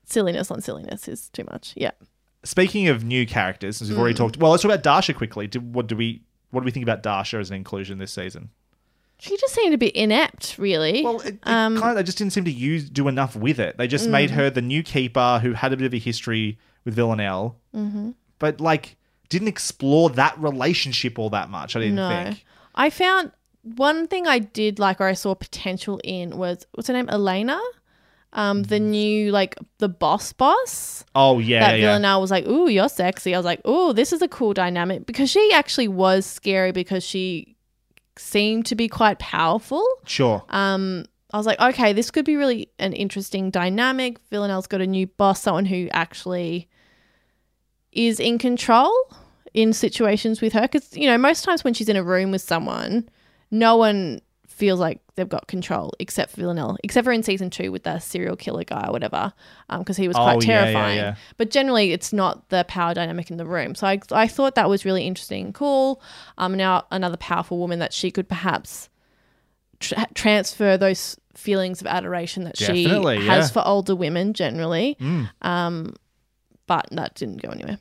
silliness 0.05 0.51
on 0.51 0.61
silliness 0.61 1.07
is 1.07 1.29
too 1.29 1.45
much. 1.51 1.73
Yeah. 1.75 1.91
Speaking 2.43 2.87
of 2.87 3.03
new 3.03 3.25
characters, 3.27 3.77
since 3.77 3.89
we've 3.89 3.99
already 3.99 4.15
Mm. 4.15 4.17
talked, 4.17 4.37
well, 4.37 4.51
let's 4.51 4.63
talk 4.63 4.71
about 4.71 4.83
Dasha 4.83 5.13
quickly. 5.13 5.47
Do, 5.47 5.59
what 5.59 5.87
do 5.87 5.95
we 5.95 6.21
what 6.49 6.61
do 6.61 6.65
we 6.65 6.71
think 6.71 6.83
about 6.83 7.01
Dasha 7.01 7.37
as 7.37 7.49
an 7.49 7.55
inclusion 7.55 7.97
this 7.97 8.11
season? 8.11 8.49
She 9.19 9.37
just 9.37 9.53
seemed 9.53 9.73
a 9.73 9.77
bit 9.77 9.95
inept, 9.95 10.55
really. 10.57 11.03
Well, 11.03 11.19
it, 11.21 11.35
it 11.35 11.39
Um, 11.43 11.77
kind 11.77 11.91
of 11.91 11.95
they 11.95 12.03
just 12.03 12.17
didn't 12.17 12.33
seem 12.33 12.43
to 12.45 12.51
use 12.51 12.89
do 12.89 13.07
enough 13.07 13.35
with 13.35 13.59
it. 13.59 13.77
They 13.77 13.87
just 13.87 14.07
Mm. 14.07 14.11
made 14.11 14.31
her 14.31 14.49
the 14.49 14.61
new 14.61 14.81
keeper 14.83 15.39
who 15.41 15.53
had 15.53 15.71
a 15.71 15.77
bit 15.77 15.85
of 15.85 15.93
a 15.93 15.99
history 15.99 16.57
with 16.83 16.95
Villanelle, 16.95 17.55
Mm-hmm. 17.75 18.09
but 18.39 18.59
like 18.59 18.97
didn't 19.29 19.47
explore 19.47 20.09
that 20.09 20.37
relationship 20.39 21.17
all 21.19 21.29
that 21.29 21.49
much. 21.49 21.75
I 21.75 21.79
didn't 21.79 21.95
no. 21.95 22.09
think. 22.09 22.43
I 22.75 22.89
found 22.89 23.31
one 23.61 24.07
thing 24.07 24.27
I 24.27 24.39
did 24.39 24.79
like 24.79 24.99
or 24.99 25.05
I 25.07 25.13
saw 25.13 25.35
potential 25.35 26.01
in 26.03 26.35
was 26.37 26.65
what's 26.73 26.87
her 26.87 26.93
name? 26.93 27.07
Elena? 27.07 27.61
Um, 28.33 28.63
the 28.63 28.79
new 28.79 29.31
like 29.31 29.57
the 29.79 29.89
boss 29.89 30.31
boss. 30.31 31.03
Oh 31.15 31.39
yeah, 31.39 31.59
that 31.59 31.71
yeah, 31.71 31.75
yeah. 31.75 31.85
Villanelle 31.87 32.21
was 32.21 32.31
like, 32.31 32.47
"Ooh, 32.47 32.69
you're 32.69 32.87
sexy." 32.87 33.35
I 33.35 33.37
was 33.37 33.45
like, 33.45 33.65
"Ooh, 33.67 33.91
this 33.91 34.13
is 34.13 34.21
a 34.21 34.27
cool 34.27 34.53
dynamic," 34.53 35.05
because 35.05 35.29
she 35.29 35.51
actually 35.53 35.89
was 35.89 36.25
scary 36.25 36.71
because 36.71 37.03
she 37.03 37.57
seemed 38.17 38.65
to 38.67 38.75
be 38.75 38.87
quite 38.87 39.19
powerful. 39.19 39.85
Sure. 40.05 40.43
Um, 40.49 41.05
I 41.33 41.37
was 41.37 41.45
like, 41.45 41.59
"Okay, 41.59 41.91
this 41.91 42.09
could 42.09 42.23
be 42.23 42.37
really 42.37 42.69
an 42.79 42.93
interesting 42.93 43.49
dynamic." 43.49 44.17
Villanelle's 44.29 44.67
got 44.67 44.79
a 44.79 44.87
new 44.87 45.07
boss, 45.07 45.41
someone 45.41 45.65
who 45.65 45.89
actually 45.91 46.69
is 47.91 48.19
in 48.19 48.37
control 48.37 48.93
in 49.53 49.73
situations 49.73 50.39
with 50.39 50.53
her, 50.53 50.61
because 50.61 50.95
you 50.95 51.07
know 51.07 51.17
most 51.17 51.43
times 51.43 51.65
when 51.65 51.73
she's 51.73 51.89
in 51.89 51.97
a 51.97 52.03
room 52.03 52.31
with 52.31 52.41
someone, 52.41 53.09
no 53.49 53.75
one 53.75 54.21
feels 54.61 54.79
like 54.79 54.99
they've 55.15 55.27
got 55.27 55.47
control 55.47 55.91
except 55.99 56.31
for 56.31 56.37
Villanelle, 56.41 56.77
except 56.83 57.03
for 57.03 57.11
in 57.11 57.23
season 57.23 57.49
two 57.49 57.71
with 57.71 57.81
the 57.83 57.97
serial 57.97 58.35
killer 58.35 58.63
guy 58.63 58.85
or 58.87 58.91
whatever, 58.91 59.33
because 59.79 59.97
he 59.97 60.07
was 60.07 60.15
quite 60.15 60.35
Oh, 60.37 60.41
yeah, 60.41 60.47
yeah, 60.47 60.61
terrifying. 60.63 60.97
yeah. 60.97 61.15
But 61.37 61.49
generally, 61.49 61.91
it's 61.93 62.13
not 62.13 62.47
the 62.49 62.63
power 62.67 62.93
dynamic 62.93 63.31
in 63.31 63.37
the 63.37 63.45
room. 63.45 63.73
So 63.73 63.87
I, 63.87 63.99
I 64.11 64.27
thought 64.27 64.53
that 64.55 64.69
was 64.69 64.85
really 64.85 65.07
interesting 65.07 65.45
and 65.45 65.53
cool. 65.55 65.99
Um, 66.37 66.53
now 66.55 66.85
another 66.91 67.17
powerful 67.17 67.57
woman 67.57 67.79
that 67.79 67.91
she 67.91 68.11
could 68.11 68.29
perhaps 68.29 68.87
tra- 69.79 70.05
transfer 70.13 70.77
those 70.77 71.17
feelings 71.33 71.81
of 71.81 71.87
adoration 71.87 72.43
that 72.43 72.55
Definitely, 72.55 73.17
she 73.19 73.25
yeah. 73.25 73.33
has 73.35 73.51
for 73.51 73.63
older 73.65 73.95
women 73.95 74.33
generally. 74.33 74.95
Mm. 75.01 75.29
Um, 75.41 75.95
but 76.67 76.87
that 76.91 77.15
didn't 77.15 77.41
go 77.41 77.49
anywhere. 77.49 77.79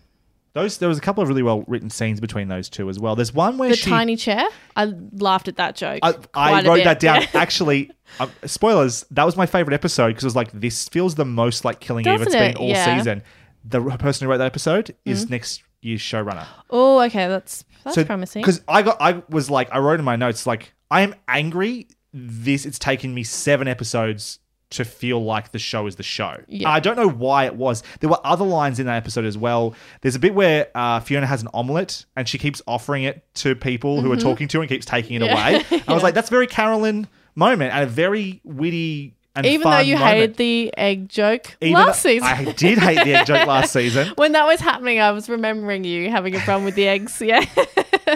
Those 0.52 0.78
there 0.78 0.88
was 0.88 0.98
a 0.98 1.00
couple 1.00 1.22
of 1.22 1.28
really 1.28 1.42
well 1.42 1.62
written 1.68 1.90
scenes 1.90 2.20
between 2.20 2.48
those 2.48 2.68
two 2.68 2.88
as 2.88 2.98
well. 2.98 3.14
There's 3.14 3.32
one 3.32 3.56
where 3.56 3.70
The 3.70 3.76
she 3.76 3.88
tiny 3.90 4.16
chair, 4.16 4.44
I 4.74 4.92
laughed 5.12 5.46
at 5.46 5.56
that 5.56 5.76
joke. 5.76 6.00
I, 6.02 6.14
I 6.34 6.62
wrote 6.62 6.82
that 6.84 6.98
down. 6.98 7.22
Actually, 7.34 7.90
um, 8.18 8.30
spoilers. 8.46 9.04
That 9.12 9.24
was 9.24 9.36
my 9.36 9.46
favorite 9.46 9.74
episode 9.74 10.08
because 10.08 10.24
it 10.24 10.26
was 10.26 10.36
like 10.36 10.50
this 10.52 10.88
feels 10.88 11.14
the 11.14 11.24
most 11.24 11.64
like 11.64 11.78
Killing 11.80 12.04
Eve 12.06 12.14
it's 12.22 12.24
Doesn't 12.32 12.40
been 12.40 12.56
all 12.56 12.68
Yeah. 12.68 12.96
season. 12.98 13.22
The 13.64 13.80
person 13.98 14.24
who 14.24 14.30
wrote 14.30 14.38
that 14.38 14.46
episode 14.46 14.96
is 15.04 15.26
Mm. 15.26 15.30
next 15.30 15.62
year's 15.82 16.00
showrunner. 16.00 16.46
Oh, 16.68 17.00
okay, 17.02 17.28
that's 17.28 17.64
that's 17.84 18.02
promising. 18.04 18.42
Because 18.42 18.60
I 18.68 18.82
got, 18.82 18.96
I 19.00 19.22
was 19.30 19.50
like, 19.50 19.72
I 19.72 19.78
wrote 19.78 19.98
in 20.00 20.04
my 20.04 20.16
notes 20.16 20.46
like, 20.46 20.74
I 20.90 21.02
am 21.02 21.14
angry. 21.28 21.88
This 22.12 22.66
it's 22.66 22.78
taken 22.78 23.14
me 23.14 23.22
seven 23.22 23.68
episodes 23.68 24.40
to 24.70 24.84
feel 24.84 25.22
like 25.24 25.50
the 25.52 25.58
show 25.58 25.86
is 25.86 25.96
the 25.96 26.02
show. 26.02 26.36
Yeah. 26.48 26.68
I 26.70 26.80
don't 26.80 26.96
know 26.96 27.08
why 27.08 27.44
it 27.46 27.56
was. 27.56 27.82
There 28.00 28.08
were 28.08 28.20
other 28.24 28.44
lines 28.44 28.78
in 28.78 28.86
that 28.86 28.96
episode 28.96 29.24
as 29.24 29.36
well. 29.36 29.74
There's 30.00 30.14
a 30.14 30.18
bit 30.20 30.34
where 30.34 30.68
uh, 30.74 31.00
Fiona 31.00 31.26
has 31.26 31.42
an 31.42 31.48
omelette 31.52 32.04
and 32.16 32.28
she 32.28 32.38
keeps 32.38 32.62
offering 32.66 33.02
it 33.04 33.24
to 33.36 33.54
people 33.56 34.00
who 34.00 34.12
are 34.12 34.16
Mhm. 34.16 34.20
talking 34.22 34.48
to 34.48 34.58
her 34.58 34.62
and 34.62 34.68
keeps 34.68 34.86
taking 34.86 35.16
it 35.16 35.22
Yeah. 35.24 35.48
away. 35.48 35.64
I 35.88 35.92
was 35.92 36.02
like, 36.02 36.14
that's 36.14 36.30
very 36.30 36.46
Carolyn 36.46 37.08
moment 37.34 37.72
and 37.74 37.84
a 37.84 37.86
very 37.86 38.40
witty 38.44 39.14
and 39.36 39.46
Even 39.46 39.70
though 39.70 39.78
you 39.78 39.94
moment. 39.94 40.12
hated 40.16 40.36
the 40.36 40.74
egg 40.76 41.08
joke 41.08 41.56
Even 41.60 41.74
last 41.74 42.02
season, 42.02 42.26
I 42.28 42.44
did 42.52 42.78
hate 42.78 43.04
the 43.04 43.14
egg 43.14 43.26
joke 43.26 43.46
last 43.46 43.72
season. 43.78 44.08
when 44.16 44.32
that 44.32 44.44
was 44.44 44.58
happening, 44.60 45.00
I 45.00 45.12
was 45.12 45.28
remembering 45.28 45.84
you 45.84 46.10
having 46.10 46.34
a 46.34 46.40
problem 46.40 46.64
with 46.64 46.74
the 46.74 46.88
eggs. 46.88 47.20
Yeah, 47.20 47.44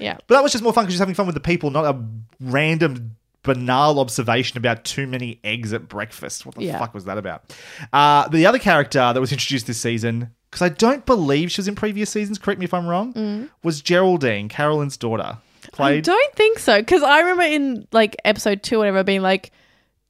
yeah. 0.00 0.16
But 0.26 0.34
that 0.34 0.42
was 0.42 0.52
just 0.52 0.62
more 0.64 0.72
fun 0.72 0.84
because 0.84 0.94
you're 0.96 1.02
having 1.02 1.14
fun 1.14 1.26
with 1.26 1.34
the 1.34 1.40
people, 1.40 1.70
not 1.70 1.84
a 1.84 1.98
random 2.40 3.16
banal 3.42 3.98
observation 4.00 4.58
about 4.58 4.84
too 4.84 5.06
many 5.06 5.40
eggs 5.44 5.72
at 5.72 5.88
breakfast. 5.88 6.44
What 6.44 6.54
the 6.56 6.64
Yeah. 6.64 6.78
fuck 6.78 6.92
was 6.94 7.04
that 7.04 7.18
about? 7.18 7.54
Uh, 7.92 8.28
the 8.28 8.46
other 8.46 8.58
character 8.58 8.98
that 9.12 9.20
was 9.20 9.32
introduced 9.32 9.66
this 9.66 9.80
season, 9.80 10.30
because 10.50 10.62
I 10.62 10.68
don't 10.70 11.06
believe 11.06 11.50
she 11.50 11.60
was 11.60 11.68
in 11.68 11.74
previous 11.74 12.10
seasons, 12.10 12.38
correct 12.38 12.58
me 12.58 12.64
if 12.64 12.74
I'm 12.74 12.86
wrong, 12.86 13.12
Mm. 13.14 13.48
was 13.62 13.80
Geraldine, 13.80 14.48
Carolyn's 14.48 14.96
daughter. 14.96 15.38
Played. 15.72 16.08
I 16.08 16.12
don't 16.12 16.34
think 16.34 16.58
so 16.58 16.80
because 16.80 17.02
I 17.02 17.20
remember 17.20 17.42
in 17.42 17.86
like 17.92 18.16
episode 18.24 18.62
two, 18.62 18.76
or 18.76 18.78
whatever, 18.78 19.04
being 19.04 19.20
like, 19.22 19.50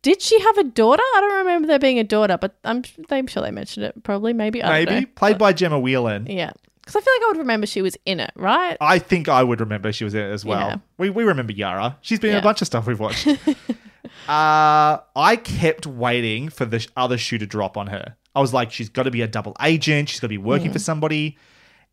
"Did 0.02 0.22
she 0.22 0.38
have 0.40 0.56
a 0.58 0.64
daughter?" 0.64 1.02
I 1.16 1.20
don't 1.20 1.38
remember 1.38 1.66
there 1.66 1.78
being 1.80 1.98
a 1.98 2.04
daughter, 2.04 2.38
but 2.40 2.54
I'm 2.64 2.84
I'm 3.10 3.26
sure 3.26 3.42
they 3.42 3.50
mentioned 3.50 3.84
it. 3.84 4.02
Probably, 4.04 4.32
maybe, 4.32 4.62
I 4.62 4.84
Maybe. 4.84 5.00
know. 5.00 5.06
Played 5.16 5.36
by 5.38 5.52
Gemma 5.52 5.78
Whelan. 5.80 6.26
Yeah, 6.30 6.52
because 6.88 7.02
I 7.02 7.04
feel 7.04 7.12
like 7.14 7.22
I 7.22 7.28
would 7.28 7.38
remember 7.38 7.66
she 7.66 7.82
was 7.82 7.96
in 8.06 8.18
it, 8.18 8.30
right? 8.34 8.76
I 8.80 8.98
think 8.98 9.28
I 9.28 9.42
would 9.42 9.60
remember 9.60 9.92
she 9.92 10.04
was 10.04 10.14
in 10.14 10.20
it 10.22 10.30
as 10.32 10.42
well. 10.44 10.68
Yeah. 10.68 10.76
We, 10.96 11.10
we 11.10 11.24
remember 11.24 11.52
Yara. 11.52 11.98
She's 12.00 12.18
been 12.18 12.30
in 12.30 12.36
Yeah. 12.36 12.40
a 12.40 12.42
bunch 12.42 12.62
of 12.62 12.66
stuff 12.66 12.86
we've 12.86 12.98
watched. 12.98 13.26
uh, 14.28 14.98
I 15.16 15.36
kept 15.42 15.86
waiting 15.86 16.48
for 16.48 16.64
the 16.64 16.78
sh- 16.80 16.88
other 16.96 17.18
shoe 17.18 17.38
to 17.38 17.46
drop 17.46 17.76
on 17.76 17.88
her. 17.88 18.16
I 18.34 18.40
was 18.40 18.54
like, 18.54 18.72
she's 18.72 18.88
got 18.88 19.02
to 19.04 19.10
be 19.10 19.22
a 19.22 19.26
double 19.28 19.54
agent. 19.60 20.08
She's 20.08 20.20
got 20.20 20.26
to 20.26 20.30
be 20.30 20.38
working 20.38 20.72
for 20.72 20.78
somebody. 20.78 21.36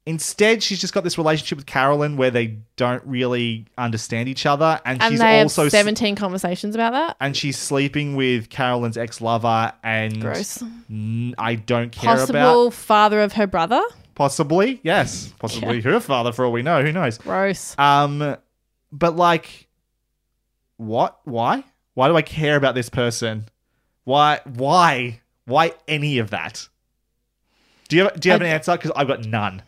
Instead, 0.07 0.61
she's 0.61 0.79
just 0.79 0.93
got 0.93 1.03
this 1.03 1.17
relationship 1.17 1.57
with 1.57 1.65
Carolyn 1.65 2.15
where 2.15 2.29
they 2.29 2.59
don't 2.75 3.03
really 3.05 3.65
understand 3.75 4.29
each 4.29 4.45
other, 4.45 4.79
and, 4.85 5.01
And 5.01 5.11
she's 5.13 5.19
they 5.19 5.41
also 5.41 5.63
have 5.63 5.67
s- 5.67 5.71
seventeen 5.71 6.15
conversations 6.15 6.75
about 6.75 6.93
that. 6.93 7.17
and 7.19 7.35
she's 7.35 7.57
sleeping 7.57 8.15
with 8.15 8.49
Carolyn's 8.51 8.97
ex 8.97 9.19
lover, 9.19 9.73
and 9.83 10.21
Gross. 10.21 10.61
n- 10.91 11.33
I 11.39 11.55
don't 11.55 11.91
care 11.91 12.11
about 12.13 12.19
Possible 12.19 12.65
about 12.67 12.73
father 12.75 13.21
of 13.21 13.33
her 13.33 13.47
brother. 13.47 13.81
Possibly 14.15 14.79
yes, 14.83 15.33
possibly 15.39 15.81
her 15.81 15.99
father 15.99 16.31
for 16.31 16.45
all 16.45 16.51
we 16.51 16.61
know. 16.61 16.81
Who 16.83 16.91
knows? 16.91 17.17
Gross. 17.19 17.77
Um, 17.77 18.35
but 18.91 19.15
like, 19.15 19.67
what? 20.77 21.19
Why? 21.25 21.63
Why 21.93 22.07
do 22.07 22.15
I 22.17 22.21
care 22.21 22.55
about 22.55 22.75
this 22.75 22.89
person? 22.89 23.45
Why? 24.03 24.41
Why? 24.45 25.21
Why 25.45 25.73
any 25.87 26.17
of 26.17 26.31
that? 26.31 26.67
Do 27.87 27.95
you 27.97 28.03
have, 28.05 28.19
do 28.19 28.27
you 28.29 28.31
have 28.31 28.41
an 28.41 28.47
answer? 28.47 28.71
Because 28.73 28.91
I've 28.95 29.07
got 29.07 29.25
none. 29.25 29.61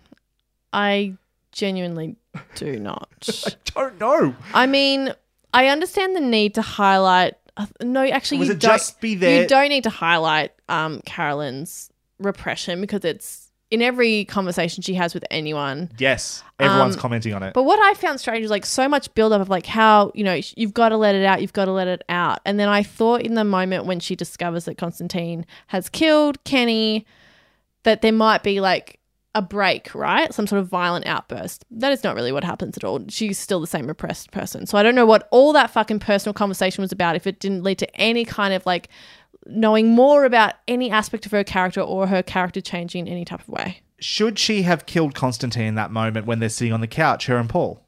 I 0.73 1.13
genuinely 1.51 2.15
do 2.55 2.79
not. 2.79 3.09
I 3.47 3.51
don't 3.65 3.99
know. 3.99 4.35
I 4.53 4.65
mean, 4.65 5.13
I 5.53 5.67
understand 5.67 6.15
the 6.15 6.19
need 6.21 6.55
to 6.55 6.61
highlight. 6.61 7.35
No, 7.81 8.03
actually, 8.03 8.39
Was 8.39 8.47
you 8.49 8.53
it 8.55 8.59
don't. 8.59 8.71
just 8.71 8.99
be 9.01 9.15
there- 9.15 9.41
You 9.43 9.47
don't 9.47 9.69
need 9.69 9.83
to 9.83 9.89
highlight 9.89 10.51
um, 10.69 11.01
Carolyn's 11.05 11.89
repression 12.19 12.81
because 12.81 13.05
it's 13.05 13.46
in 13.69 13.81
every 13.81 14.25
conversation 14.25 14.81
she 14.81 14.93
has 14.93 15.13
with 15.13 15.25
anyone. 15.29 15.89
Yes, 15.97 16.43
everyone's 16.59 16.95
Um, 16.95 17.01
commenting 17.01 17.33
on 17.33 17.43
it. 17.43 17.53
But 17.53 17.63
what 17.63 17.79
I 17.79 17.93
found 17.95 18.19
strange 18.19 18.41
was 18.41 18.51
like 18.51 18.65
so 18.65 18.87
much 18.87 19.13
buildup 19.13 19.41
of 19.41 19.49
like 19.49 19.65
how, 19.65 20.11
you 20.15 20.23
know, 20.23 20.39
you've 20.55 20.73
got 20.73 20.89
to 20.89 20.97
let 20.97 21.15
it 21.15 21.25
out, 21.25 21.41
you've 21.41 21.53
got 21.53 21.65
to 21.65 21.73
let 21.73 21.87
it 21.87 22.03
out. 22.07 22.39
And 22.45 22.59
then 22.59 22.69
I 22.69 22.83
thought 22.83 23.21
in 23.21 23.33
the 23.33 23.43
moment 23.43 23.85
when 23.85 23.99
she 23.99 24.15
discovers 24.15 24.65
that 24.65 24.77
Constantine 24.77 25.45
has 25.67 25.89
killed 25.89 26.41
Kenny, 26.45 27.05
that 27.83 28.01
there 28.01 28.13
might 28.13 28.41
be 28.43 28.61
like 28.61 28.99
a 29.35 29.41
break, 29.41 29.93
right? 29.93 30.33
Some 30.33 30.47
sort 30.47 30.59
of 30.61 30.67
violent 30.67 31.05
outburst. 31.05 31.63
That 31.69 31.91
is 31.91 32.03
not 32.03 32.15
really 32.15 32.31
what 32.31 32.43
happens 32.43 32.75
at 32.75 32.83
all. 32.83 33.03
She's 33.07 33.37
still 33.37 33.59
the 33.59 33.67
same 33.67 33.85
repressed 33.85 34.31
person. 34.31 34.65
So 34.65 34.77
I 34.79 34.83
don't 34.83 34.95
know 34.95 35.05
what 35.05 35.27
all 35.29 35.53
that 35.53 35.69
fucking 35.69 35.99
personal 35.99 36.33
conversation 36.33 36.81
was 36.81 36.91
about 36.91 37.15
if 37.15 37.27
it 37.27 37.39
didn't 37.39 37.63
lead 37.63 37.77
to 37.79 37.95
any 37.97 38.25
kind 38.25 38.53
of 38.53 38.65
like 38.65 38.87
knowing 39.49 39.89
more 39.91 40.25
about 40.25 40.53
any 40.67 40.89
aspect 40.91 41.25
of 41.25 41.31
her 41.31 41.43
character 41.43 41.81
or 41.81 42.07
her 42.07 42.21
character 42.23 42.61
changing 42.61 43.07
in 43.07 43.13
any 43.13 43.25
type 43.25 43.41
of 43.41 43.49
way. 43.49 43.81
Should 43.99 44.37
she 44.37 44.61
have 44.63 44.85
killed 44.85 45.15
Constantine 45.15 45.65
in 45.65 45.75
that 45.75 45.91
moment 45.91 46.25
when 46.27 46.39
they're 46.39 46.49
sitting 46.49 46.73
on 46.73 46.81
the 46.81 46.87
couch, 46.87 47.25
her 47.27 47.37
and 47.37 47.49
Paul? 47.49 47.83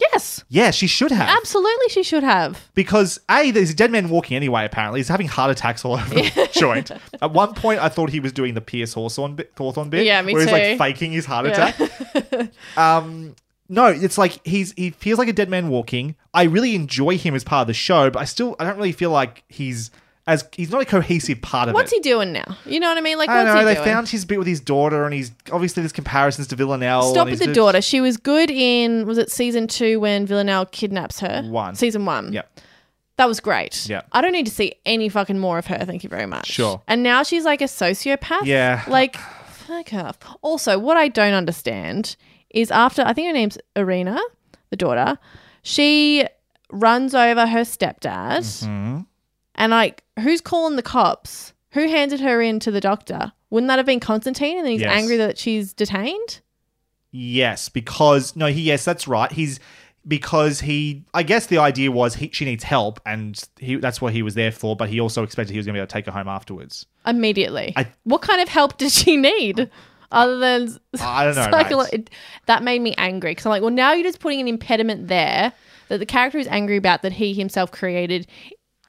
Yes. 0.00 0.42
Yeah, 0.48 0.72
she 0.72 0.86
should 0.88 1.12
have. 1.12 1.28
Absolutely 1.28 1.88
she 1.90 2.02
should 2.02 2.24
have. 2.24 2.70
Because 2.74 3.20
A, 3.30 3.50
there's 3.52 3.70
a 3.70 3.74
dead 3.74 3.92
man 3.92 4.08
walking 4.08 4.36
anyway, 4.36 4.64
apparently. 4.64 4.98
He's 4.98 5.08
having 5.08 5.28
heart 5.28 5.50
attacks 5.52 5.84
all 5.84 5.94
over 5.98 6.08
the 6.14 6.48
joint. 6.58 6.90
At 7.20 7.32
one 7.32 7.54
point, 7.54 7.80
I 7.80 7.88
thought 7.88 8.10
he 8.10 8.18
was 8.18 8.32
doing 8.32 8.54
the 8.54 8.60
Pierce 8.60 8.94
Hawthorne 8.94 9.36
bit, 9.36 9.52
Hawthorne 9.56 9.90
bit. 9.90 10.04
Yeah, 10.04 10.20
me 10.22 10.32
where 10.32 10.42
he's 10.42 10.50
like 10.52 10.78
faking 10.78 11.12
his 11.12 11.26
heart 11.26 11.46
Yeah. 11.46 11.68
attack. 11.68 12.50
um, 12.76 13.36
no, 13.68 13.86
it's 13.86 14.18
like 14.18 14.44
he's 14.44 14.72
he 14.72 14.90
feels 14.90 15.18
like 15.18 15.28
a 15.28 15.32
dead 15.32 15.48
man 15.48 15.68
walking. 15.68 16.16
I 16.34 16.44
really 16.44 16.74
enjoy 16.74 17.16
him 17.16 17.34
as 17.34 17.44
part 17.44 17.62
of 17.62 17.66
the 17.68 17.74
show, 17.74 18.10
but 18.10 18.18
I 18.20 18.24
still 18.24 18.56
I 18.58 18.64
don't 18.64 18.76
really 18.76 18.92
feel 18.92 19.10
like 19.10 19.44
he's 19.48 19.90
as 20.26 20.44
he's 20.52 20.70
not 20.70 20.82
a 20.82 20.84
cohesive 20.84 21.42
part 21.42 21.68
of 21.68 21.72
it. 21.72 21.74
What's 21.74 21.92
it. 21.92 21.96
he 21.96 22.00
doing 22.00 22.32
now? 22.32 22.56
You 22.64 22.78
know 22.80 22.88
what 22.88 22.96
I 22.98 23.00
mean? 23.00 23.18
Like, 23.18 23.28
I 23.28 23.38
don't 23.38 23.44
what's 23.46 23.54
know. 23.54 23.58
he 23.60 23.64
They 23.66 23.74
doing? 23.74 23.84
found 23.86 24.08
his 24.08 24.24
bit 24.24 24.38
with 24.38 24.46
his 24.46 24.60
daughter, 24.60 25.04
and 25.04 25.12
he's 25.12 25.32
obviously 25.50 25.82
there's 25.82 25.92
comparisons 25.92 26.46
to 26.48 26.56
Villanelle. 26.56 27.10
Stop 27.12 27.22
and 27.22 27.30
with 27.32 27.40
he's 27.40 27.48
the 27.48 27.52
do- 27.54 27.60
daughter. 27.60 27.82
She 27.82 28.00
was 28.00 28.16
good 28.16 28.50
in 28.50 29.06
was 29.06 29.18
it 29.18 29.30
season 29.30 29.66
two 29.66 29.98
when 30.00 30.26
Villanelle 30.26 30.66
kidnaps 30.66 31.20
her? 31.20 31.42
One. 31.42 31.74
Season 31.74 32.04
one. 32.04 32.32
Yep. 32.32 32.60
That 33.16 33.26
was 33.28 33.40
great. 33.40 33.86
Yep. 33.88 34.06
I 34.12 34.20
don't 34.20 34.32
need 34.32 34.46
to 34.46 34.52
see 34.52 34.74
any 34.86 35.08
fucking 35.08 35.38
more 35.38 35.58
of 35.58 35.66
her. 35.66 35.78
Thank 35.84 36.02
you 36.02 36.08
very 36.08 36.26
much. 36.26 36.46
Sure. 36.46 36.82
And 36.88 37.02
now 37.02 37.22
she's 37.22 37.44
like 37.44 37.60
a 37.60 37.64
sociopath. 37.66 38.44
Yeah. 38.46 38.82
Like, 38.88 39.16
fuck 39.16 39.92
off. 39.92 40.18
Also, 40.40 40.78
what 40.78 40.96
I 40.96 41.08
don't 41.08 41.34
understand 41.34 42.16
is 42.50 42.70
after 42.70 43.02
I 43.02 43.12
think 43.12 43.26
her 43.26 43.32
name's 43.34 43.58
Irina, 43.76 44.18
the 44.70 44.76
daughter, 44.76 45.18
she 45.62 46.24
runs 46.70 47.14
over 47.14 47.46
her 47.46 47.60
stepdad, 47.60 48.38
Mhm. 48.40 49.06
And 49.54 49.70
like, 49.70 50.02
who's 50.20 50.40
calling 50.40 50.76
the 50.76 50.82
cops? 50.82 51.52
Who 51.72 51.88
handed 51.88 52.20
her 52.20 52.40
in 52.42 52.60
to 52.60 52.70
the 52.70 52.80
doctor? 52.80 53.32
Wouldn't 53.50 53.68
that 53.68 53.78
have 53.78 53.86
been 53.86 54.00
Constantine? 54.00 54.56
And 54.58 54.64
then 54.66 54.72
he's 54.72 54.82
Yes. 54.82 54.92
angry 54.92 55.16
that 55.16 55.38
she's 55.38 55.72
detained. 55.72 56.40
Yes, 57.10 57.68
because 57.68 58.34
no, 58.36 58.46
he 58.46 58.62
yes, 58.62 58.84
that's 58.84 59.06
right. 59.06 59.30
He's 59.30 59.60
because 60.08 60.60
he 60.60 61.04
I 61.14 61.22
guess 61.22 61.46
the 61.46 61.58
idea 61.58 61.92
was 61.92 62.14
he, 62.16 62.30
she 62.32 62.44
needs 62.44 62.64
help 62.64 63.00
and 63.06 63.40
he 63.58 63.76
that's 63.76 64.00
what 64.00 64.12
he 64.12 64.22
was 64.22 64.34
there 64.34 64.50
for, 64.52 64.74
but 64.76 64.88
he 64.88 64.98
also 65.00 65.22
expected 65.22 65.52
he 65.52 65.58
was 65.58 65.66
going 65.66 65.74
to 65.74 65.78
be 65.78 65.80
able 65.80 65.86
to 65.88 65.92
take 65.92 66.06
her 66.06 66.12
home 66.12 66.28
afterwards. 66.28 66.86
immediately. 67.06 67.72
I- 67.76 67.88
what 68.04 68.22
kind 68.22 68.40
of 68.40 68.48
help 68.48 68.78
did 68.78 68.90
she 68.92 69.16
need? 69.16 69.70
Other 70.10 70.38
than 70.38 70.78
I 71.00 71.24
don't 71.24 71.34
know, 71.36 71.42
psycholo- 71.50 71.92
mate. 71.92 72.00
it- 72.08 72.10
that 72.46 72.62
made 72.62 72.80
me 72.82 72.94
angry 72.98 73.30
because 73.30 73.46
I'm 73.46 73.50
like, 73.50 73.62
well, 73.62 73.70
now 73.70 73.92
you're 73.92 74.04
just 74.04 74.20
putting 74.20 74.40
an 74.40 74.48
impediment 74.48 75.08
there 75.08 75.52
that 75.88 75.98
the 75.98 76.06
character 76.06 76.38
is 76.38 76.46
angry 76.48 76.76
about 76.76 77.02
that 77.02 77.12
he 77.12 77.32
himself 77.34 77.70
created 77.72 78.26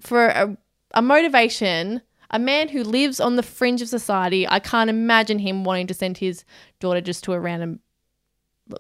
for 0.04 0.28
a, 0.28 0.58
a 0.94 1.02
motivation. 1.02 2.02
A 2.36 2.40
man 2.40 2.70
who 2.70 2.84
lives 2.84 3.20
on 3.20 3.36
the 3.36 3.44
fringe 3.44 3.80
of 3.84 3.90
society. 3.90 4.48
I 4.50 4.58
can't 4.58 4.90
imagine 4.90 5.38
him 5.38 5.64
wanting 5.64 5.86
to 5.86 5.94
send 5.94 6.18
his 6.18 6.44
daughter 6.80 7.00
just 7.00 7.24
to 7.26 7.34
a 7.34 7.40
random, 7.40 7.80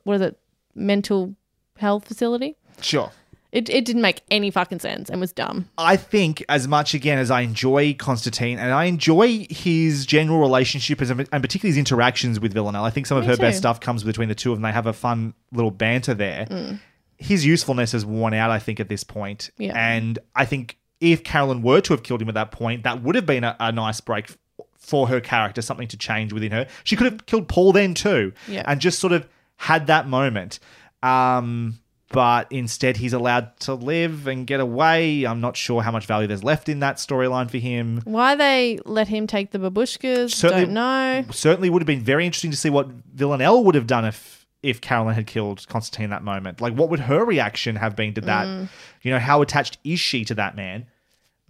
what 0.05 0.15
is 0.15 0.21
it, 0.21 0.39
mental 0.73 1.35
health 1.77 2.07
facility. 2.07 2.55
Sure. 2.81 3.11
It, 3.51 3.69
it 3.69 3.85
didn't 3.85 4.01
make 4.01 4.23
any 4.31 4.49
fucking 4.49 4.79
sense 4.79 5.07
and 5.07 5.21
was 5.21 5.31
dumb. 5.31 5.69
I 5.77 5.97
think 5.97 6.43
as 6.49 6.67
much 6.67 6.95
again 6.95 7.19
as 7.19 7.29
I 7.29 7.41
enjoy 7.41 7.93
Constantine 7.93 8.57
and 8.57 8.71
I 8.71 8.85
enjoy 8.85 9.45
his 9.51 10.07
general 10.07 10.39
relationship 10.39 10.99
as, 10.99 11.11
and 11.11 11.29
particularly 11.29 11.69
his 11.69 11.77
interactions 11.77 12.39
with 12.39 12.53
Villanelle. 12.53 12.83
I 12.83 12.89
think 12.89 13.05
some 13.05 13.19
of 13.19 13.25
Me 13.25 13.29
her 13.29 13.37
best 13.37 13.59
stuff 13.59 13.79
comes 13.79 14.03
between 14.03 14.29
the 14.29 14.35
two 14.35 14.51
of 14.51 14.57
them. 14.57 14.63
They 14.63 14.71
have 14.71 14.87
a 14.87 14.93
fun 14.93 15.35
little 15.51 15.69
banter 15.69 16.15
there. 16.15 16.47
Mm. 16.49 16.79
His 17.19 17.45
usefulness 17.45 17.91
has 17.91 18.03
worn 18.03 18.33
out, 18.33 18.49
I 18.49 18.57
think, 18.57 18.79
at 18.79 18.89
this 18.89 19.03
point. 19.03 19.51
Yeah. 19.59 19.73
And 19.75 20.17
I 20.35 20.45
think 20.45 20.79
if 21.11 21.23
Carolyn 21.23 21.61
were 21.61 21.81
to 21.81 21.93
have 21.93 22.03
killed 22.03 22.21
him 22.21 22.29
at 22.29 22.35
that 22.35 22.51
point, 22.51 22.83
that 22.83 23.03
would 23.03 23.15
have 23.15 23.25
been 23.25 23.43
a, 23.43 23.55
a 23.59 23.71
nice 23.71 23.99
break 24.01 24.29
for 24.77 25.07
her 25.07 25.19
character, 25.21 25.61
something 25.61 25.87
to 25.89 25.97
change 25.97 26.33
within 26.33 26.51
her. 26.51 26.67
She 26.83 26.95
could 26.95 27.11
have 27.11 27.25
killed 27.25 27.47
Paul 27.47 27.71
then 27.73 27.93
too, 27.93 28.33
Yeah. 28.47 28.63
and 28.65 28.79
just 28.81 28.99
sort 28.99 29.13
of 29.13 29.27
had 29.57 29.87
that 29.87 30.07
moment. 30.07 30.59
Um, 31.01 31.79
but 32.09 32.51
instead, 32.51 32.97
he's 32.97 33.13
allowed 33.13 33.57
to 33.61 33.73
live 33.73 34.27
and 34.27 34.45
get 34.45 34.59
away. 34.59 35.23
I'm 35.25 35.41
not 35.41 35.57
sure 35.57 35.81
how 35.81 35.91
much 35.91 36.05
value 36.05 36.27
there's 36.27 36.43
left 36.43 36.69
in 36.69 36.79
that 36.79 36.97
storyline 36.97 37.49
for 37.49 37.57
him. 37.57 38.01
Why 38.03 38.35
they 38.35 38.79
let 38.85 39.07
him 39.07 39.25
take 39.25 39.51
the 39.51 39.57
babushkas, 39.59 40.31
Certainly- 40.31 40.65
don't 40.65 40.73
know. 40.75 41.25
Certainly 41.31 41.69
would 41.71 41.81
have 41.81 41.87
been 41.87 42.01
very 42.01 42.25
interesting 42.25 42.51
to 42.51 42.57
see 42.57 42.69
what 42.69 42.87
Villanelle 43.15 43.63
would 43.63 43.75
have 43.75 43.87
done 43.87 44.05
if 44.05 44.42
if 44.63 44.79
Carolyn 44.81 45.13
had 45.15 45.27
killed 45.27 45.67
Constantine 45.67 46.09
that 46.09 46.23
moment. 46.23 46.61
Like, 46.61 46.73
what 46.73 46.89
would 46.89 47.01
her 47.01 47.23
reaction 47.25 47.75
have 47.75 47.95
been 47.95 48.13
to 48.15 48.21
that? 48.21 48.47
Mm. 48.47 48.69
You 49.01 49.11
know, 49.11 49.19
how 49.19 49.41
attached 49.41 49.77
is 49.83 49.99
she 49.99 50.23
to 50.25 50.33
that 50.35 50.55
man? 50.55 50.87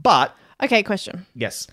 But 0.01 0.35
Okay, 0.61 0.81
question. 0.83 1.25
yes, 1.35 1.67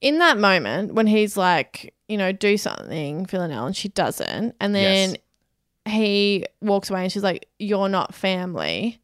In 0.00 0.18
that 0.18 0.38
moment 0.38 0.92
when 0.94 1.06
he's 1.06 1.36
like, 1.36 1.94
you 2.08 2.16
know, 2.18 2.30
do 2.32 2.56
something, 2.58 3.24
Villanelle, 3.26 3.66
and 3.66 3.76
she 3.76 3.88
doesn't, 3.88 4.54
and 4.60 4.74
then 4.74 5.10
Yes. 5.10 5.18
he 5.94 6.46
walks 6.60 6.90
away 6.90 7.02
and 7.04 7.12
she's 7.12 7.22
like, 7.22 7.48
You're 7.58 7.88
not 7.88 8.14
family. 8.14 9.00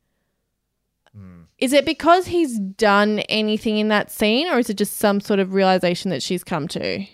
Hmm. 1.15 1.43
Is 1.59 1.73
it 1.73 1.85
because 1.85 2.27
he's 2.27 2.59
done 2.59 3.21
anything 3.29 3.79
in 3.79 3.89
that 3.89 4.11
scene, 4.11 4.49
or 4.49 4.59
is 4.59 4.71
it 4.71 4.75
just 4.75 4.97
some 4.99 5.21
sort 5.21 5.41
of 5.41 5.53
realization 5.55 6.11
that 6.11 6.23
she's 6.23 6.45
come 6.45 6.69
to? 6.69 7.05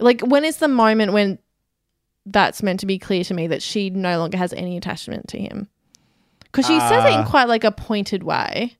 Like, 0.00 0.20
when 0.22 0.44
is 0.44 0.56
the 0.58 0.68
moment 0.68 1.12
when 1.12 1.38
that's 2.26 2.62
meant 2.62 2.80
to 2.80 2.86
be 2.86 2.98
clear 2.98 3.24
to 3.24 3.34
me 3.34 3.46
that 3.48 3.62
she 3.62 3.90
no 3.90 4.18
longer 4.18 4.36
has 4.38 4.52
any 4.52 4.76
attachment 4.76 5.28
to 5.28 5.38
him? 5.38 5.68
Because 6.44 6.66
she 6.66 6.78
says 6.78 7.04
it 7.04 7.08
in 7.14 7.20
Uh, 7.20 7.26
quite 7.28 7.48
like 7.48 7.64
a 7.64 7.72
pointed 7.72 8.22
way, 8.22 8.76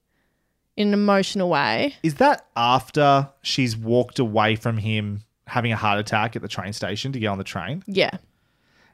in 0.76 0.88
an 0.88 0.94
emotional 0.94 1.48
way. 1.50 1.94
is 2.02 2.14
that 2.16 2.46
after 2.56 3.28
she's 3.42 3.76
walked 3.76 4.18
away 4.18 4.56
from 4.56 4.78
him 4.78 5.22
having 5.46 5.72
a 5.72 5.76
heart 5.76 5.98
attack 5.98 6.36
at 6.36 6.42
the 6.42 6.48
train 6.48 6.72
station 6.72 7.12
to 7.12 7.18
get 7.18 7.26
on 7.26 7.38
the 7.38 7.44
train? 7.44 7.82
Yeah. 7.86 8.16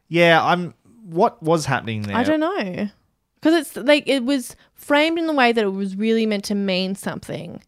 Yeah, 0.09 0.42
I'm. 0.44 0.74
What 1.05 1.42
was 1.42 1.66
happening 1.66 2.03
there? 2.03 2.16
I 2.16 2.22
don't 2.24 2.40
know. 2.40 2.88
Because 3.34 3.55
it's 3.55 3.76
like 3.76 4.07
it 4.07 4.24
was 4.24 4.55
framed 4.74 5.18
in 5.18 5.26
the 5.26 5.32
way 5.32 5.53
that 5.53 5.64
it 5.64 5.68
was 5.72 5.96
really 5.96 6.26
meant 6.26 6.44
to 6.44 6.55
mean 6.55 6.94
something. 6.94 7.62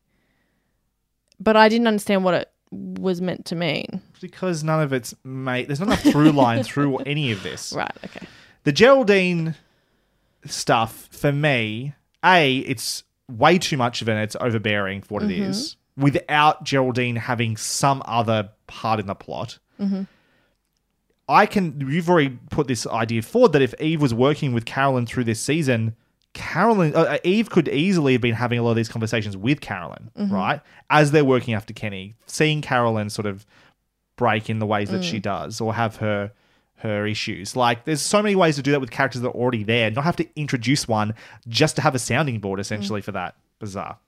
But 1.41 1.57
I 1.57 1.69
didn't 1.69 1.87
understand 1.87 2.25
what 2.25 2.35
it 2.35 2.51
was 2.71 3.21
meant 3.21 3.47
to 3.47 3.55
mean. 3.57 4.01
Because 4.23 4.65
none 4.65 4.81
of 4.81 4.93
it's 4.93 5.15
made. 5.25 5.69
There's 5.69 5.81
not 5.81 5.89
enough 5.89 6.01
through 6.03 6.31
line 6.33 6.63
through 6.65 6.97
any 6.99 7.31
of 7.33 7.43
this. 7.43 7.73
Right, 7.75 7.93
okay. 8.05 8.27
The 8.65 8.73
Geraldine 8.73 9.55
stuff 10.47 11.09
for 11.11 11.33
me, 11.33 11.95
a 12.25 12.59
it's 12.59 13.05
way 13.31 13.59
too 13.59 13.77
much 13.77 14.01
of 14.03 14.09
it. 14.09 14.17
It's 14.17 14.37
overbearing 14.41 15.03
for 15.03 15.15
what 15.15 15.23
it 15.25 15.31
Mm-hmm. 15.31 15.51
is. 15.51 15.77
Without 15.97 16.65
Geraldine 16.65 17.17
having 17.17 17.57
some 17.59 18.03
other 18.07 18.49
part 18.67 18.99
in 18.99 19.07
the 19.07 19.15
plot. 19.15 19.59
Mm-hmm. 19.79 20.05
I 21.29 21.47
can. 21.47 21.81
You've 21.89 22.09
already 22.09 22.39
put 22.51 22.67
this 22.67 22.87
idea 22.87 23.23
forward 23.23 23.53
that 23.53 23.63
if 23.63 23.75
Eve 23.81 24.01
was 24.01 24.13
working 24.15 24.53
with 24.55 24.65
Carolyn 24.65 25.07
through 25.07 25.25
this 25.25 25.41
season, 25.41 25.95
Carolyn, 26.35 26.95
uh, 26.95 27.19
Eve 27.25 27.51
could 27.51 27.69
easily 27.69 28.13
have 28.15 28.23
been 28.23 28.35
having 28.35 28.59
a 28.59 28.63
lot 28.63 28.71
of 28.71 28.77
these 28.77 28.89
conversations 28.89 29.37
with 29.37 29.61
Carolyn, 29.61 30.11
Mm-hmm. 30.19 30.35
right? 30.35 30.61
As 30.91 31.11
they're 31.11 31.25
working 31.25 31.55
after 31.55 31.73
Kenny, 31.75 32.17
seeing 32.27 32.61
Carolyn 32.63 33.09
sort 33.11 33.27
of 33.27 33.47
break 34.23 34.49
in 34.49 34.59
the 34.61 34.67
ways 34.67 34.89
that 34.91 35.01
Mm. 35.03 35.11
she 35.11 35.19
does, 35.19 35.61
or 35.61 35.75
have 35.75 35.97
her 35.97 36.31
her 36.77 37.07
issues. 37.07 37.55
Like, 37.55 37.85
there's 37.85 38.01
so 38.03 38.21
many 38.23 38.35
ways 38.35 38.57
to 38.57 38.63
do 38.63 38.73
that 38.73 38.81
with 38.81 38.91
characters 38.91 39.21
that 39.23 39.29
are 39.29 39.41
already 39.43 39.63
there. 39.63 39.89
Not 39.93 40.03
have 40.03 40.17
to 40.17 40.27
introduce 40.35 40.89
one 40.89 41.15
just 41.49 41.77
to 41.77 41.83
have 41.83 41.95
a 41.95 41.99
sounding 42.01 42.41
board, 42.41 42.59
essentially, 42.59 43.01
Mm. 43.01 43.05
for 43.05 43.13
that. 43.13 43.35
Bizarre. 43.61 43.99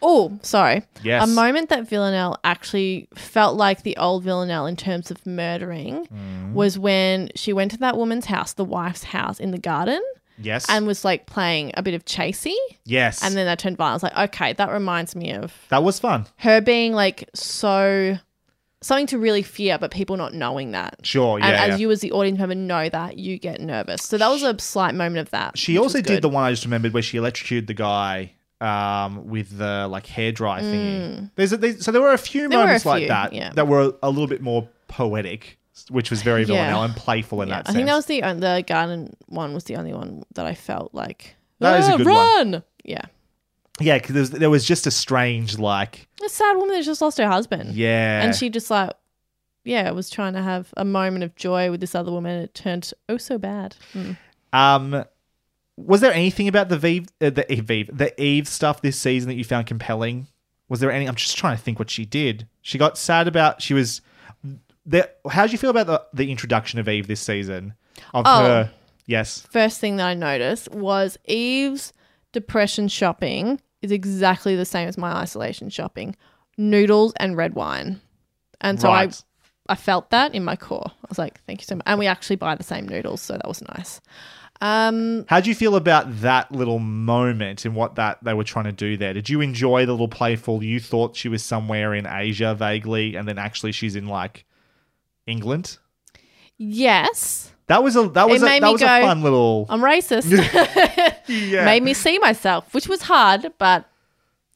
Oh, 0.00 0.38
sorry. 0.42 0.82
Yes. 1.02 1.24
A 1.24 1.26
moment 1.26 1.68
that 1.68 1.86
Villanelle 1.86 2.38
actually 2.42 3.08
felt 3.14 3.56
like 3.58 3.82
the 3.82 3.96
old 3.98 4.22
Villanelle 4.24 4.66
in 4.66 4.76
terms 4.76 5.10
of 5.10 5.26
murdering 5.26 6.06
Mm. 6.06 6.52
was 6.54 6.78
when 6.78 7.28
she 7.34 7.52
went 7.52 7.70
to 7.72 7.76
that 7.78 7.96
woman's 7.98 8.26
house, 8.26 8.54
the 8.54 8.64
wife's 8.64 9.04
house 9.04 9.38
in 9.38 9.50
the 9.50 9.58
garden, 9.58 10.00
Yes. 10.38 10.64
and 10.70 10.86
was 10.86 11.04
like 11.04 11.26
playing 11.26 11.72
a 11.76 11.82
bit 11.82 11.92
of 11.92 12.06
chasey. 12.06 12.56
yes. 12.86 13.22
And 13.22 13.34
then 13.36 13.44
that 13.44 13.58
turned 13.58 13.76
violent. 13.76 13.92
I 13.92 13.96
was 13.96 14.02
like, 14.14 14.18
okay, 14.30 14.52
that 14.54 14.70
reminds 14.70 15.14
me 15.14 15.32
of 15.34 15.52
that 15.68 15.82
was 15.82 15.98
fun. 15.98 16.24
her 16.38 16.62
being 16.62 16.94
like 16.94 17.28
so 17.34 18.16
something 18.82 19.06
to 19.08 19.18
really 19.18 19.42
fear, 19.42 19.78
but 19.78 19.90
people 19.90 20.16
not 20.16 20.34
knowing 20.34 20.72
that. 20.72 20.96
Sure. 21.02 21.38
Yeah. 21.38 21.46
and 21.46 21.54
yeah. 21.68 21.74
as 21.74 21.80
you 21.80 21.90
as 21.90 22.00
the 22.00 22.12
audience 22.12 22.38
member 22.38 22.54
know 22.54 22.88
that, 22.88 23.16
you 23.18 23.38
get 23.38 23.60
nervous. 23.60 24.02
So 24.02 24.18
that 24.18 24.28
was 24.28 24.42
a 24.42 24.58
slight 24.58 24.94
moment 24.94 25.18
of 25.26 25.30
that. 25.30 25.56
She 25.56 25.78
also 25.78 26.00
did 26.00 26.20
the 26.22 26.28
one 26.28 26.44
I 26.44 26.50
just 26.50 26.64
remembered 26.64 26.92
where 26.92 27.02
she 27.02 27.16
electrocuted 27.16 27.66
the 27.68 27.74
guy 27.74 28.32
um, 28.60 29.26
with 29.28 29.56
the 29.58 29.88
like 29.88 30.06
hair 30.06 30.30
dry 30.32 30.60
thingy. 30.60 31.30
There's, 31.36 31.52
a, 31.52 31.56
there's 31.56 31.84
so 31.84 31.90
there 31.92 32.02
were 32.02 32.12
a 32.12 32.18
few 32.18 32.42
Mm. 32.46 32.50
There 32.50 32.58
were 32.58 32.64
a 32.64 32.66
moments 32.66 32.86
like 32.86 33.00
few, 33.00 33.08
that 33.08 33.32
yeah. 33.32 33.52
that 33.54 33.66
were 33.68 33.94
a 34.02 34.10
little 34.10 34.28
bit 34.28 34.40
more 34.42 34.68
poetic, 34.88 35.58
which 35.90 36.10
was 36.10 36.22
very 36.22 36.42
Yeah. 36.42 36.46
Villanelle 36.46 36.82
and 36.84 36.94
playful 36.96 37.42
in 37.42 37.48
Yeah, 37.48 37.56
that 37.56 37.60
I 37.60 37.72
sense. 37.72 37.76
think 37.76 37.86
that 37.88 37.96
was 37.96 38.06
the 38.06 38.22
on- 38.22 38.40
the 38.40 38.64
garden 38.66 39.16
one 39.26 39.54
was 39.54 39.64
the 39.64 39.76
only 39.76 39.92
one 39.92 40.22
that 40.34 40.46
I 40.46 40.54
felt 40.54 40.94
like 40.94 41.34
That 41.60 41.80
is 41.80 41.88
a 41.88 41.92
"Ah, 41.94 41.96
good 41.96 42.06
one." 42.06 42.16
run. 42.52 42.62
Yeah, 42.84 43.02
yeah, 43.80 43.98
because 43.98 44.30
there 44.30 44.50
was 44.50 44.64
just 44.64 44.86
a 44.86 44.90
strange 44.90 45.58
like 45.58 46.06
a 46.24 46.28
sad 46.28 46.56
woman 46.56 46.76
that 46.76 46.82
just 46.84 47.00
lost 47.00 47.18
her 47.18 47.28
husband. 47.28 47.74
yeah, 47.74 48.22
and 48.22 48.34
she 48.34 48.50
just 48.50 48.70
like 48.70 48.90
yeah 49.64 49.90
was 49.90 50.10
trying 50.10 50.32
to 50.34 50.42
have 50.42 50.72
a 50.76 50.84
moment 50.84 51.24
of 51.24 51.34
joy 51.36 51.70
with 51.70 51.80
this 51.80 51.94
other 51.94 52.10
woman. 52.12 52.32
and 52.36 52.44
It 52.44 52.54
turned 52.54 52.92
oh 53.08 53.16
so 53.16 53.38
bad. 53.38 53.76
Mm. 53.94 54.16
Um, 54.52 55.04
was 55.76 56.00
there 56.02 56.12
anything 56.12 56.48
about 56.48 56.68
the 56.68 56.76
Vive, 56.78 57.06
uh, 57.20 57.30
the 57.30 57.50
Eve, 57.50 57.88
the 57.96 58.12
Eve 58.22 58.46
stuff 58.46 58.82
this 58.82 58.98
season 58.98 59.28
that 59.28 59.36
you 59.36 59.44
found 59.44 59.66
compelling? 59.66 60.26
Was 60.68 60.80
there 60.80 60.92
any? 60.92 61.06
I'm 61.06 61.14
just 61.14 61.36
trying 61.38 61.56
to 61.56 61.62
think 61.62 61.78
what 61.78 61.90
she 61.90 62.04
did. 62.04 62.46
She 62.60 62.78
got 62.78 62.98
sad 62.98 63.26
about. 63.28 63.62
She 63.62 63.74
was. 63.74 64.00
There, 64.84 65.08
how 65.30 65.42
did 65.42 65.52
you 65.52 65.58
feel 65.58 65.70
about 65.70 65.86
the, 65.86 66.02
the 66.12 66.30
introduction 66.30 66.80
of 66.80 66.88
Eve 66.88 67.06
this 67.06 67.20
season? 67.20 67.74
Of 68.12 68.24
Oh. 68.26 68.42
her, 68.42 68.70
yes, 69.06 69.46
First 69.50 69.78
thing 69.80 69.96
that 69.96 70.06
I 70.06 70.14
noticed 70.14 70.72
was 70.72 71.18
Eve's 71.26 71.92
depression 72.32 72.88
shopping 72.88 73.60
is 73.82 73.90
exactly 73.92 74.56
the 74.56 74.64
same 74.64 74.88
as 74.88 74.96
my 74.98 75.12
isolation 75.12 75.68
shopping: 75.70 76.16
noodles 76.58 77.12
and 77.16 77.36
red 77.36 77.54
wine. 77.54 78.00
And 78.60 78.80
so 78.80 78.88
Right. 78.88 79.22
I 79.68 79.72
I 79.72 79.74
felt 79.76 80.10
that 80.10 80.34
in 80.34 80.44
my 80.44 80.56
core. 80.56 80.86
I 80.86 81.06
was 81.08 81.18
like, 81.18 81.40
thank 81.46 81.60
you 81.60 81.64
so 81.66 81.76
much. 81.76 81.84
And 81.86 81.98
we 81.98 82.06
actually 82.08 82.36
buy 82.36 82.54
the 82.56 82.64
same 82.64 82.86
noodles, 82.88 83.20
so 83.20 83.34
that 83.34 83.46
was 83.46 83.62
nice. 83.76 84.00
Um, 84.60 85.24
How 85.28 85.40
do 85.40 85.48
you 85.48 85.54
feel 85.56 85.74
about 85.76 86.20
that 86.20 86.52
little 86.52 86.78
moment 86.78 87.64
and 87.64 87.74
what 87.74 87.94
that 87.96 88.22
they 88.22 88.34
were 88.34 88.44
trying 88.44 88.66
to 88.66 88.72
do 88.72 88.96
there? 88.96 89.12
Did 89.12 89.28
you 89.28 89.40
enjoy 89.40 89.86
the 89.86 89.92
little 89.92 90.08
playful? 90.08 90.62
You 90.62 90.78
thought 90.78 91.16
she 91.16 91.28
was 91.28 91.44
somewhere 91.44 91.94
in 91.94 92.06
Asia 92.06 92.54
vaguely, 92.54 93.16
and 93.16 93.26
then 93.26 93.38
actually 93.38 93.72
she's 93.72 93.96
in 93.96 94.06
like 94.06 94.44
England. 95.26 95.78
yes, 96.58 97.52
That 97.68 97.82
was 97.82 97.96
a 97.96 98.08
that 98.10 98.28
was 98.28 98.42
It 98.42 98.56
a, 98.56 98.60
that 98.60 98.72
was 98.72 98.80
go, 98.80 98.86
a 98.86 99.00
fun 99.00 99.22
little. 99.22 99.66
I'm 99.68 99.80
racist. 99.80 100.28
yeah. 101.26 101.64
Made 101.64 101.82
me 101.82 101.94
see 101.94 102.18
myself, 102.18 102.72
which 102.74 102.88
was 102.88 103.02
hard, 103.02 103.52
but 103.58 103.88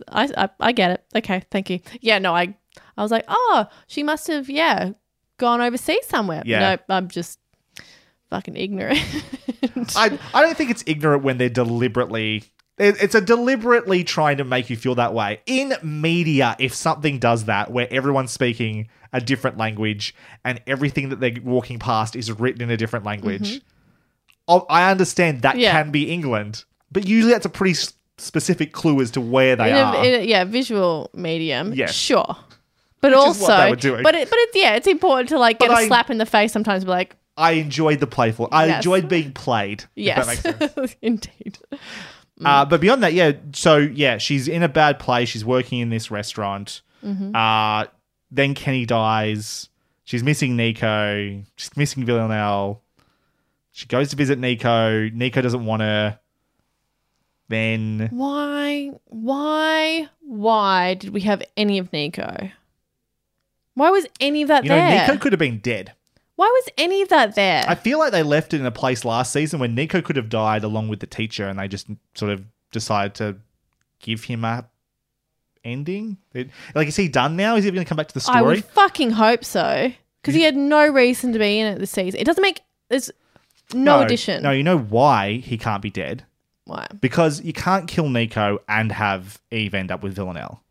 I, 0.08 0.28
I 0.36 0.48
I 0.60 0.72
get 0.72 0.90
it. 0.92 1.04
Okay, 1.16 1.42
thank 1.50 1.70
you. 1.70 1.80
Yeah, 2.00 2.18
no, 2.18 2.34
I 2.34 2.54
I 2.96 3.02
was 3.02 3.10
like, 3.10 3.24
oh, 3.28 3.66
she 3.86 4.02
must 4.02 4.26
have 4.28 4.48
yeah 4.50 4.92
gone 5.38 5.60
overseas 5.60 6.06
somewhere. 6.06 6.42
Yeah. 6.44 6.70
Nope, 6.70 6.80
I'm 6.88 7.08
just 7.08 7.38
fucking 8.30 8.56
ignorant. 8.56 8.98
I 9.96 10.18
I 10.34 10.42
don't 10.42 10.56
think 10.56 10.70
it's 10.70 10.84
ignorant 10.86 11.22
when 11.22 11.38
they're 11.38 11.48
deliberately. 11.48 12.44
It's 12.78 13.14
a 13.14 13.22
deliberately 13.22 14.04
trying 14.04 14.36
to 14.36 14.44
make 14.44 14.68
you 14.68 14.76
feel 14.76 14.96
that 14.96 15.14
way. 15.14 15.40
In 15.46 15.72
media, 15.82 16.56
if 16.58 16.74
something 16.74 17.18
does 17.18 17.46
that, 17.46 17.70
where 17.70 17.90
everyone's 17.90 18.32
speaking 18.32 18.88
a 19.14 19.20
different 19.20 19.56
language 19.56 20.14
and 20.44 20.60
everything 20.66 21.08
that 21.08 21.18
they're 21.18 21.40
walking 21.42 21.78
past 21.78 22.14
is 22.14 22.30
written 22.30 22.60
in 22.60 22.70
a 22.70 22.76
different 22.76 23.06
language, 23.06 23.62
oh, 23.64 23.75
I 24.48 24.90
understand 24.90 25.42
that. 25.42 25.56
Yeah. 25.58 25.72
can 25.72 25.90
be 25.90 26.10
England, 26.10 26.64
but 26.92 27.06
usually 27.06 27.32
that's 27.32 27.46
a 27.46 27.50
pretty 27.50 27.72
s- 27.72 27.92
specific 28.18 28.72
clue 28.72 29.00
as 29.00 29.10
to 29.12 29.20
where 29.20 29.56
they 29.56 29.70
in 29.70 29.76
are. 29.76 29.96
a, 29.96 30.02
in 30.04 30.20
a- 30.20 30.24
yeah, 30.24 30.44
visual 30.44 31.10
medium. 31.14 31.72
Yes. 31.74 31.92
sure. 31.94 32.36
But 33.00 33.12
is 33.12 33.18
also, 33.18 33.42
what 33.46 33.56
they 33.64 33.70
were 33.70 33.76
doing. 33.76 34.02
but 34.02 34.14
it, 34.14 34.30
but 34.30 34.38
it's 34.38 34.56
yeah, 34.56 34.74
it's 34.74 34.86
important 34.86 35.28
to 35.30 35.38
like 35.38 35.58
get 35.58 35.68
But 35.68 35.74
a 35.74 35.80
I- 35.82 35.86
slap 35.86 36.10
in 36.10 36.18
the 36.18 36.26
face 36.26 36.52
sometimes. 36.52 36.84
Be 36.84 36.90
like, 36.90 37.16
I 37.36 37.52
enjoyed 37.52 38.00
the 38.00 38.06
playful. 38.06 38.48
I 38.52 38.66
Yes. 38.66 38.76
enjoyed 38.78 39.08
being 39.08 39.32
played. 39.32 39.84
if 39.94 40.16
that 40.16 40.26
makes 40.26 40.44
yes, 40.44 40.74
sense. 40.74 40.96
indeed. 41.02 41.58
Uh, 42.44 42.64
but 42.64 42.80
beyond 42.80 43.02
that, 43.02 43.12
yeah. 43.14 43.32
So 43.52 43.76
yeah, 43.76 44.18
she's 44.18 44.48
in 44.48 44.62
a 44.62 44.68
bad 44.68 44.98
place. 44.98 45.28
She's 45.28 45.44
working 45.44 45.80
in 45.80 45.90
this 45.90 46.10
restaurant. 46.10 46.82
Mm-hmm. 47.04 47.34
Uh, 47.36 47.86
then 48.30 48.54
Kenny 48.54 48.86
dies. 48.86 49.68
She's 50.04 50.22
missing 50.22 50.56
Nico. 50.56 51.42
She's 51.56 51.76
missing 51.76 52.04
Villanelle. 52.04 52.82
She 53.76 53.84
goes 53.84 54.08
to 54.08 54.16
visit 54.16 54.38
Nico. 54.38 55.10
Nico 55.10 55.42
doesn't 55.42 55.66
want 55.66 55.82
her. 55.82 56.18
Then 57.48 58.08
Why, 58.10 58.90
why, 59.04 60.08
why 60.22 60.94
did 60.94 61.10
we 61.10 61.20
have 61.20 61.42
any 61.58 61.76
of 61.76 61.92
Nico? 61.92 62.48
Why 63.74 63.90
was 63.90 64.06
any 64.18 64.40
of 64.40 64.48
that 64.48 64.64
you 64.64 64.70
know 64.70 64.76
there? 64.76 65.06
Nico 65.06 65.18
could 65.18 65.32
have 65.32 65.38
been 65.38 65.58
dead. 65.58 65.92
Why 66.36 66.46
was 66.46 66.70
any 66.78 67.02
of 67.02 67.10
that 67.10 67.34
there? 67.34 67.66
I 67.68 67.74
feel 67.74 67.98
like 67.98 68.12
they 68.12 68.22
left 68.22 68.54
it 68.54 68.60
in 68.60 68.66
a 68.66 68.70
place 68.70 69.04
last 69.04 69.30
season 69.30 69.60
where 69.60 69.68
Nico 69.68 70.00
could 70.00 70.16
have 70.16 70.30
died 70.30 70.64
along 70.64 70.88
with 70.88 71.00
the 71.00 71.06
teacher, 71.06 71.46
and 71.46 71.58
they 71.58 71.68
just 71.68 71.86
sort 72.14 72.32
of 72.32 72.46
decided 72.72 73.14
to 73.16 73.36
give 74.00 74.24
him 74.24 74.42
a 74.46 74.64
ending. 75.64 76.16
It- 76.32 76.48
like, 76.74 76.88
is 76.88 76.96
he 76.96 77.08
done 77.08 77.36
now? 77.36 77.56
Is 77.56 77.64
he 77.64 77.70
going 77.70 77.84
to 77.84 77.88
come 77.88 77.96
back 77.96 78.08
to 78.08 78.14
the 78.14 78.20
story? 78.20 78.38
I 78.38 78.42
would 78.42 78.64
fucking 78.64 79.10
hope 79.10 79.44
so. 79.44 79.92
Because 80.22 80.34
he 80.34 80.44
had 80.44 80.56
no 80.56 80.88
reason 80.88 81.34
to 81.34 81.38
be 81.38 81.60
in 81.60 81.66
it 81.74 81.78
this 81.78 81.90
season. 81.90 82.18
It 82.18 82.24
doesn't 82.24 82.42
make 82.42 82.62
there's 82.88 83.10
no, 83.74 84.00
addition. 84.02 84.42
No, 84.42 84.50
you 84.50 84.62
know 84.62 84.78
why 84.78 85.34
he 85.34 85.58
can't 85.58 85.82
be 85.82 85.90
dead? 85.90 86.24
Why? 86.64 86.86
Because 87.00 87.42
you 87.42 87.52
can't 87.52 87.86
kill 87.86 88.08
Nico 88.08 88.58
and 88.68 88.90
have 88.92 89.40
Eve 89.50 89.74
end 89.74 89.90
up 89.92 90.02
with 90.02 90.14
Villanelle. 90.14 90.62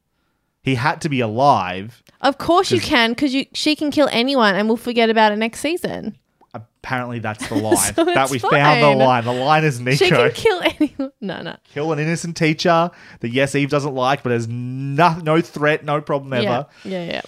He 0.61 0.75
had 0.75 0.99
to 1.01 1.09
be 1.09 1.19
alive. 1.19 2.03
Of 2.21 2.37
course 2.37 2.71
you 2.71 2.81
can, 2.81 3.11
because 3.11 3.33
you 3.33 3.45
she 3.53 3.75
can 3.75 3.91
kill 3.91 4.09
anyone, 4.11 4.55
and 4.55 4.67
we'll 4.67 4.77
forget 4.77 5.09
about 5.09 5.31
it 5.31 5.35
next 5.37 5.59
season. 5.59 6.17
Apparently, 6.53 7.19
that's 7.19 7.47
the 7.49 7.55
line. 7.55 7.75
So 7.95 8.03
that 8.05 8.29
we 8.29 8.39
found 8.39 8.81
the 8.81 9.05
line. 9.05 9.25
The 9.25 9.33
line 9.33 9.63
is 9.63 9.79
Nico. 9.79 10.05
She 10.05 10.09
can 10.09 10.31
kill 10.31 10.61
anyone. 10.63 11.11
No, 11.21 11.41
no. 11.41 11.55
kill 11.73 11.91
an 11.91 11.97
innocent 11.99 12.37
teacher 12.37 12.91
that 13.19 13.29
yes 13.29 13.55
Eve 13.55 13.69
doesn't 13.69 13.93
like, 13.93 14.21
but 14.21 14.29
there's 14.29 14.47
no 14.47 15.17
no 15.23 15.41
threat, 15.41 15.83
no 15.83 16.01
problem 16.01 16.33
ever. 16.33 16.67
Yeah, 16.83 17.03
yeah, 17.03 17.11
yeah. 17.13 17.21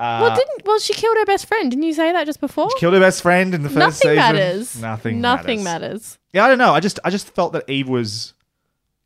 Uh, 0.00 0.20
well, 0.22 0.34
didn't 0.36 0.64
well 0.66 0.78
she 0.78 0.94
killed 0.94 1.16
her 1.18 1.26
best 1.26 1.46
friend? 1.46 1.70
Didn't 1.70 1.84
you 1.84 1.92
say 1.92 2.10
that 2.12 2.24
just 2.24 2.40
before? 2.40 2.70
killed 2.78 2.94
her 2.94 3.00
best 3.00 3.20
friend 3.22 3.54
in 3.54 3.62
the 3.62 3.68
first 3.68 3.78
Nothing 3.78 4.00
season. 4.00 4.16
matters. 4.16 4.80
Nothing. 4.80 5.20
Matters. 5.20 5.22
Nothing 5.44 5.64
matters. 5.64 5.82
matters. 5.82 6.18
Yeah, 6.32 6.44
I 6.44 6.48
don't 6.48 6.58
know. 6.58 6.72
I 6.72 6.80
just 6.80 6.98
I 7.04 7.10
just 7.10 7.28
felt 7.34 7.52
that 7.52 7.68
Eve 7.68 7.88
was 7.88 8.32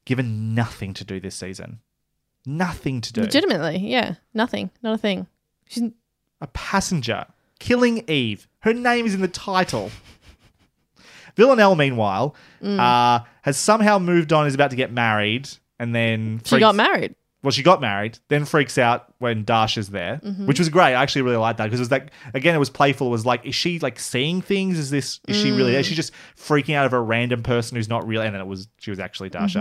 given 0.05 0.55
nothing 0.55 0.95
to 0.95 1.05
do 1.05 1.19
this 1.19 1.35
season. 1.35 1.81
Nothing 2.47 3.01
to 3.01 3.13
do. 3.13 3.23
Legitimately, 3.23 3.79
yeah. 3.79 4.15
Nothing. 4.35 4.71
Not 4.83 4.95
a 4.95 4.99
thing. 4.99 5.27
She's 5.69 5.83
A 6.41 6.47
passenger 6.49 7.27
killing 7.59 8.05
Eve. 8.09 8.47
Her 8.61 8.73
name 8.75 9.07
is 9.07 9.15
in 9.15 9.21
the 9.23 9.29
title. 9.29 9.91
Villanelle, 11.37 11.75
meanwhile, 11.75 12.35
Mm. 12.63 12.79
uh, 12.79 13.25
has 13.43 13.57
somehow 13.57 13.99
moved 13.99 14.33
on. 14.33 14.47
Is 14.47 14.55
about 14.55 14.71
to 14.71 14.77
get 14.77 14.93
married, 14.93 15.49
and 15.79 15.95
then 15.95 16.41
she 16.45 16.51
freaks- 16.51 16.61
got 16.61 16.75
married. 16.77 17.15
Well, 17.45 17.51
she 17.53 17.63
got 17.63 17.81
married, 17.81 18.19
then 18.29 18.45
freaks 18.47 18.79
out 18.79 19.13
when 19.19 19.45
Dasha's 19.45 19.91
there, 19.91 20.19
Mhm. 20.25 20.47
which 20.47 20.59
was 20.59 20.71
great. 20.71 20.95
I 20.95 21.03
actually 21.03 21.23
really 21.23 21.37
liked 21.37 21.59
that 21.59 21.67
because 21.67 21.79
it 21.79 21.83
was 21.83 21.91
like 21.91 22.11
again, 22.33 22.55
it 22.55 22.59
was 22.59 22.71
playful. 22.71 23.09
It 23.09 23.11
was 23.11 23.27
like, 23.27 23.45
is 23.45 23.55
she 23.55 23.79
like 23.81 24.01
seeing 24.01 24.41
things? 24.41 24.79
Is 24.79 24.91
this 24.91 25.21
is 25.29 25.37
she 25.41 25.53
really? 25.53 25.75
Mm. 25.75 25.81
Is 25.81 25.87
she 25.87 25.95
just 25.95 26.13
freaking 26.37 26.75
out 26.75 26.87
of 26.87 26.93
a 26.95 27.01
random 27.01 27.43
person 27.43 27.77
who's 27.77 27.89
not 27.89 28.07
really? 28.07 28.25
And 28.27 28.35
then 28.35 28.41
it 28.41 28.47
was 28.47 28.67
she 28.79 28.91
was 28.91 28.99
actually 28.99 29.29
Dasha. 29.29 29.59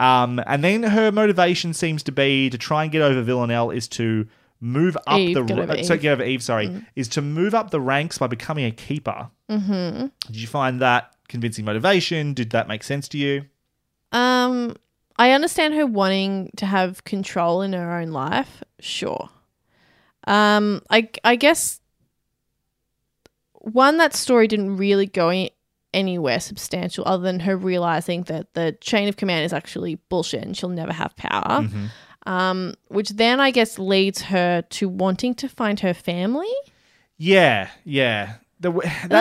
Mm-hmm. 0.00 0.04
Um, 0.04 0.42
and 0.46 0.64
then 0.64 0.82
her 0.84 1.12
motivation 1.12 1.74
seems 1.74 2.02
to 2.04 2.12
be 2.12 2.48
to 2.50 2.56
try 2.58 2.82
and 2.82 2.90
get 2.90 3.02
over 3.02 3.22
Villanelle 3.22 3.70
is 3.70 3.86
to 3.88 4.26
move 4.60 4.96
up 5.06 5.18
Eve, 5.18 5.34
the 5.46 5.78
uh, 5.80 5.82
so 5.82 5.96
get 5.98 6.12
over 6.12 6.24
Eve. 6.24 6.42
Sorry, 6.42 6.68
Mm. 6.68 6.86
is 6.96 7.08
to 7.08 7.20
move 7.20 7.54
up 7.54 7.70
the 7.70 7.80
ranks 7.80 8.16
by 8.18 8.26
becoming 8.26 8.64
a 8.64 8.70
keeper. 8.70 9.28
Mm-hmm. 9.50 10.06
Did 10.28 10.36
you 10.36 10.46
find 10.46 10.80
that 10.80 11.12
convincing 11.28 11.64
motivation? 11.66 12.32
Did 12.32 12.50
that 12.50 12.68
make 12.68 12.82
sense 12.82 13.06
to 13.08 13.18
you? 13.18 13.44
Um, 14.12 14.76
I 15.16 15.32
understand 15.32 15.74
her 15.74 15.86
wanting 15.86 16.50
to 16.56 16.66
have 16.66 17.04
control 17.04 17.62
in 17.62 17.72
her 17.74 17.92
own 17.98 18.08
life. 18.12 18.62
Sure. 18.80 19.28
Um, 20.26 20.82
I 20.90 21.08
I 21.24 21.36
guess 21.36 21.80
one 23.52 23.98
that 23.98 24.14
story 24.14 24.48
didn't 24.48 24.76
really 24.76 25.06
go 25.06 25.28
any- 25.28 25.52
anywhere 25.94 26.40
substantial 26.40 27.04
other 27.06 27.22
than 27.22 27.40
her 27.40 27.56
realizing 27.56 28.22
that 28.24 28.54
the 28.54 28.72
chain 28.80 29.08
of 29.08 29.16
command 29.16 29.44
is 29.44 29.52
actually 29.52 29.96
bullshit 30.08 30.42
and 30.42 30.56
she'll 30.56 30.68
never 30.70 30.92
have 30.92 31.14
power. 31.16 31.62
Mhm. 31.62 31.90
Um, 32.24 32.74
which 32.88 33.10
then 33.10 33.40
I 33.40 33.50
guess 33.50 33.78
leads 33.78 34.22
her 34.22 34.62
to 34.62 34.88
wanting 34.88 35.34
to 35.36 35.48
find 35.48 35.80
her 35.80 35.92
family. 35.92 36.52
Yeah, 37.18 37.68
yeah. 37.84 38.34
The, 38.60 38.70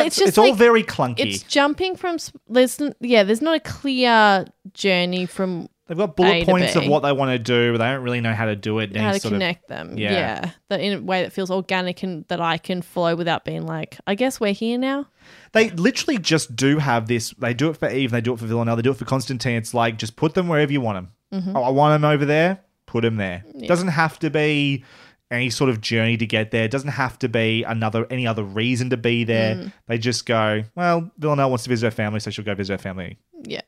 it's, 0.06 0.18
just 0.18 0.38
all 0.38 0.50
like- 0.50 0.56
very 0.56 0.84
clunky. 0.84 1.20
It's 1.20 1.42
jumping 1.44 1.96
from 1.96 2.18
there's 2.48 2.80
yeah, 3.00 3.24
there's 3.24 3.42
not 3.42 3.56
a 3.56 3.60
clear 3.60 4.46
journey 4.74 5.26
from 5.26 5.68
They've 5.92 5.98
got 5.98 6.16
bullet 6.16 6.46
points 6.46 6.74
of 6.78 6.88
what 6.88 7.02
they 7.02 7.12
want 7.12 7.32
to 7.32 7.38
do, 7.38 7.74
but 7.74 7.80
they 7.80 7.92
don't 7.92 8.02
really 8.02 8.22
know 8.22 8.32
how 8.34 8.46
to 8.46 8.56
do 8.56 8.80
it. 8.80 8.96
how 8.96 9.12
to 9.12 9.20
sort 9.20 9.34
of- 9.34 9.40
connect 9.40 9.68
them. 9.68 9.98
yeah. 9.98 10.12
Yeah. 10.14 10.52
That 10.70 10.80
in 10.80 10.94
a 11.00 11.02
way 11.02 11.24
that 11.24 11.34
feels 11.34 11.52
organic 11.52 12.02
and 12.02 12.24
that 12.30 12.40
I 12.40 12.58
can 12.58 12.82
flow 12.82 13.14
without 13.18 13.44
being 13.44 13.66
like, 13.66 13.98
I 14.08 14.16
guess 14.16 14.40
we're 14.40 14.54
here 14.54 14.78
now. 14.78 15.08
They 15.52 15.70
literally 15.72 16.18
just 16.18 16.56
do 16.56 16.78
have 16.78 17.08
this. 17.10 17.32
They 17.32 17.54
do 17.54 17.70
it 17.72 17.76
for 17.76 17.90
Eve. 17.90 18.12
They 18.12 18.22
do 18.22 18.32
it 18.32 18.40
for 18.40 18.46
Villanelle. 18.46 18.78
They 18.78 18.82
do 18.84 18.92
it 18.92 18.98
for 18.98 19.04
Constantine. 19.04 19.58
It's 19.58 19.74
like 19.74 19.98
just 19.98 20.16
put 20.16 20.34
them 20.34 20.48
wherever 20.48 20.72
you 20.72 20.80
want 20.80 20.96
them. 21.32 21.42
Mhm. 21.44 21.56
Oh, 21.58 21.64
I 21.64 21.70
want 21.72 22.02
them 22.02 22.10
over 22.10 22.24
there. 22.24 22.60
Put 22.86 23.02
them 23.02 23.18
there. 23.18 23.44
Yeah. 23.54 23.68
Doesn't 23.68 23.90
have 23.90 24.18
to 24.20 24.30
be 24.30 24.86
any 25.30 25.50
sort 25.50 25.70
of 25.70 25.82
journey 25.82 26.16
to 26.18 26.26
get 26.26 26.52
there. 26.52 26.68
Doesn't 26.70 26.90
have 26.90 27.20
to 27.20 27.28
be 27.30 27.64
another 27.64 28.06
any 28.10 28.26
other 28.28 28.44
reason 28.46 28.90
to 28.92 28.98
be 28.98 29.26
there. 29.26 29.56
Mm. 29.56 29.74
They 29.88 29.98
just 29.98 30.26
go. 30.26 30.64
Well, 30.76 31.12
Villanelle 31.18 31.50
wants 31.50 31.64
to 31.66 31.70
visit 31.70 31.88
her 31.88 31.92
family, 31.92 32.22
so 32.22 32.32
she'll 32.32 32.46
go 32.46 32.56
visit 32.56 32.74
her 32.74 32.78
family. 32.78 33.18
Yeah. 33.44 33.62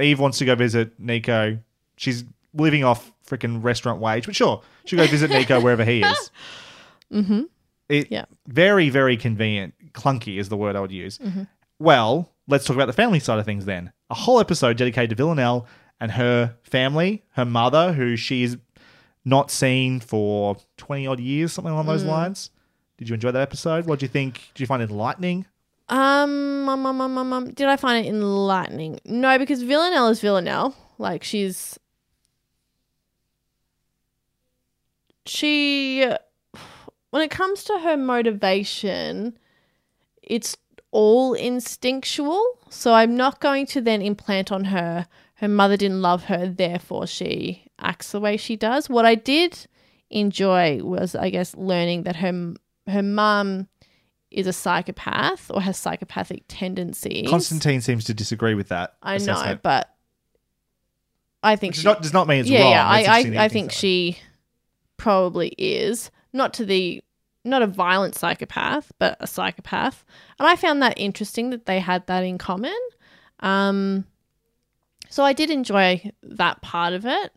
Eve 0.00 0.18
wants 0.20 0.38
to 0.38 0.44
go 0.44 0.54
visit 0.54 0.98
Nico. 0.98 1.58
She's 1.96 2.24
living 2.54 2.84
off 2.84 3.12
freaking 3.26 3.62
restaurant 3.62 4.00
wage, 4.00 4.26
but 4.26 4.34
sure, 4.34 4.62
she'll 4.84 4.98
go 4.98 5.06
visit 5.06 5.30
Nico 5.30 5.60
wherever 5.60 5.84
he 5.84 6.02
is. 6.02 6.30
Mm-hmm. 7.12 7.42
It, 7.88 8.10
Yeah. 8.10 8.26
Very, 8.46 8.88
very 8.88 9.16
convenient. 9.16 9.74
Clunky 9.92 10.38
is 10.38 10.48
the 10.48 10.56
word 10.56 10.76
I 10.76 10.80
would 10.80 10.92
use. 10.92 11.18
Mhm. 11.18 11.48
Well, 11.80 12.30
let's 12.46 12.64
talk 12.64 12.76
about 12.76 12.86
the 12.86 12.92
family 12.92 13.18
side 13.18 13.38
of 13.40 13.44
things 13.44 13.64
then. 13.64 13.92
A 14.10 14.14
whole 14.14 14.38
episode 14.38 14.76
dedicated 14.76 15.10
to 15.10 15.16
Villanelle 15.16 15.66
and 15.98 16.12
her 16.12 16.54
family, 16.62 17.24
her 17.32 17.44
mother, 17.44 17.92
who 17.94 18.14
she's 18.16 18.56
not 19.24 19.50
seen 19.50 19.98
for 19.98 20.56
20 20.76 21.06
odd 21.08 21.18
years, 21.20 21.52
something 21.52 21.72
along 21.72 21.86
those 21.86 22.04
Mm. 22.04 22.08
lines. 22.08 22.50
Did 22.96 23.08
you 23.08 23.14
enjoy 23.14 23.32
that 23.32 23.42
episode? 23.42 23.86
What 23.86 23.98
do 23.98 24.04
you 24.04 24.08
think? 24.08 24.50
Did 24.54 24.60
you 24.60 24.66
find 24.68 24.82
it 24.82 24.90
enlightening? 24.90 25.46
Um, 25.90 26.68
um, 26.68 26.86
um, 26.86 27.00
um, 27.00 27.18
um, 27.18 27.32
um, 27.32 27.50
did 27.50 27.66
I 27.66 27.76
find 27.76 28.06
it 28.06 28.08
enlightening? 28.08 29.00
No, 29.04 29.38
because 29.38 29.62
Villanelle 29.62 30.08
is 30.08 30.20
Villanelle. 30.20 30.74
Like 30.98 31.24
she's 31.24 31.78
she 35.26 36.06
when 37.10 37.22
it 37.22 37.30
comes 37.30 37.64
to 37.64 37.80
her 37.80 37.96
motivation, 37.96 39.36
it's 40.22 40.56
all 40.92 41.34
instinctual. 41.34 42.58
So 42.68 42.94
I'm 42.94 43.16
not 43.16 43.40
going 43.40 43.66
to 43.66 43.80
then 43.80 44.00
implant 44.00 44.52
on 44.52 44.66
her 44.66 45.08
her 45.36 45.48
mother 45.48 45.76
didn't 45.76 46.02
love 46.02 46.24
her, 46.24 46.46
therefore 46.46 47.06
she 47.06 47.64
acts 47.78 48.12
the 48.12 48.20
way 48.20 48.36
she 48.36 48.56
does. 48.56 48.90
What 48.90 49.06
I 49.06 49.14
did 49.14 49.66
enjoy 50.10 50.82
was, 50.82 51.14
I 51.16 51.30
guess, 51.30 51.56
learning 51.56 52.04
that 52.04 52.16
her 52.16 52.54
her 52.86 53.02
mum 53.02 53.68
is 54.30 54.46
a 54.46 54.52
psychopath 54.52 55.50
or 55.50 55.60
has 55.60 55.76
psychopathic 55.76 56.44
tendencies. 56.48 57.28
Constantine 57.28 57.80
seems 57.80 58.04
to 58.04 58.14
disagree 58.14 58.54
with 58.54 58.68
that. 58.68 58.94
I 59.02 59.18
know, 59.18 59.58
but 59.62 59.94
I 61.42 61.56
think 61.56 61.74
she, 61.74 61.84
not- 61.84 62.02
does 62.02 62.12
not 62.12 62.28
mean 62.28 62.40
it's 62.40 62.48
yeah, 62.48 62.62
wrong. 62.62 62.70
Yeah, 62.72 62.86
I, 62.86 62.98
I, 62.98 63.18
I 63.18 63.22
think 63.22 63.50
think 63.50 63.72
she 63.72 64.18
probably 64.96 65.48
is 65.58 66.10
not 66.32 66.54
to 66.54 66.64
the 66.64 67.02
not 67.44 67.62
a 67.62 67.66
violent 67.66 68.14
psychopath, 68.14 68.92
but 68.98 69.16
a 69.20 69.26
psychopath, 69.26 70.04
and 70.38 70.46
I 70.46 70.56
found 70.56 70.82
that 70.82 70.98
interesting 70.98 71.50
that 71.50 71.66
they 71.66 71.80
had 71.80 72.06
that 72.06 72.22
in 72.22 72.38
common. 72.38 72.76
Um, 73.40 74.04
so 75.08 75.24
I 75.24 75.32
did 75.32 75.50
enjoy 75.50 76.12
that 76.22 76.60
part 76.60 76.92
of 76.92 77.06
it. 77.06 77.32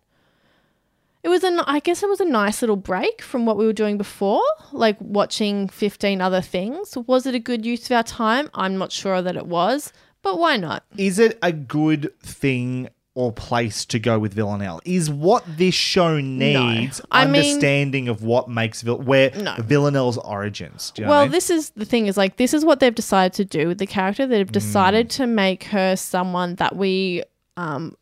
It 1.23 1.29
was 1.29 1.43
an, 1.43 1.59
I 1.61 1.79
guess 1.79 2.03
it 2.03 2.09
was 2.09 2.19
a 2.19 2.25
nice 2.25 2.61
little 2.61 2.75
break 2.75 3.21
from 3.21 3.45
what 3.45 3.55
we 3.57 3.65
were 3.65 3.71
doing 3.73 3.97
before, 3.97 4.43
like 4.73 4.97
watching 4.99 5.69
15 5.69 6.19
other 6.19 6.41
things. 6.41 6.97
Was 7.07 7.25
it 7.25 7.33
a 7.33 7.39
good 7.39 7.65
use 7.65 7.85
of 7.89 7.95
our 7.95 8.03
time? 8.03 8.49
I'm 8.53 8.77
not 8.77 8.91
sure 8.91 9.21
that 9.21 9.37
it 9.37 9.45
was, 9.47 9.93
but 10.21 10.37
why 10.37 10.57
not? 10.57 10.83
Is 10.97 11.19
it 11.19 11.39
a 11.41 11.53
good 11.53 12.11
thing 12.19 12.89
or 13.15 13.31
place 13.31 13.85
to 13.85 13.99
go 13.99 14.19
with 14.19 14.33
Villanelle? 14.33 14.81
Is 14.83 15.09
what 15.09 15.45
this 15.47 15.75
show 15.75 16.19
needs 16.19 16.99
mean- 16.99 17.05
understanding 17.11 18.09
of 18.09 18.23
what 18.23 18.49
makes 18.49 18.81
Vill- 18.81 18.97
where 18.99 19.31
No. 19.31 19.55
Villanelle's 19.59 20.17
origins? 20.17 20.91
Do 20.93 21.03
you 21.03 21.05
know 21.05 21.11
well, 21.11 21.19
I 21.21 21.25
mean? 21.25 21.31
this 21.31 21.49
is 21.49 21.69
the 21.69 21.85
thing 21.85 22.07
is 22.07 22.17
like 22.17 22.35
this 22.35 22.53
is 22.53 22.65
what 22.65 22.81
they've 22.81 22.93
decided 22.93 23.33
to 23.35 23.45
do 23.45 23.69
with 23.69 23.77
the 23.77 23.85
character. 23.85 24.27
They've 24.27 24.45
Mm. 24.47 24.51
decided 24.51 25.09
to 25.11 25.27
make 25.27 25.65
her 25.65 25.95
someone 25.95 26.55
that 26.55 26.75
we 26.75 27.23
um 27.55 27.95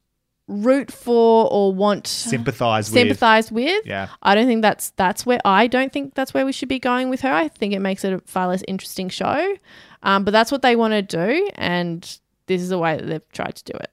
root 0.51 0.91
for 0.91 1.47
or 1.51 1.73
want 1.73 2.05
Sympathise 2.07 2.89
with. 2.89 2.93
sympathize 2.93 3.51
with. 3.51 3.85
Yeah. 3.85 4.09
I 4.21 4.35
don't 4.35 4.47
think 4.47 4.61
that's 4.61 4.89
that's 4.91 5.25
where 5.25 5.39
I 5.45 5.67
don't 5.67 5.91
think 5.91 6.13
that's 6.13 6.33
where 6.33 6.45
we 6.45 6.51
should 6.51 6.69
be 6.69 6.79
going 6.79 7.09
with 7.09 7.21
her. 7.21 7.31
I 7.33 7.47
think 7.47 7.73
it 7.73 7.79
makes 7.79 8.03
it 8.03 8.13
a 8.13 8.19
far 8.19 8.47
less 8.47 8.63
interesting 8.67 9.09
show. 9.09 9.55
Um, 10.03 10.23
but 10.23 10.31
that's 10.31 10.51
what 10.51 10.61
they 10.61 10.75
want 10.75 10.93
to 10.93 11.01
do, 11.01 11.49
and 11.55 12.01
this 12.47 12.61
is 12.61 12.69
the 12.69 12.77
way 12.79 12.97
that 12.97 13.05
they've 13.05 13.31
tried 13.31 13.55
to 13.55 13.63
do 13.63 13.77
it. 13.77 13.91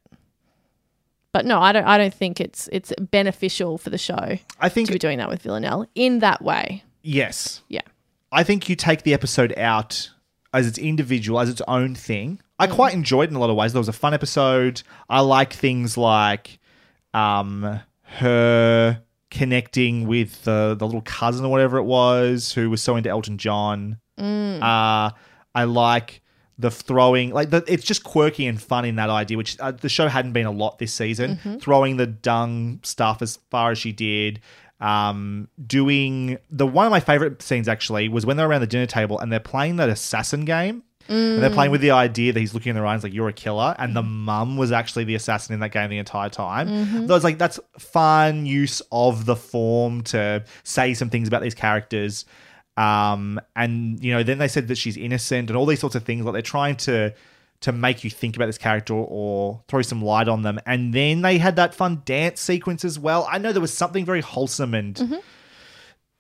But 1.33 1.45
no, 1.45 1.61
I 1.61 1.73
don't. 1.73 1.85
I 1.85 1.99
don't 1.99 2.15
think 2.15 2.41
it's 2.41 2.69
it's 2.73 2.93
beneficial 2.99 3.79
for 3.79 3.91
the 3.91 3.99
show. 3.99 4.39
I 4.59 4.69
think 4.69 4.87
to 4.89 4.93
be 4.95 4.99
doing 4.99 5.19
that 5.19 5.29
with 5.29 5.43
Villanelle 5.43 5.87
in 5.95 6.21
that 6.21 6.43
way. 6.43 6.83
Yes. 7.03 7.63
Yeah. 7.69 7.83
I 8.33 8.43
think 8.43 8.69
you 8.69 8.77
take 8.77 9.03
the 9.03 9.15
episode 9.15 9.57
out 9.59 10.11
as 10.53 10.67
its 10.67 10.79
individual, 10.79 11.39
as 11.41 11.49
its 11.49 11.63
own 11.69 11.95
thing. 11.95 12.41
I 12.59 12.67
Mm. 12.67 12.73
quite 12.73 12.95
enjoyed 12.95 13.25
it 13.29 13.31
in 13.31 13.37
a 13.37 13.39
lot 13.39 13.51
of 13.51 13.57
ways. 13.57 13.73
There 13.73 13.81
was 13.81 13.89
a 13.89 13.93
fun 13.93 14.15
episode. 14.15 14.83
I 15.09 15.21
like 15.21 15.53
things 15.53 15.97
like 15.97 16.59
um, 17.15 17.81
her 18.19 19.03
connecting 19.31 20.07
with 20.07 20.45
the, 20.45 20.75
the 20.79 20.87
little 20.87 21.03
cousin 21.03 21.45
or 21.45 21.51
whatever 21.51 21.77
it 21.79 21.85
was 21.85 22.53
who 22.53 22.71
was 22.71 22.83
so 22.83 22.97
into 22.97 23.09
Elton 23.11 23.39
John. 23.39 23.99
Mm. 24.19 24.63
Uh, 24.63 25.11
I 25.55 25.65
like 25.65 26.23
the 26.59 26.71
throwing, 26.71 27.31
like 27.31 27.51
the, 27.51 27.63
it's 27.69 27.85
just 27.85 28.03
quirky 28.03 28.47
and 28.47 28.61
fun 28.61 28.85
in 28.85 28.97
that 28.97 29.11
idea, 29.11 29.37
which 29.37 29.59
uh, 29.61 29.71
the 29.71 29.89
show 29.89 30.09
hadn't 30.09 30.33
been 30.33 30.47
a 30.47 30.51
lot 30.51 30.79
this 30.79 30.93
season. 30.93 31.39
Mhm. 31.45 31.61
Throwing 31.61 31.97
the 31.99 32.07
dung 32.07 32.81
stuff 32.83 33.23
as 33.23 33.39
far 33.51 33.71
as 33.71 33.79
she 33.79 33.93
did. 33.93 34.41
Um, 34.81 35.49
doing 35.67 36.39
the 36.51 36.67
one 36.67 36.87
of 36.87 36.91
my 36.93 37.01
favorite 37.01 37.43
scenes 37.43 37.67
actually 37.69 38.09
was 38.09 38.25
when 38.25 38.37
they're 38.37 38.49
around 38.49 38.61
the 38.61 38.67
dinner 38.69 38.87
table 38.87 39.19
and 39.19 39.33
they're 39.33 39.41
playing 39.41 39.77
that 39.77 39.89
assassin 39.89 40.45
game. 40.45 40.83
And 41.11 41.43
they're 41.43 41.49
playing 41.49 41.71
Mm. 41.71 41.73
with 41.73 41.81
the 41.81 41.93
idea 41.93 42.35
that 42.35 42.39
he's 42.39 42.53
looking 42.53 42.69
in 42.69 42.77
their 42.77 42.85
eyes 42.85 43.03
like 43.03 43.15
you're 43.15 43.29
a 43.29 43.33
killer, 43.33 43.75
and 43.79 43.97
the 43.97 44.03
mum 44.03 44.59
was 44.59 44.73
actually 44.73 45.05
the 45.05 45.15
assassin 45.15 45.55
in 45.55 45.61
that 45.61 45.71
game 45.73 45.89
the 45.89 45.97
entire 45.97 46.29
time. 46.29 46.69
Mhm. 46.69 47.07
That 47.07 47.15
was 47.15 47.25
like 47.25 47.39
that's 47.39 47.59
fun 47.79 48.45
use 48.45 48.83
of 48.93 49.25
the 49.25 49.35
form 49.35 50.03
to 50.03 50.45
say 50.65 50.93
some 50.93 51.09
things 51.09 51.27
about 51.27 51.41
these 51.41 51.55
characters. 51.55 52.27
Um, 52.77 53.41
and 53.57 54.05
you 54.05 54.13
know, 54.13 54.23
then 54.23 54.37
they 54.37 54.49
said 54.49 54.69
that 54.69 54.77
she's 54.77 54.99
innocent 54.99 55.49
and 55.49 55.57
all 55.57 55.65
these 55.65 55.81
sorts 55.81 55.97
of 55.97 56.05
things. 56.05 56.27
Like 56.27 56.35
they're 56.35 56.43
trying 56.43 56.77
to 56.77 57.15
to 57.61 57.73
make 57.73 58.05
you 58.05 58.11
think 58.11 58.37
about 58.37 58.47
this 58.47 58.59
character 58.59 58.95
or 58.95 59.63
throw 59.69 59.83
some 59.83 60.01
light 60.01 60.29
on 60.29 60.43
them. 60.43 60.61
And 60.65 60.95
then 60.95 61.23
they 61.23 61.39
had 61.39 61.57
that 61.57 61.75
fun 61.75 62.03
dance 62.05 62.41
sequence 62.41 62.85
as 62.85 62.99
well. 62.99 63.27
I 63.31 63.39
know 63.39 63.53
there 63.53 63.61
was 63.61 63.73
something 63.77 64.05
very 64.05 64.21
wholesome 64.21 64.75
and 64.75 64.95
Mm-hmm. 64.95 65.17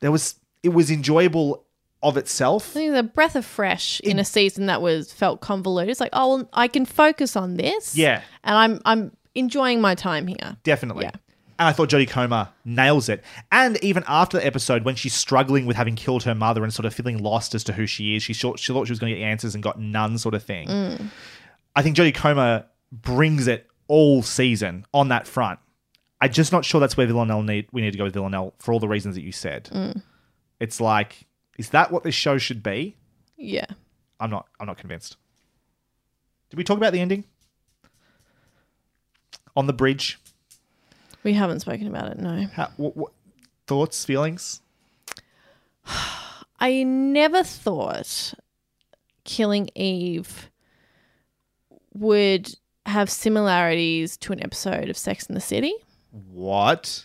there 0.00 0.10
was 0.12 0.34
it 0.62 0.70
was 0.70 0.90
enjoyable 0.90 1.64
of 2.02 2.16
itself. 2.16 2.70
I 2.70 2.72
think 2.80 2.94
the 2.94 3.02
breath 3.02 3.36
of 3.36 3.44
fresh 3.44 4.00
in 4.00 4.18
a 4.18 4.24
season 4.24 4.66
that 4.66 4.82
was 4.82 5.12
felt 5.12 5.40
convoluted. 5.40 5.90
It's 5.90 6.00
like, 6.00 6.10
oh, 6.12 6.36
well, 6.36 6.48
I 6.52 6.68
can 6.68 6.84
focus 6.84 7.36
on 7.36 7.54
this. 7.54 7.96
Yeah. 7.96 8.22
and 8.44 8.56
I'm 8.56 8.80
I'm 8.84 9.16
enjoying 9.34 9.80
my 9.80 9.94
time 9.94 10.26
here. 10.26 10.56
Definitely. 10.64 11.04
Yeah. 11.04 11.12
And 11.58 11.66
I 11.66 11.72
thought 11.72 11.88
Jodie 11.88 12.08
Comer 12.08 12.50
nails 12.64 13.08
it. 13.08 13.24
And 13.50 13.82
even 13.82 14.04
after 14.06 14.38
the 14.38 14.46
episode, 14.46 14.84
when 14.84 14.94
she's 14.94 15.14
struggling 15.14 15.66
with 15.66 15.76
having 15.76 15.96
killed 15.96 16.22
her 16.22 16.34
mother 16.34 16.62
and 16.62 16.72
sort 16.72 16.86
of 16.86 16.94
feeling 16.94 17.18
lost 17.20 17.54
as 17.54 17.64
to 17.64 17.72
who 17.72 17.84
she 17.86 18.14
is, 18.14 18.22
she 18.22 18.32
thought 18.32 18.60
she, 18.60 18.72
thought 18.72 18.86
she 18.86 18.92
was 18.92 19.00
going 19.00 19.12
to 19.12 19.18
get 19.18 19.24
answers 19.24 19.54
and 19.54 19.62
got 19.62 19.80
none, 19.80 20.18
sort 20.18 20.34
of 20.36 20.42
thing. 20.42 21.10
I 21.74 21.82
think 21.82 21.96
Jodie 21.96 22.14
Comer 22.14 22.64
brings 22.92 23.48
it 23.48 23.66
all 23.88 24.22
season 24.22 24.86
on 24.94 25.08
that 25.08 25.26
front. 25.26 25.58
I'm 26.20 26.32
just 26.32 26.52
not 26.52 26.64
sure 26.64 26.80
that's 26.80 26.96
where 26.96 27.06
Villanelle 27.06 27.42
need. 27.42 27.68
We 27.72 27.80
need 27.80 27.92
to 27.92 27.98
go 27.98 28.04
with 28.04 28.14
Villanelle 28.14 28.54
for 28.58 28.72
all 28.72 28.80
the 28.80 28.88
reasons 28.88 29.14
that 29.16 29.22
you 29.22 29.32
said. 29.32 30.02
It's 30.60 30.80
like, 30.80 31.26
is 31.58 31.70
that 31.70 31.90
what 31.90 32.04
this 32.04 32.14
show 32.14 32.38
should 32.38 32.62
be? 32.62 32.96
Yeah. 33.36 33.66
I'm 34.20 34.30
not. 34.30 34.46
I'm 34.60 34.66
not 34.66 34.78
convinced. 34.78 35.16
Did 36.50 36.56
we 36.56 36.64
talk 36.64 36.76
about 36.76 36.92
the 36.92 37.00
ending 37.00 37.24
on 39.56 39.66
the 39.66 39.72
bridge? 39.72 40.18
We 41.24 41.32
haven't 41.34 41.60
spoken 41.60 41.86
about 41.86 42.12
it, 42.12 42.18
no. 42.18 42.46
How, 42.52 42.70
what, 42.76 42.96
what 42.96 43.12
thoughts, 43.66 44.04
feelings? 44.04 44.60
I 46.60 46.82
never 46.82 47.42
thought 47.42 48.34
killing 49.24 49.68
Eve 49.74 50.50
would 51.94 52.54
have 52.86 53.10
similarities 53.10 54.16
to 54.16 54.32
an 54.32 54.42
episode 54.42 54.88
of 54.88 54.96
Sex 54.96 55.26
in 55.26 55.34
the 55.34 55.40
City. 55.40 55.74
What? 56.32 57.04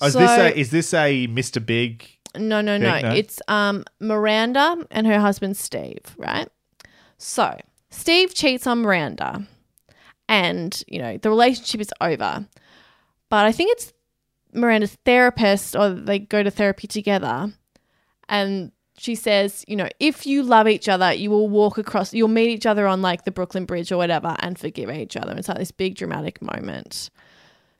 Oh, 0.00 0.06
is 0.06 0.14
this 0.14 0.30
a 0.30 0.58
is 0.58 0.70
this 0.70 0.94
a 0.94 1.28
Mr. 1.28 1.64
Big? 1.64 2.08
No, 2.36 2.60
no, 2.60 2.76
no. 2.76 3.00
No? 3.00 3.10
It's 3.10 3.40
um 3.46 3.84
Miranda 4.00 4.84
and 4.90 5.06
her 5.06 5.20
husband 5.20 5.56
Steve, 5.56 6.00
right? 6.16 6.48
So 7.18 7.56
Steve 7.90 8.34
cheats 8.34 8.66
on 8.66 8.80
Miranda, 8.80 9.46
and 10.28 10.82
you 10.88 10.98
know 10.98 11.18
the 11.18 11.30
relationship 11.30 11.80
is 11.80 11.92
over. 12.00 12.46
But 13.32 13.46
I 13.46 13.52
think 13.52 13.72
it's 13.72 13.94
Miranda's 14.52 14.98
therapist, 15.06 15.74
or 15.74 15.88
they 15.88 16.18
go 16.18 16.42
to 16.42 16.50
therapy 16.50 16.86
together, 16.86 17.50
and 18.28 18.72
she 18.98 19.14
says, 19.14 19.64
you 19.66 19.74
know, 19.74 19.88
if 19.98 20.26
you 20.26 20.42
love 20.42 20.68
each 20.68 20.86
other, 20.86 21.14
you 21.14 21.30
will 21.30 21.48
walk 21.48 21.78
across, 21.78 22.12
you'll 22.12 22.28
meet 22.28 22.50
each 22.50 22.66
other 22.66 22.86
on 22.86 23.00
like 23.00 23.24
the 23.24 23.30
Brooklyn 23.30 23.64
Bridge 23.64 23.90
or 23.90 23.96
whatever, 23.96 24.36
and 24.40 24.58
forgive 24.58 24.90
each 24.90 25.16
other. 25.16 25.32
It's 25.34 25.48
like 25.48 25.56
this 25.56 25.70
big 25.70 25.94
dramatic 25.94 26.42
moment 26.42 27.08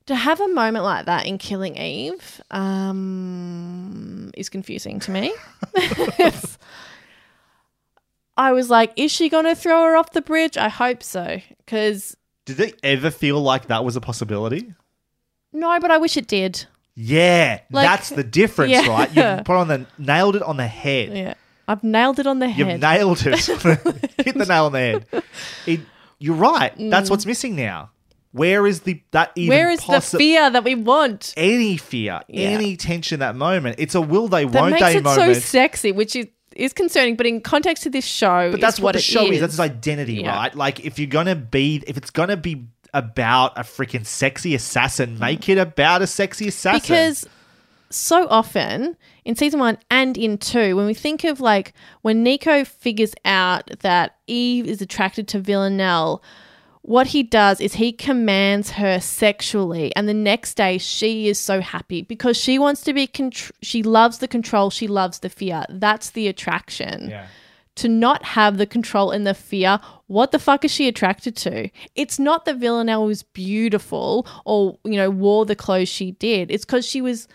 to 0.07 0.15
have 0.15 0.41
a 0.41 0.49
moment 0.49 0.87
like 0.87 1.05
that 1.05 1.27
in 1.27 1.37
Killing 1.37 1.77
Eve 1.77 2.41
um, 2.51 4.31
is 4.35 4.49
confusing 4.49 5.01
to 5.01 5.11
me. 5.11 5.35
I 8.39 8.53
was 8.53 8.71
like, 8.71 8.95
is 8.97 9.13
she 9.13 9.29
going 9.29 9.45
to 9.45 9.55
throw 9.55 9.83
her 9.83 9.97
off 9.97 10.13
the 10.13 10.23
bridge? 10.23 10.57
I 10.57 10.71
hope 10.71 11.03
so. 11.03 11.43
Because, 11.59 12.17
Did 12.47 12.57
they 12.57 12.73
ever 12.83 13.11
feel 13.11 13.43
like 13.43 13.67
that 13.67 13.85
was 13.85 13.97
a 13.97 14.01
possibility? 14.01 14.73
No, 15.53 15.79
but 15.81 15.91
I 15.91 15.99
wish 15.99 16.17
it 16.17 16.27
did. 16.27 16.65
Yeah, 16.95 17.61
Like- 17.71 17.87
that's 17.87 18.11
the 18.11 18.25
difference, 18.25 18.73
Yeah. 18.73 18.87
right? 18.89 19.11
You 19.39 19.43
put 19.45 19.57
on 19.57 19.69
the 19.69 19.87
nailed 19.99 20.37
it 20.37 20.43
on 20.43 20.57
the 20.59 20.67
head. 20.67 21.17
Yeah. 21.17 21.35
I've 21.69 21.83
nailed 21.85 22.19
it 22.19 22.27
on 22.27 22.39
the 22.39 22.49
head. 22.49 22.59
You've 22.59 22.69
head. 22.69 22.81
nailed 22.81 23.25
it. 23.27 23.39
Hit 24.25 24.37
the 24.37 24.45
nail 24.47 24.67
on 24.67 24.73
the 24.73 24.79
head. 24.79 25.07
It, 25.67 25.81
you're 26.19 26.35
right. 26.37 26.73
That's 26.79 27.09
Mm. 27.09 27.11
what's 27.11 27.25
missing 27.27 27.57
now. 27.57 27.91
Where 28.33 28.67
is 28.67 28.81
the 28.81 29.01
that 29.13 29.33
even 29.37 29.57
Where 29.57 29.71
is 29.71 29.81
possi- 29.81 30.13
the 30.13 30.19
fear 30.19 30.51
that 30.51 30.65
we 30.65 30.75
want? 30.75 31.33
Any 31.37 31.77
fear, 31.77 32.21
Yeah. 32.29 32.49
any 32.49 32.77
tension 32.77 33.21
that 33.21 33.37
moment. 33.37 33.77
It's 33.79 33.95
a 33.95 34.01
will 34.01 34.29
they, 34.29 34.45
That 34.45 34.55
won't 34.61 34.73
makes 34.73 34.85
they 34.85 34.97
it 34.99 35.03
moment. 35.05 35.35
so 35.37 35.41
sexy, 35.41 35.93
which 35.93 36.17
is, 36.17 36.27
is 36.57 36.73
concerning. 36.73 37.17
But 37.17 37.27
in 37.27 37.41
context 37.43 37.83
to 37.85 37.91
this 37.91 38.07
show, 38.07 38.51
But 38.51 38.61
that's 38.61 38.81
what, 38.81 38.93
the 38.93 38.99
it 38.99 39.03
show 39.03 39.31
is. 39.31 39.41
That's 39.41 39.55
its 39.55 39.61
identity, 39.61 40.15
Yeah. 40.23 40.35
right? 40.35 40.55
Like 40.55 40.81
if 40.85 40.99
you're 40.99 41.09
gonna 41.09 41.37
be, 41.37 41.83
if 41.87 41.97
it's 41.97 42.11
gonna 42.11 42.37
be 42.39 42.67
about 42.95 43.57
a 43.59 43.63
freaking 43.63 44.07
sexy 44.07 44.55
assassin, 44.55 45.19
make 45.19 45.49
it 45.49 45.59
about 45.59 46.03
a 46.03 46.07
sexy 46.07 46.49
assassin. 46.49 46.81
Because 46.81 47.27
so 47.91 48.27
often 48.29 48.97
in 49.25 49.37
season 49.37 49.61
one 49.61 49.79
and 49.91 50.17
in 50.17 50.39
two, 50.39 50.77
when 50.77 50.87
we 50.87 50.95
think 50.95 51.25
of 51.25 51.41
like 51.41 51.75
when 52.03 52.23
Nico 52.23 52.65
figures 52.65 53.15
out 53.25 53.71
that 53.81 54.17
Eve 54.27 54.67
is 54.67 54.83
attracted 54.83 55.29
to 55.29 55.39
Villanelle, 55.39 56.23
what 56.83 57.09
he 57.09 57.23
does 57.23 57.61
is 57.61 57.75
he 57.75 57.93
commands 57.93 58.73
her 58.73 58.99
sexually, 58.99 59.95
and 59.95 60.09
the 60.09 60.15
next 60.15 60.55
day 60.55 60.79
she 60.79 61.29
is 61.29 61.39
so 61.39 61.61
happy 61.61 62.03
because 62.03 62.37
she 62.37 62.59
wants 62.59 62.83
to 62.83 62.93
be. 62.93 63.07
Contr- 63.07 63.53
she 63.63 63.85
loves 63.85 64.19
the 64.19 64.27
control. 64.27 64.69
She 64.69 64.89
loves 64.89 65.21
the 65.21 65.29
fear. 65.29 65.65
That's 65.69 66.11
the 66.11 66.27
attraction 66.27 67.11
yeah. 67.11 67.27
to 67.77 67.89
not 67.89 68.25
have 68.25 68.59
the 68.59 68.67
control 68.67 69.13
and 69.13 69.25
the 69.25 69.35
fear, 69.35 69.79
what 70.13 70.31
the 70.31 70.39
fuck 70.39 70.65
is 70.65 70.71
she 70.71 70.89
attracted 70.89 71.35
to? 71.37 71.71
It's 71.95 72.19
not 72.19 72.45
that 72.45 72.59
Villanelle 72.59 73.07
was 73.07 73.23
beautiful 73.23 74.27
or, 74.45 74.79
you 74.85 74.97
know, 74.97 75.09
wore 75.09 75.47
the 75.47 75.57
clothes 75.57 75.89
she 75.89 76.13
did. 76.13 76.51
It's 76.51 76.67
because 76.67 76.87
she 76.87 77.01
was 77.01 77.29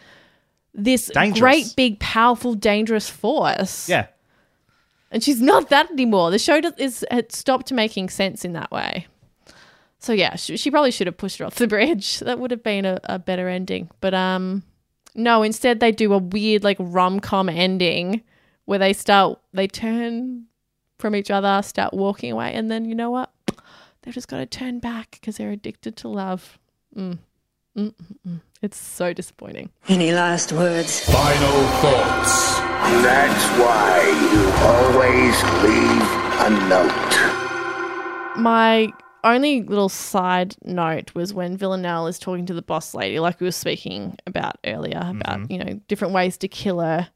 this 0.76 1.08
Dangerous. 1.08 1.40
great, 1.40 1.74
big, 1.76 2.00
powerful, 2.00 2.54
dangerous 2.54 3.10
force. 3.10 3.90
Yeah. 3.90 4.08
And 5.12 5.24
she's 5.24 5.42
not 5.42 5.70
that 5.70 5.90
anymore. 5.90 6.30
The 6.30 6.38
show 6.38 6.62
does, 6.62 6.74
is 6.78 7.06
had 7.10 7.32
stopped 7.32 7.72
making 7.72 8.10
sense 8.10 8.46
in 8.46 8.54
that 8.54 8.72
way. 8.72 9.08
So 9.98 10.14
yeah, 10.14 10.36
she, 10.36 10.56
she 10.56 10.70
probably 10.70 10.92
should 10.92 11.08
have 11.08 11.18
pushed 11.18 11.40
her 11.40 11.46
off 11.46 11.56
the 11.56 11.68
bridge. 11.76 12.20
That 12.20 12.38
would 12.38 12.52
have 12.52 12.64
been 12.64 12.86
a, 12.86 13.00
a 13.06 13.18
better 13.18 13.50
ending. 13.50 13.90
But 14.02 14.14
um, 14.14 14.62
no. 15.16 15.42
Instead, 15.42 15.80
they 15.80 15.92
do 15.92 16.14
a 16.14 16.20
weird 16.20 16.64
like 16.64 16.78
rom 16.80 17.22
com 17.22 17.50
ending 17.50 18.22
where 18.66 18.78
they 18.78 18.94
start 18.94 19.40
they 19.54 19.66
turn 19.68 20.46
from 20.98 21.16
each 21.16 21.32
other, 21.32 21.62
start 21.62 21.94
walking 21.94 22.32
away, 22.32 22.54
and 22.54 22.70
then 22.72 22.86
you 22.86 22.96
know 22.96 23.10
what? 23.12 23.32
They've 24.02 24.14
just 24.14 24.28
got 24.28 24.38
to 24.38 24.46
turn 24.46 24.80
back 24.80 25.12
because 25.12 25.38
they're 25.38 25.52
addicted 25.52 25.96
to 25.98 26.08
love. 26.08 26.58
Mm. 26.96 27.20
Mm, 27.78 27.94
mm, 27.94 28.18
mm. 28.28 28.42
It's 28.62 28.78
so 28.78 29.14
disappointing. 29.14 29.70
Any 29.88 30.12
last 30.12 30.52
words? 30.52 31.00
Final 31.02 31.64
thoughts. 31.80 32.58
That's 33.04 33.46
why 33.60 34.02
you 34.32 34.50
always 34.66 35.44
leave 35.64 36.08
a 36.42 36.50
note. 36.68 38.38
My 38.38 38.92
only 39.24 39.62
little 39.64 39.90
side 39.90 40.56
note 40.64 41.14
was 41.14 41.34
when 41.34 41.58
Villanelle 41.58 42.08
is 42.08 42.18
talking 42.18 42.46
to 42.48 42.54
the 42.54 42.62
boss 42.62 42.96
lady, 42.96 43.20
like 43.20 43.40
we 43.40 43.46
were 43.46 43.52
speaking 43.52 44.18
about 44.26 44.58
earlier, 44.66 45.02
about, 45.04 45.52
you 45.52 45.58
know, 45.58 45.80
different 45.88 46.14
ways 46.14 46.38
to 46.38 46.48
kill 46.48 46.80
her. 46.80 47.10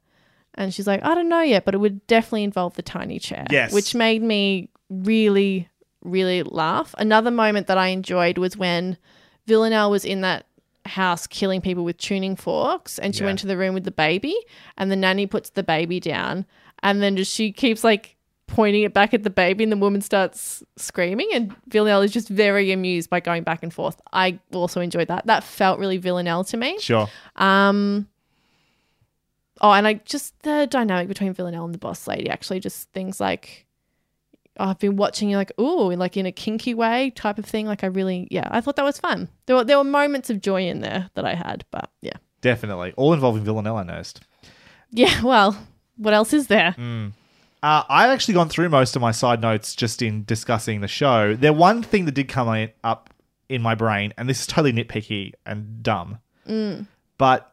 And 0.54 0.72
she's 0.74 0.86
like, 0.86 1.02
I 1.04 1.14
don't 1.14 1.28
know 1.28 1.40
yet, 1.40 1.64
but 1.64 1.74
it 1.74 1.78
would 1.78 2.06
definitely 2.06 2.44
involve 2.44 2.74
the 2.74 2.82
tiny 2.82 3.18
chair. 3.18 3.44
Yes. 3.50 3.72
Which 3.72 3.94
made 3.94 4.22
me 4.22 4.68
really, 4.90 5.68
really 6.02 6.42
laugh. 6.42 6.94
Another 6.98 7.30
moment 7.30 7.66
that 7.68 7.78
I 7.78 7.88
enjoyed 7.88 8.36
was 8.38 8.56
when 8.56 8.96
Villanelle 9.46 9.90
was 9.90 10.04
in 10.04 10.20
that 10.22 10.46
house 10.84 11.26
killing 11.26 11.60
people 11.60 11.84
with 11.84 11.96
tuning 11.96 12.34
forks 12.36 12.98
and 12.98 13.14
she 13.14 13.20
Yeah. 13.22 13.26
went 13.28 13.38
to 13.38 13.46
the 13.46 13.56
room 13.56 13.72
with 13.72 13.84
the 13.84 13.92
baby 13.92 14.34
and 14.76 14.90
the 14.90 14.96
nanny 14.96 15.26
puts 15.26 15.50
the 15.50 15.62
baby 15.62 16.00
down 16.00 16.44
and 16.82 17.00
then 17.00 17.16
just 17.16 17.32
she 17.32 17.52
keeps 17.52 17.84
like 17.84 18.16
pointing 18.48 18.82
it 18.82 18.92
back 18.92 19.14
at 19.14 19.22
the 19.22 19.30
baby 19.30 19.62
and 19.62 19.72
the 19.72 19.76
woman 19.76 20.00
starts 20.02 20.62
screaming 20.76 21.28
and 21.32 21.54
Villanelle 21.68 22.02
is 22.02 22.10
just 22.10 22.28
very 22.28 22.72
amused 22.72 23.08
by 23.08 23.20
going 23.20 23.44
back 23.44 23.62
and 23.62 23.72
forth. 23.72 23.98
I 24.12 24.40
also 24.52 24.80
enjoyed 24.80 25.06
that. 25.08 25.24
That 25.26 25.44
felt 25.44 25.78
really 25.78 25.98
Villanelle 25.98 26.42
to 26.44 26.56
me. 26.56 26.78
Sure. 26.80 27.08
Um 27.36 28.08
Oh, 29.62 29.72
and 29.72 29.86
I 29.86 29.94
just 29.94 30.38
the 30.42 30.66
dynamic 30.68 31.08
between 31.08 31.32
Villanelle 31.32 31.64
and 31.64 31.72
the 31.72 31.78
boss 31.78 32.06
lady 32.06 32.28
actually 32.28 32.60
just 32.60 32.90
things 32.90 33.20
like 33.20 33.66
oh, 34.58 34.66
I've 34.66 34.78
been 34.78 34.96
watching 34.96 35.30
you 35.30 35.36
like 35.36 35.52
ooh, 35.60 35.94
like 35.94 36.16
in 36.16 36.26
a 36.26 36.32
kinky 36.32 36.74
way 36.74 37.10
type 37.10 37.38
of 37.38 37.44
thing. 37.44 37.66
Like 37.66 37.84
I 37.84 37.86
really 37.86 38.28
yeah, 38.30 38.48
I 38.50 38.60
thought 38.60 38.76
that 38.76 38.84
was 38.84 38.98
fun. 38.98 39.28
There 39.46 39.56
were 39.56 39.64
there 39.64 39.78
were 39.78 39.84
moments 39.84 40.30
of 40.30 40.40
joy 40.40 40.66
in 40.66 40.80
there 40.80 41.10
that 41.14 41.24
I 41.24 41.34
had, 41.34 41.64
but 41.70 41.90
yeah. 42.00 42.16
Definitely. 42.40 42.92
All 42.96 43.12
involving 43.12 43.44
Villanelle, 43.44 43.76
I 43.76 43.84
noticed. 43.84 44.20
Yeah, 44.90 45.22
well, 45.22 45.56
what 45.96 46.12
else 46.12 46.32
is 46.32 46.48
there? 46.48 46.74
Uh, 47.62 47.84
I've 47.88 48.10
actually 48.10 48.34
gone 48.34 48.48
through 48.48 48.68
most 48.68 48.96
of 48.96 49.02
my 49.02 49.12
side 49.12 49.40
notes 49.40 49.76
just 49.76 50.02
in 50.02 50.24
discussing 50.24 50.80
the 50.80 50.88
show. 50.88 51.36
There 51.36 51.52
one 51.52 51.84
thing 51.84 52.04
that 52.06 52.12
did 52.12 52.28
come 52.28 52.52
in, 52.56 52.72
up 52.82 53.14
in 53.48 53.62
my 53.62 53.76
brain, 53.76 54.12
and 54.18 54.28
this 54.28 54.40
is 54.40 54.46
totally 54.48 54.72
nitpicky 54.72 55.32
and 55.46 55.82
dumb, 55.84 56.18
but 57.16 57.51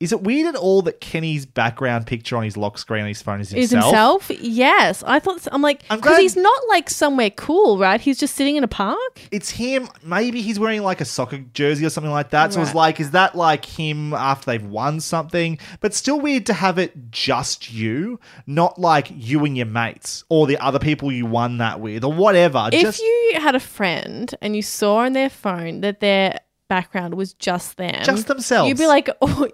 Is 0.00 0.12
it 0.12 0.22
weird 0.22 0.46
at 0.46 0.54
all 0.54 0.80
that 0.82 1.00
Kenny's 1.00 1.44
background 1.44 2.06
picture 2.06 2.36
on 2.36 2.44
his 2.44 2.56
lock 2.56 2.78
screen 2.78 3.02
on 3.02 3.08
his 3.08 3.20
phone 3.20 3.40
is 3.40 3.50
himself? 3.50 4.30
Is 4.30 4.38
himself? 4.38 4.42
Yes. 4.44 5.02
I 5.04 5.18
thought, 5.18 5.48
I'm 5.50 5.60
like, 5.60 5.82
because 5.88 6.18
he's 6.18 6.36
not 6.36 6.62
like 6.68 6.88
somewhere 6.88 7.30
cool, 7.30 7.78
right? 7.78 8.00
He's 8.00 8.16
just 8.16 8.36
sitting 8.36 8.54
in 8.54 8.62
a 8.62 8.68
park. 8.68 9.20
It's 9.32 9.50
him. 9.50 9.88
Maybe 10.04 10.40
he's 10.40 10.60
wearing 10.60 10.82
like 10.84 11.00
a 11.00 11.04
soccer 11.04 11.38
jersey 11.52 11.84
or 11.84 11.90
something 11.90 12.12
like 12.12 12.30
that. 12.30 12.52
So 12.52 12.60
it's 12.62 12.68
Right. 12.68 12.76
like, 12.76 13.00
is 13.00 13.10
that 13.10 13.34
like 13.34 13.64
him 13.64 14.14
after 14.14 14.52
they've 14.52 14.64
won 14.64 15.00
something? 15.00 15.58
But 15.80 15.94
still 15.94 16.20
weird 16.20 16.46
to 16.46 16.52
have 16.52 16.78
it 16.78 17.10
just 17.10 17.72
you, 17.72 18.20
not 18.46 18.78
like 18.80 19.08
you 19.12 19.44
and 19.44 19.56
your 19.56 19.66
mates 19.66 20.22
or 20.28 20.46
the 20.46 20.58
other 20.58 20.78
people 20.78 21.10
you 21.10 21.26
won 21.26 21.58
that 21.58 21.80
with 21.80 22.04
or 22.04 22.12
whatever. 22.12 22.68
If 22.72 22.82
just 22.82 23.00
you 23.02 23.32
had 23.40 23.56
a 23.56 23.60
friend 23.60 24.32
and 24.40 24.54
you 24.54 24.62
saw 24.62 24.98
on 24.98 25.12
their 25.14 25.28
phone 25.30 25.80
that 25.80 25.98
their 25.98 26.38
background 26.68 27.14
was 27.14 27.32
just 27.32 27.78
them, 27.78 28.04
Just 28.04 28.28
themselves. 28.28 28.68
you'd 28.68 28.78
be 28.78 28.86
like, 28.86 29.08
oh, 29.20 29.48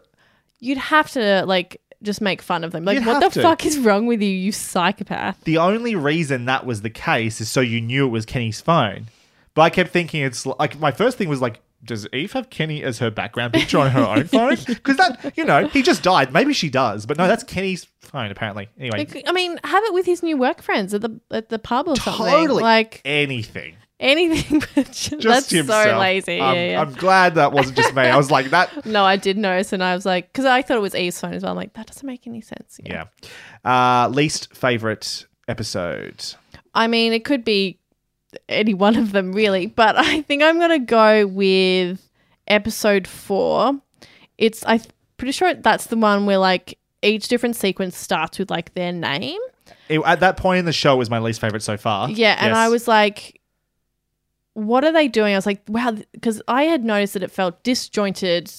you'd 0.61 0.79
have 0.79 1.11
to 1.13 1.45
like 1.47 1.81
just 2.03 2.21
make 2.21 2.43
fun 2.43 2.65
of 2.65 2.73
them. 2.73 2.85
Like, 2.85 2.97
You'd 2.97 3.07
what 3.07 3.23
have 3.23 3.33
the 3.33 3.41
to. 3.41 3.43
fuck 3.47 3.65
is 3.65 3.79
wrong 3.79 4.07
with 4.07 4.21
you, 4.21 4.29
you 4.29 4.53
psychopath? 4.53 5.43
the 5.45 5.59
only 5.59 5.95
reason 5.95 6.45
that 6.47 6.67
was 6.67 6.83
the 6.83 6.91
case 6.91 7.41
is 7.41 7.51
so 7.51 7.61
you 7.61 7.81
knew 7.81 8.07
it 8.07 8.11
was 8.11 8.27
Kenny's 8.27 8.61
phone. 8.61 9.07
But 9.55 9.63
I 9.63 9.71
kept 9.71 9.91
thinking 9.91 10.23
it's 10.23 10.45
like 10.45 10.79
my 10.79 10.91
first 10.91 11.17
thing 11.17 11.29
was 11.29 11.41
like, 11.41 11.61
does 11.85 12.07
Eve 12.15 12.33
have 12.33 12.49
Kenny 12.51 12.83
as 12.83 12.99
her 12.99 13.11
background 13.11 13.53
picture 13.53 13.79
on 13.79 13.91
her 13.91 14.03
own 14.05 14.25
phone? 14.25 14.57
Because 14.67 14.97
that, 14.97 15.33
you 15.37 15.45
know, 15.45 15.67
he 15.69 15.83
just 15.83 16.03
died. 16.03 16.33
Maybe 16.33 16.53
she 16.55 16.71
does, 16.71 17.05
but 17.07 17.17
no, 17.19 17.27
that's 17.29 17.45
Kenny's 17.45 17.87
phone 18.01 18.31
apparently. 18.31 18.69
Anyway, 18.79 18.99
Like, 18.99 19.23
I 19.27 19.33
mean, 19.33 19.59
have 19.65 19.85
it 19.85 19.93
with 19.95 20.07
his 20.07 20.23
new 20.23 20.37
work 20.37 20.61
friends 20.63 20.93
at 20.95 21.03
the 21.03 21.21
at 21.31 21.51
the 21.51 21.59
pub 21.59 21.87
or 21.89 21.97
something. 21.97 22.27
totally 22.27 22.63
Like 22.63 23.01
anything. 23.05 23.77
Anything. 24.01 24.63
But 24.75 24.87
just, 24.87 25.11
Just 25.11 25.23
that's 25.23 25.51
himself. 25.51 25.85
so 25.85 25.99
lazy. 25.99 26.41
I'm, 26.41 26.55
yeah, 26.55 26.71
yeah. 26.71 26.81
I'm 26.81 26.93
glad 26.95 27.37
that 27.37 27.53
wasn't 27.53 27.77
just 27.77 27.95
me. 27.95 28.03
I 28.03 28.17
was 28.17 28.31
like 28.31 28.51
that. 28.51 28.85
no, 28.87 29.05
I 29.05 29.17
did 29.17 29.37
notice, 29.39 29.73
and 29.73 29.83
I 29.83 29.95
was 29.95 30.05
like, 30.05 30.33
because 30.33 30.45
I 30.45 30.63
thought 30.63 30.77
it 30.77 30.81
was 30.81 30.95
Eve's 30.95 31.21
phone 31.21 31.33
as 31.35 31.43
well. 31.43 31.53
I'm 31.53 31.57
like, 31.57 31.75
that 31.75 31.87
doesn't 31.87 32.07
make 32.07 32.27
any 32.27 32.41
sense. 32.41 32.79
Yeah. 32.83 33.05
Uh, 33.65 34.09
least 34.09 34.55
favorite 34.55 35.27
episode. 35.49 36.25
I 36.75 36.87
mean, 36.89 37.13
it 37.13 37.25
could 37.25 37.45
be 37.45 37.79
any 38.49 38.75
one 38.75 38.97
of 38.97 39.13
them, 39.13 39.33
really, 39.33 39.67
but 39.67 39.97
I 39.97 40.23
think 40.23 40.43
I'm 40.43 40.59
gonna 40.59 40.81
go 40.81 41.27
with 41.27 42.09
episode 42.49 43.07
four. 43.07 43.81
It's 44.39 44.65
I'm 44.67 44.81
pretty 45.17 45.33
sure 45.33 45.55
that's 45.55 45.87
the 45.87 45.97
one 45.97 46.27
where 46.27 46.39
like 46.39 46.79
each 47.03 47.29
different 47.29 47.55
sequence 47.57 47.97
starts 47.97 48.39
with 48.39 48.51
like 48.51 48.75
their 48.75 48.91
name. 48.93 49.39
It- 49.89 50.01
at 50.05 50.21
that 50.21 50.37
point 50.37 50.59
in 50.59 50.65
the 50.65 50.73
show, 50.73 50.95
it 50.95 50.99
was 50.99 51.11
my 51.11 51.21
least 51.21 51.41
favorite 51.41 51.63
so 51.63 51.77
far. 51.77 52.11
Yeah, 52.11 52.37
and 52.41 52.49
Yes. 52.49 52.57
I 52.57 52.69
was 52.69 52.89
like, 52.89 53.41
what 54.55 54.85
are 54.85 54.93
they 54.93 55.09
doing? 55.09 55.35
I 55.35 55.39
was 55.39 55.47
like, 55.47 55.63
wow, 55.69 55.97
because 56.13 56.41
I 56.49 56.65
had 56.65 56.85
noticed 56.85 57.15
that 57.15 57.23
it 57.23 57.31
felt 57.31 57.63
disjointed. 57.63 58.53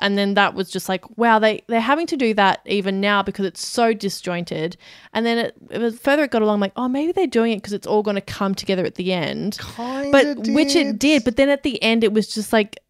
And 0.00 0.18
then 0.18 0.34
that 0.34 0.54
was 0.54 0.70
just 0.70 0.88
like, 0.88 1.04
wow, 1.16 1.38
they, 1.38 1.62
they're 1.68 1.80
having 1.80 2.06
to 2.08 2.16
do 2.16 2.34
that 2.34 2.62
even 2.66 3.00
now 3.00 3.22
because 3.22 3.46
it's 3.46 3.64
so 3.64 3.92
disjointed. 3.92 4.76
And 5.12 5.24
then 5.24 5.38
it, 5.38 5.54
it 5.70 5.78
was 5.78 5.98
further 5.98 6.24
it 6.24 6.32
got 6.32 6.42
along, 6.42 6.58
like, 6.58 6.72
oh, 6.76 6.88
maybe 6.88 7.12
they're 7.12 7.28
doing 7.28 7.52
it 7.52 7.56
because 7.56 7.72
it's 7.72 7.86
all 7.86 8.02
going 8.02 8.16
to 8.16 8.20
come 8.20 8.56
together 8.56 8.84
at 8.84 8.96
the 8.96 9.12
end. 9.12 9.56
but 10.10 10.48
which 10.48 10.74
it 10.74 10.98
did. 10.98 11.22
But 11.24 11.36
then 11.36 11.48
at 11.48 11.62
the 11.62 11.80
end, 11.80 12.02
it 12.02 12.12
was 12.12 12.26
just 12.26 12.52
like 12.52 12.80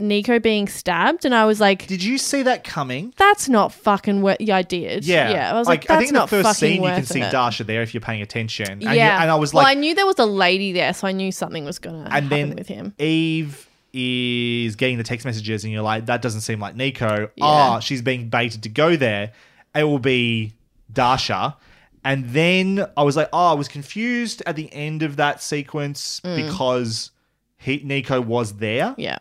Nico 0.00 0.38
being 0.38 0.68
stabbed. 0.68 1.24
And 1.24 1.34
I 1.34 1.44
was 1.44 1.60
like, 1.60 1.86
Did 1.86 2.02
you 2.02 2.18
see 2.18 2.42
that 2.42 2.64
coming? 2.64 3.12
that's 3.16 3.48
not 3.48 3.72
fucking 3.72 4.22
what 4.22 4.40
yeah, 4.40 4.56
I 4.56 4.62
did. 4.62 5.04
Yeah, 5.04 5.30
Yeah. 5.30 5.52
I 5.52 5.58
was 5.58 5.68
like, 5.68 5.90
I 5.90 5.94
that's 5.94 6.00
think 6.00 6.12
the 6.12 6.18
not 6.18 6.30
first 6.30 6.42
fucking 6.44 6.54
scene 6.54 6.76
you 6.76 6.82
worth 6.82 6.96
can 6.96 7.06
see 7.06 7.20
it. 7.20 7.32
Dasha 7.32 7.64
there 7.64 7.82
if 7.82 7.94
you're 7.94 8.00
paying 8.00 8.22
attention. 8.22 8.70
And, 8.70 8.82
yeah. 8.82 9.22
and 9.22 9.30
I 9.30 9.34
was 9.36 9.52
well, 9.52 9.64
like, 9.64 9.76
I 9.76 9.80
knew 9.80 9.94
there 9.94 10.06
was 10.06 10.18
a 10.18 10.26
lady 10.26 10.72
there, 10.72 10.92
so 10.94 11.06
I 11.06 11.12
knew 11.12 11.32
something 11.32 11.64
was 11.64 11.78
going 11.78 11.96
to 11.96 12.02
and 12.02 12.24
happen 12.24 12.28
then 12.28 12.56
with 12.56 12.68
him. 12.68 12.94
Eve 12.98 13.68
is 13.92 14.76
getting 14.76 14.98
the 14.98 15.04
text 15.04 15.26
messages, 15.26 15.64
and 15.64 15.72
you're 15.72 15.82
like, 15.82 16.06
that 16.06 16.22
doesn't 16.22 16.42
seem 16.42 16.60
like 16.60 16.76
Nico. 16.76 17.30
Ah, 17.40 17.80
she's 17.80 18.02
being 18.02 18.28
baited 18.28 18.62
to 18.62 18.68
go 18.68 18.96
there. 18.96 19.32
It 19.74 19.84
will 19.84 19.98
be 19.98 20.54
Dasha. 20.92 21.56
And 22.04 22.30
then 22.30 22.86
I 22.96 23.02
was 23.02 23.16
like, 23.16 23.28
oh, 23.32 23.50
I 23.50 23.54
was 23.54 23.68
confused 23.68 24.42
at 24.46 24.56
the 24.56 24.72
end 24.72 25.02
of 25.02 25.16
that 25.16 25.42
sequence 25.42 26.20
because 26.20 27.10
he, 27.58 27.82
Nico 27.84 28.20
was 28.20 28.54
there. 28.54 28.86
Mm. 28.86 28.94
Yeah. 28.98 29.18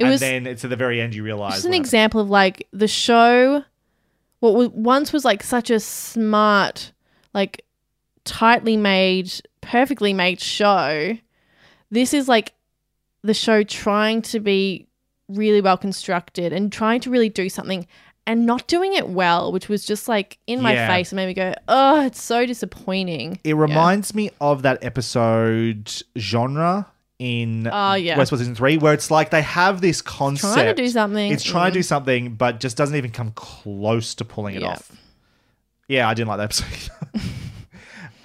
It 0.00 0.04
and 0.04 0.10
was 0.12 0.20
then 0.20 0.46
it's 0.46 0.64
at 0.64 0.70
the 0.70 0.76
very 0.76 1.00
end 1.00 1.14
you 1.14 1.22
realize. 1.22 1.54
just 1.54 1.64
an 1.66 1.70
what- 1.72 1.76
example 1.80 2.20
of 2.20 2.28
like 2.30 2.66
the 2.72 2.88
show 2.88 3.62
what 4.40 4.54
was, 4.54 4.68
once 4.70 5.12
was 5.12 5.24
like 5.24 5.42
such 5.42 5.70
a 5.70 5.78
smart 5.78 6.92
like 7.34 7.64
tightly 8.24 8.76
made 8.76 9.30
perfectly 9.60 10.12
made 10.14 10.40
show 10.40 11.16
this 11.90 12.14
is 12.14 12.26
like 12.28 12.54
the 13.22 13.34
show 13.34 13.62
trying 13.62 14.22
to 14.22 14.40
be 14.40 14.86
really 15.28 15.60
well 15.60 15.76
constructed 15.76 16.52
and 16.52 16.72
trying 16.72 17.00
to 17.00 17.10
really 17.10 17.28
do 17.28 17.48
something 17.48 17.86
and 18.26 18.46
not 18.46 18.66
doing 18.66 18.94
it 18.94 19.08
well 19.10 19.52
which 19.52 19.68
was 19.68 19.84
just 19.84 20.08
like 20.08 20.38
in 20.46 20.60
my 20.62 20.72
Yeah. 20.74 20.88
face 20.88 21.12
and 21.12 21.16
made 21.16 21.26
me 21.26 21.34
go 21.34 21.54
oh 21.68 22.06
it's 22.06 22.22
so 22.22 22.46
disappointing 22.46 23.38
It 23.44 23.54
reminds 23.56 24.14
me 24.14 24.30
of 24.40 24.62
that 24.62 24.82
episode 24.82 25.92
genre 26.18 26.86
in 27.20 27.68
Oh, 27.70 27.94
yeah. 27.94 28.16
Westworld 28.16 28.38
season 28.38 28.54
three, 28.54 28.78
where 28.78 28.94
it's 28.94 29.10
like 29.10 29.28
they 29.30 29.42
have 29.42 29.80
this 29.82 30.00
concept. 30.00 30.54
trying 30.54 30.74
to 30.74 30.82
do 30.82 30.88
something 30.88 31.30
It's 31.30 31.44
trying 31.44 31.70
to 31.70 31.78
do 31.78 31.80
Mm. 31.80 31.84
something, 31.84 32.34
but 32.34 32.58
just 32.60 32.76
doesn't 32.78 32.96
even 32.96 33.10
come 33.10 33.30
close 33.36 34.14
to 34.16 34.24
pulling 34.24 34.54
it 34.56 34.62
off. 34.62 34.90
Yeah, 35.86 36.08
I 36.08 36.14
didn't 36.14 36.28
like 36.28 36.38
that 36.38 36.44
episode. 36.44 36.90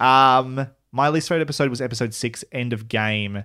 um, 0.00 0.66
my 0.92 1.08
least 1.10 1.28
favorite 1.28 1.42
episode 1.42 1.68
was 1.70 1.80
episode 1.80 2.14
six, 2.14 2.44
End 2.52 2.72
of 2.72 2.88
Game. 2.88 3.44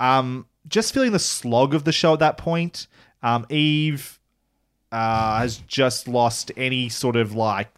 Um, 0.00 0.46
just 0.68 0.92
feeling 0.94 1.12
the 1.12 1.18
slog 1.18 1.74
of 1.74 1.84
the 1.84 1.92
show 1.92 2.12
at 2.14 2.18
that 2.18 2.36
point. 2.38 2.86
Um, 3.22 3.46
Eve 3.50 4.18
uh, 4.90 5.38
has 5.38 5.58
just 5.58 6.08
lost 6.08 6.50
any 6.56 6.88
sort 6.88 7.14
of 7.16 7.34
like 7.34 7.68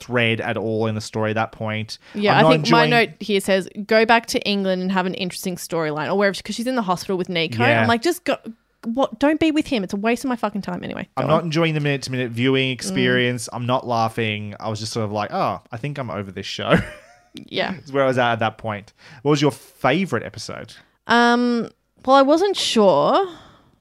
thread 0.00 0.40
at 0.40 0.56
all 0.56 0.86
in 0.86 0.94
the 0.94 1.00
story 1.00 1.30
at 1.30 1.34
that 1.34 1.52
point. 1.52 1.98
Yeah, 2.14 2.32
I'm 2.32 2.38
I 2.38 2.42
not 2.42 2.52
think 2.52 2.70
my 2.70 2.86
note 2.86 3.10
here 3.20 3.40
says 3.40 3.68
go 3.86 4.04
back 4.06 4.26
to 4.26 4.40
England 4.48 4.82
and 4.82 4.92
have 4.92 5.06
an 5.06 5.14
interesting 5.14 5.56
storyline, 5.56 6.08
or 6.10 6.16
wherever 6.16 6.34
because 6.36 6.54
she's 6.54 6.66
in 6.66 6.76
the 6.76 6.82
hospital 6.82 7.16
with 7.18 7.28
Nico. 7.28 7.62
Yeah. 7.62 7.82
I'm 7.82 7.88
like, 7.88 8.02
just 8.02 8.24
go. 8.24 8.36
What? 8.84 9.18
Don't 9.18 9.40
be 9.40 9.50
with 9.50 9.66
him. 9.66 9.82
It's 9.82 9.92
a 9.92 9.96
waste 9.96 10.24
of 10.24 10.28
my 10.28 10.36
fucking 10.36 10.62
time. 10.62 10.84
Anyway, 10.84 11.08
I'm 11.16 11.24
go 11.24 11.28
not 11.28 11.38
on. 11.40 11.44
enjoying 11.46 11.74
the 11.74 11.80
minute 11.80 12.02
to 12.02 12.12
minute 12.12 12.30
viewing 12.30 12.68
Mm. 12.70 12.72
experience. 12.74 13.48
I'm 13.52 13.66
not 13.66 13.86
laughing. 13.86 14.54
I 14.60 14.68
was 14.68 14.78
just 14.78 14.92
sort 14.92 15.04
of 15.04 15.10
like, 15.12 15.32
oh, 15.32 15.60
I 15.72 15.76
think 15.78 15.98
I'm 15.98 16.10
over 16.10 16.30
this 16.32 16.46
show. 16.46 16.74
Yeah. 17.34 17.74
is 17.76 17.92
where 17.92 18.02
I 18.02 18.06
was 18.06 18.18
at 18.18 18.32
at 18.32 18.38
that 18.40 18.58
point. 18.58 18.92
What 19.22 19.30
was 19.30 19.42
your 19.42 19.52
favorite 19.52 20.24
episode? 20.24 20.74
Um. 21.06 21.68
Well, 22.04 22.16
I 22.16 22.22
wasn't 22.22 22.56
sure. 22.56 23.28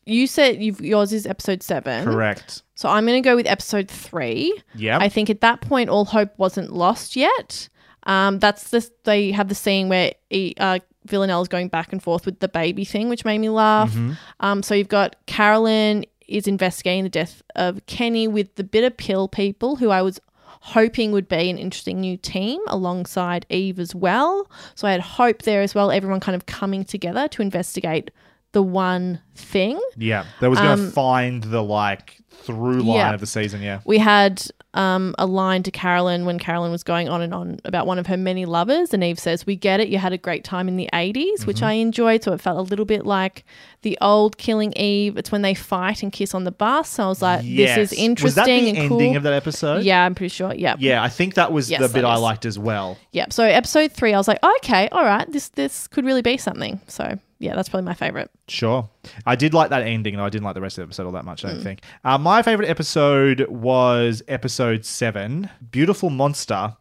You 0.05 0.28
said 0.28 0.61
you've, 0.61 0.82
yours 0.82 1.13
is 1.13 1.26
episode 1.26 1.63
seven. 1.63 2.03
Correct. 2.03 2.61
So 2.78 2.88
I'm 2.90 3.08
going 3.08 3.22
to 3.22 3.28
go 3.28 3.36
with 3.36 3.48
episode 3.48 3.90
three. 3.90 4.56
Yep. 4.76 5.02
I 5.02 5.10
think 5.10 5.32
at 5.32 5.42
that 5.42 5.62
point, 5.62 5.90
all 5.90 6.06
hope 6.06 6.32
wasn't 6.38 6.72
lost 6.72 7.16
yet. 7.16 7.70
Um, 8.04 8.38
that's 8.38 8.70
the 8.70 8.88
they 9.04 9.32
have 9.32 9.50
the 9.50 9.56
scene 9.56 9.90
where 9.90 10.14
he, 10.30 10.54
uh, 10.60 10.78
Villanella's 11.08 11.48
going 11.48 11.70
back 11.70 11.92
and 11.92 12.02
forth 12.02 12.28
with 12.28 12.40
the 12.40 12.48
baby 12.48 12.86
thing, 12.86 13.10
which 13.10 13.26
made 13.26 13.40
me 13.40 13.50
laugh. 13.50 13.92
Mm-hmm. 13.92 14.14
Um, 14.42 14.62
so 14.62 14.76
you've 14.76 14.90
got 14.90 15.16
Carolyn 15.26 16.06
is 16.28 16.48
investigating 16.48 17.04
the 17.04 17.10
death 17.10 17.42
of 17.56 17.84
Kenny 17.88 18.28
with 18.28 18.54
the 18.56 18.64
bitter 18.64 18.92
pill 18.92 19.28
people, 19.28 19.78
who 19.78 19.90
I 19.90 20.04
was 20.04 20.20
hoping 20.62 21.12
would 21.14 21.28
be 21.28 21.50
an 21.50 21.58
interesting 21.58 22.00
new 22.00 22.16
team 22.16 22.62
alongside 22.68 23.48
Eve 23.50 23.80
as 23.80 23.96
well. 23.96 24.52
So 24.76 24.88
I 24.88 24.92
had 24.92 25.02
hope 25.02 25.42
there 25.42 25.64
as 25.64 25.74
well. 25.74 25.90
Everyone 25.90 26.20
kind 26.20 26.36
of 26.36 26.46
coming 26.46 26.86
together 26.86 27.28
to 27.30 27.42
investigate 27.42 28.12
the 28.58 28.64
one 28.64 29.20
thing. 29.36 29.80
Yeah, 29.97 30.26
that 30.41 30.49
was 30.49 30.58
going 30.60 30.78
to 30.78 30.84
Um, 30.86 30.91
find 30.91 31.43
the 31.43 31.62
like 31.64 32.18
through 32.32 32.82
line 32.82 32.95
yeah. 32.97 33.14
of 33.14 33.20
the 33.20 33.26
season. 33.28 33.62
Yeah. 33.62 33.82
We 33.86 33.97
had 33.97 34.41
um, 34.74 35.16
a 35.18 35.26
line 35.26 35.64
to 35.64 35.72
Carolyn 35.72 36.24
when 36.26 36.38
Carolyn 36.39 36.72
was 36.72 36.84
going 36.84 37.10
on 37.10 37.22
and 37.22 37.34
on 37.34 37.58
about 37.66 37.88
one 37.88 37.97
of 37.99 38.08
her 38.08 38.16
many 38.18 38.45
lovers, 38.45 38.93
and 38.93 39.03
Eve 39.03 39.20
says, 39.20 39.45
"We 39.45 39.55
get 39.55 39.80
it. 39.80 39.89
You 39.89 39.97
had 39.97 40.14
a 40.14 40.18
great 40.18 40.43
time 40.43 40.68
in 40.68 40.76
the 40.78 40.88
'80s, 40.93 41.45
which 41.45 41.58
Mm-hmm. 41.58 41.66
I 41.66 41.72
enjoyed. 41.74 42.24
So 42.24 42.34
it 42.34 42.41
felt 42.41 42.58
a 42.58 42.62
little 42.62 42.86
bit 42.86 43.05
like 43.05 43.43
the 43.82 43.97
old 44.01 44.38
Killing 44.38 44.72
Eve. 44.76 45.18
It's 45.18 45.32
when 45.32 45.41
they 45.41 45.53
fight 45.55 46.03
and 46.03 46.12
kiss 46.12 46.34
on 46.36 46.43
the 46.43 46.51
bus. 46.51 46.89
So 46.89 47.03
I 47.03 47.08
was 47.08 47.22
like, 47.22 47.41
Yes. 47.43 47.76
this 47.76 47.91
is 47.91 47.97
interesting 47.99 48.26
Was 48.28 48.36
that 48.36 48.45
the 48.45 48.51
and 48.70 48.78
ending 48.78 48.89
cool. 48.89 49.18
of 49.18 49.24
that 49.24 49.34
episode? 49.34 49.84
Yeah, 49.84 50.03
I'm 50.05 50.14
pretty 50.16 50.30
sure. 50.34 50.53
Yeah, 50.53 50.76
Yeah, 50.80 51.01
I 51.03 51.10
think 51.10 51.34
that 51.36 51.51
was 51.51 51.70
Yes, 51.72 51.82
the 51.82 51.89
bit 51.89 52.05
I 52.05 52.16
liked 52.18 52.45
as 52.45 52.58
well. 52.60 52.97
yeah. 53.12 53.26
So 53.30 53.43
episode 53.43 53.91
three, 53.91 54.14
I 54.14 54.18
was 54.18 54.28
like, 54.28 54.39
okay, 54.58 54.89
all 54.91 55.03
right, 55.05 55.30
this 55.32 55.49
this 55.49 55.88
could 55.88 56.05
really 56.05 56.22
be 56.24 56.38
something. 56.38 56.80
So 56.88 57.18
yeah, 57.40 57.56
that's 57.56 57.70
probably 57.70 57.86
my 57.86 57.94
favorite. 57.94 58.30
Sure. 58.48 58.90
I 59.26 59.36
did 59.36 59.54
like 59.54 59.70
that 59.70 59.84
ending, 59.84 60.16
though. 60.18 60.26
I 60.26 60.30
didn't 60.30 60.44
like 60.46 60.56
the 60.56 60.62
rest 60.62 60.78
of 60.78 60.82
the 60.84 60.88
episode 60.88 61.06
all 61.06 61.12
that 61.14 61.26
much, 61.26 61.46
I 61.46 61.50
Mm. 61.50 61.54
don't 61.54 61.64
think. 61.64 61.82
Uh, 62.04 62.18
my 62.18 62.42
favorite 62.42 62.70
episode 62.70 63.48
was 63.50 64.22
episode 64.28 64.86
seven 64.86 65.50
Beautiful 65.72 66.10
Monster. 66.10 66.76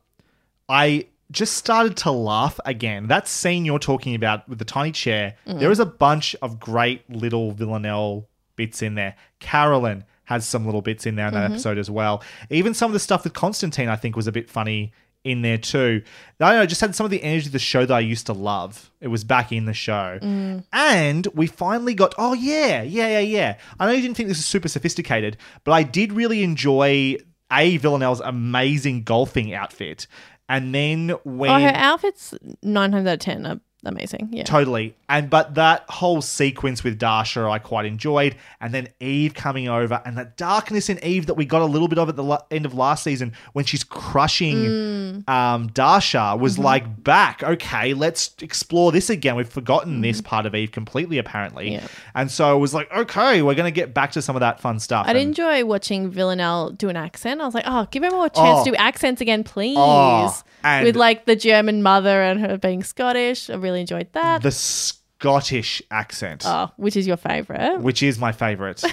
I 0.69 1.07
just 1.31 1.55
started 1.57 1.97
to 1.99 2.11
laugh 2.11 2.59
again. 2.65 3.09
That 3.09 3.27
scene 3.29 3.65
you're 3.65 3.79
talking 3.79 4.15
about 4.15 4.49
with 4.49 4.59
the 4.59 4.65
tiny 4.65 4.93
chair, 4.93 5.35
Mm. 5.47 5.59
there 5.61 5.71
is 5.71 5.81
a 5.81 5.87
bunch 5.87 6.35
of 6.43 6.61
great 6.61 7.09
little 7.11 7.53
Villanelle 7.53 8.27
bits 8.57 8.81
in 8.83 8.95
there. 8.95 9.15
Carolyn 9.41 10.05
has 10.25 10.47
some 10.47 10.65
little 10.67 10.83
bits 10.83 11.07
in 11.07 11.15
there 11.17 11.29
in 11.29 11.35
that 11.35 11.45
Mm-hmm. 11.45 11.53
episode 11.55 11.79
as 11.79 11.91
well. 11.91 12.23
Even 12.51 12.75
some 12.75 12.91
of 12.91 12.93
the 12.93 12.99
stuff 13.01 13.25
with 13.25 13.33
Constantine, 13.33 13.89
I 13.89 13.97
think, 13.97 14.17
was 14.17 14.27
a 14.27 14.33
bit 14.33 14.49
funny 14.51 14.93
in 15.27 15.43
there 15.43 15.59
too. 15.59 16.03
I 16.41 16.55
know, 16.55 16.67
just 16.67 16.81
had 16.81 16.95
some 16.95 17.05
of 17.05 17.11
the 17.11 17.23
energy 17.23 17.47
of 17.47 17.53
the 17.53 17.59
show 17.59 17.85
that 17.85 17.95
I 17.95 18.01
used 18.01 18.27
to 18.27 18.33
love. 18.33 18.91
It 19.01 19.09
was 19.09 19.25
back 19.25 19.53
in 19.53 19.65
the 19.65 19.75
show. 19.75 20.19
Mm. 20.23 20.65
And 20.73 21.27
we 21.35 21.47
finally 21.47 21.95
got, 21.95 22.15
oh, 22.17 22.35
yeah, 22.35 22.83
yeah, 22.83 23.09
yeah, 23.09 23.19
yeah. 23.21 23.59
I 23.81 23.87
know 23.87 23.93
you 23.93 24.03
didn't 24.03 24.17
think 24.17 24.29
this 24.29 24.39
was 24.39 24.47
super 24.47 24.69
sophisticated, 24.69 25.37
but 25.65 25.73
I 25.73 25.83
did 25.83 26.13
really 26.13 26.43
enjoy 26.43 27.17
A. 27.53 27.77
Villanelle's 27.79 28.21
amazing 28.21 29.03
golfing 29.03 29.53
outfit. 29.53 30.07
And 30.49 30.75
then 30.75 31.11
when. 31.25 31.51
Oh, 31.51 31.61
her 31.61 31.75
outfits 31.75 32.35
nine 32.63 32.93
times 32.93 33.07
out 33.07 33.15
of 33.15 33.19
ten 33.21 33.47
are 33.47 33.61
amazing. 33.87 34.29
Yeah. 34.33 34.45
Totally. 34.45 34.95
And 35.09 35.31
but 35.31 35.55
that 35.55 35.85
whole 35.89 36.21
sequence 36.21 36.83
with 36.85 36.99
Dasha 36.99 37.45
I 37.45 37.59
quite 37.59 37.87
enjoyed. 37.87 38.35
And 38.61 38.75
then 38.75 38.89
Eve 39.01 39.35
coming 39.35 39.69
over 39.69 40.03
and 40.05 40.19
that 40.19 40.37
darkness 40.37 40.89
in 40.89 41.03
Eve 41.05 41.27
that 41.27 41.35
we 41.35 41.45
got 41.45 41.63
a 41.63 41.67
little 41.67 41.89
bit 41.89 41.99
of 41.99 42.09
at 42.09 42.17
the 42.17 42.25
la- 42.25 42.43
end 42.51 42.67
of 42.67 42.75
last 42.75 43.05
season 43.05 43.33
when 43.53 43.65
she's 43.65 43.85
crushing 43.85 44.57
Mm. 44.57 45.29
um, 45.29 45.69
Dasha 45.69 46.37
was 46.39 46.55
Mm-hmm. 46.55 46.63
like 46.63 47.05
back. 47.05 47.43
Okay, 47.43 47.95
let's 47.95 48.31
explore 48.41 48.91
this 48.93 49.11
again. 49.11 49.37
We've 49.37 49.49
forgotten 49.49 50.01
this 50.01 50.21
part 50.21 50.47
of 50.47 50.55
Eve 50.55 50.73
completely, 50.73 51.19
apparently. 51.19 51.67
Mm-hmm. 51.67 51.85
Yeah. 51.85 51.89
And 52.15 52.31
so 52.31 52.57
it 52.57 52.61
was 52.61 52.75
like, 52.75 52.91
okay, 52.93 53.43
we're 53.43 53.55
going 53.55 53.67
to 53.73 53.81
get 53.81 53.95
back 53.95 54.13
to 54.13 54.23
some 54.23 54.35
of 54.37 54.41
that 54.41 54.61
fun 54.61 54.79
stuff. 54.81 55.07
I'd 55.07 55.17
And- 55.17 55.29
enjoy 55.29 55.65
watching 55.65 56.11
Villanelle 56.11 56.71
do 56.71 56.89
an 56.89 56.97
accent. 56.97 57.41
I 57.41 57.45
was 57.45 57.55
like, 57.55 57.65
oh, 57.67 57.87
give 57.91 58.03
her 58.03 58.11
more 58.11 58.29
chance 58.29 58.61
Oh. 58.61 58.65
to 58.65 58.71
do 58.71 58.77
accents 58.77 59.21
again, 59.21 59.45
please. 59.45 59.77
Oh, 59.79 60.35
With 60.83 60.97
like 60.97 61.27
the 61.27 61.37
German 61.37 61.83
mother 61.83 62.23
and 62.23 62.41
her 62.41 62.57
being 62.59 62.83
Scottish. 62.83 63.49
I 63.51 63.55
really 63.55 63.76
enjoyed 63.81 64.13
that. 64.13 64.43
the 64.43 64.51
Scottish 64.53 65.81
accent. 65.91 66.43
oh, 66.47 66.71
which 66.77 66.97
is 66.97 67.07
your 67.07 67.17
favorite? 67.17 67.81
Which 67.81 68.03
is 68.03 68.19
my 68.19 68.33
favorite. 68.33 68.83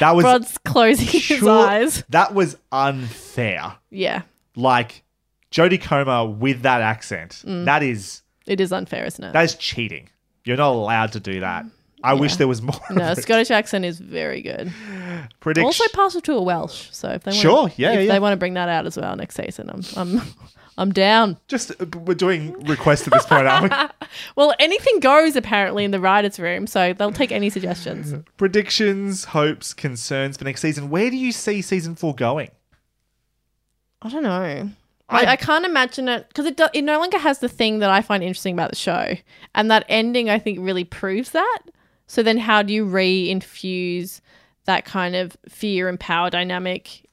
That 0.00 0.16
was 0.16 0.24
Rod's 0.24 0.58
closing 0.58 1.06
his 1.06 1.22
sure- 1.22 1.48
eyes. 1.68 2.02
That 2.08 2.34
was 2.34 2.56
unfair. 2.72 3.76
Yeah, 3.90 4.22
like 4.56 5.04
Jodie 5.52 5.80
Comer 5.80 6.26
with 6.26 6.62
that 6.62 6.80
accent. 6.80 7.42
Mm. 7.46 7.64
That 7.66 7.82
is 7.84 8.22
it 8.46 8.60
is 8.60 8.72
unfair, 8.72 9.04
isn't 9.04 9.22
it? 9.24 9.32
that 9.32 9.44
is 9.44 9.54
cheating. 9.54 10.08
You're 10.44 10.56
not 10.56 10.72
allowed 10.72 11.12
to 11.12 11.20
do 11.20 11.40
that. 11.40 11.64
I 12.02 12.12
wish 12.14 12.36
there 12.36 12.48
was 12.48 12.60
more. 12.60 12.74
no, 12.90 13.12
of 13.12 13.18
it. 13.18 13.22
Scottish 13.22 13.50
accent 13.52 13.84
is 13.84 13.98
very 14.00 14.42
good. 14.42 14.70
Predict- 15.40 15.64
Also 15.64 15.84
partial 15.94 16.20
to 16.22 16.32
a 16.34 16.42
Welsh. 16.42 16.88
So 16.90 17.08
if 17.10 17.22
they 17.22 17.30
want 17.30 17.40
Sure, 17.40 17.70
yeah, 17.76 17.92
if 17.92 18.06
yeah, 18.06 18.12
they 18.12 18.18
want 18.20 18.32
to 18.32 18.36
bring 18.36 18.54
that 18.54 18.68
out 18.68 18.84
as 18.86 18.96
well 18.98 19.14
next 19.16 19.36
season, 19.36 19.70
I'm 19.70 19.82
I'm 19.96 20.22
I'm 20.76 20.92
down. 20.92 21.38
Just 21.46 21.70
uh, 21.80 21.86
we're 22.04 22.14
doing 22.14 22.52
requests 22.64 23.06
at 23.06 23.12
this 23.12 23.26
point, 23.26 23.46
aren't 23.46 23.72
we? 23.72 24.06
Well, 24.36 24.54
anything 24.60 25.00
goes 25.00 25.34
apparently 25.34 25.84
in 25.84 25.90
the 25.90 25.98
writers' 25.98 26.38
room, 26.38 26.66
so 26.66 26.92
they'll 26.92 27.10
take 27.10 27.32
any 27.32 27.50
suggestions. 27.50 28.14
Predictions, 28.36 29.24
hopes, 29.24 29.74
concerns 29.74 30.36
for 30.36 30.44
next 30.44 30.60
season. 30.60 30.88
Where 30.88 31.10
do 31.10 31.16
you 31.16 31.32
see 31.32 31.62
season 31.62 31.96
four 31.96 32.14
going? 32.14 32.50
I 34.02 34.10
don't 34.10 34.22
know. 34.22 34.70
I, 35.08 35.26
I 35.26 35.36
can't 35.36 35.64
imagine 35.64 36.08
it 36.08 36.28
because 36.28 36.46
it 36.46 36.56
do, 36.56 36.66
it 36.72 36.82
no 36.82 36.98
longer 36.98 37.18
has 37.18 37.40
the 37.40 37.48
thing 37.48 37.80
that 37.80 37.90
I 37.90 38.02
find 38.02 38.22
interesting 38.22 38.54
about 38.54 38.70
the 38.70 38.76
show, 38.76 39.14
and 39.54 39.70
that 39.70 39.84
ending 39.88 40.30
I 40.30 40.38
think 40.38 40.58
really 40.60 40.84
proves 40.84 41.30
that. 41.30 41.60
So 42.06 42.22
then, 42.22 42.38
how 42.38 42.62
do 42.62 42.72
you 42.72 42.84
re-infuse 42.84 44.20
that 44.66 44.84
kind 44.84 45.16
of 45.16 45.36
fear 45.48 45.88
and 45.88 45.98
power 45.98 46.30
dynamic 46.30 47.08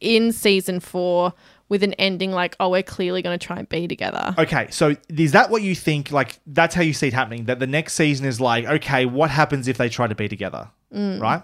in 0.00 0.32
season 0.32 0.80
four 0.80 1.32
with 1.68 1.82
an 1.82 1.94
ending 1.94 2.30
like, 2.32 2.54
oh, 2.60 2.70
we're 2.70 2.82
clearly 2.82 3.22
going 3.22 3.38
to 3.38 3.44
try 3.46 3.56
and 3.58 3.68
be 3.68 3.88
together? 3.88 4.34
Okay, 4.38 4.68
so 4.70 4.94
is 5.08 5.32
that 5.32 5.50
what 5.50 5.62
you 5.62 5.74
think? 5.74 6.10
Like 6.10 6.38
that's 6.46 6.74
how 6.74 6.82
you 6.82 6.92
see 6.92 7.08
it 7.08 7.12
happening? 7.12 7.44
That 7.46 7.58
the 7.58 7.66
next 7.66 7.94
season 7.94 8.26
is 8.26 8.40
like, 8.40 8.64
okay, 8.66 9.06
what 9.06 9.30
happens 9.30 9.66
if 9.68 9.76
they 9.78 9.88
try 9.88 10.06
to 10.06 10.14
be 10.14 10.28
together? 10.28 10.68
Mm. 10.94 11.20
Right. 11.20 11.42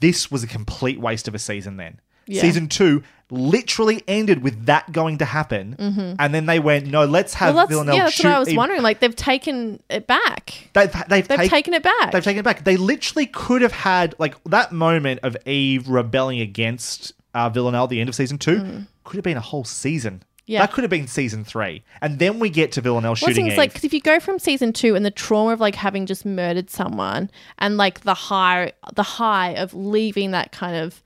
This 0.00 0.30
was 0.30 0.42
a 0.42 0.46
complete 0.46 1.00
waste 1.00 1.28
of 1.28 1.34
a 1.34 1.38
season. 1.38 1.76
Then 1.76 2.00
Yeah. 2.26 2.40
season 2.42 2.68
two 2.68 3.02
literally 3.30 4.02
ended 4.06 4.42
with 4.42 4.66
that 4.66 4.92
going 4.92 5.16
to 5.18 5.24
happen, 5.24 5.74
and 6.18 6.34
then 6.34 6.44
they 6.44 6.58
went, 6.58 6.86
no, 6.86 7.06
let's 7.06 7.32
have 7.34 7.48
Mm-hmm. 7.50 7.56
well, 7.56 7.66
Villanelle 7.66 7.94
yeah, 7.96 8.02
that's 8.04 8.14
shoot. 8.16 8.24
what 8.26 8.34
I 8.34 8.38
was 8.40 8.54
wondering. 8.54 8.82
Like 8.82 9.00
they've 9.00 9.16
taken 9.16 9.82
it 9.88 10.06
back. 10.06 10.68
They've, 10.74 10.92
they've, 11.08 11.26
They've 11.26 11.38
take- 11.38 11.50
taken 11.50 11.72
it 11.72 11.82
back. 11.82 12.12
They've 12.12 12.22
taken 12.22 12.40
it 12.40 12.44
back. 12.44 12.64
They 12.64 12.76
literally 12.76 13.26
could 13.26 13.62
have 13.62 13.72
had 13.72 14.14
like 14.18 14.34
that 14.44 14.70
moment 14.72 15.20
of 15.22 15.36
Eve 15.46 15.88
rebelling 15.88 16.40
against 16.40 17.14
uh, 17.32 17.48
Villanelle 17.48 17.84
at 17.84 17.90
the 17.90 18.00
end 18.00 18.10
of 18.10 18.14
season 18.14 18.36
two. 18.36 18.84
Could 19.04 19.16
have 19.16 19.24
been 19.24 19.36
a 19.36 19.40
whole 19.40 19.64
season. 19.64 20.22
Yeah. 20.44 20.60
that 20.60 20.72
could 20.72 20.82
have 20.82 20.90
been 20.90 21.06
season 21.06 21.44
three, 21.44 21.84
and 22.00 22.18
then 22.18 22.40
we 22.40 22.50
get 22.50 22.72
to 22.72 22.80
Villanelle 22.80 23.10
Well, 23.10 23.14
shooting 23.14 23.54
like, 23.56 23.70
because 23.70 23.84
if 23.84 23.94
you 23.94 24.00
go 24.00 24.18
from 24.18 24.40
season 24.40 24.72
two 24.72 24.96
and 24.96 25.06
the 25.06 25.10
trauma 25.10 25.52
of 25.52 25.60
like 25.60 25.76
having 25.76 26.04
just 26.04 26.26
murdered 26.26 26.68
someone, 26.68 27.30
and 27.58 27.76
like 27.76 28.00
the 28.00 28.14
high, 28.14 28.72
the 28.92 29.04
high 29.04 29.50
of 29.50 29.72
leaving 29.72 30.32
that 30.32 30.50
kind 30.50 30.76
of 30.76 31.00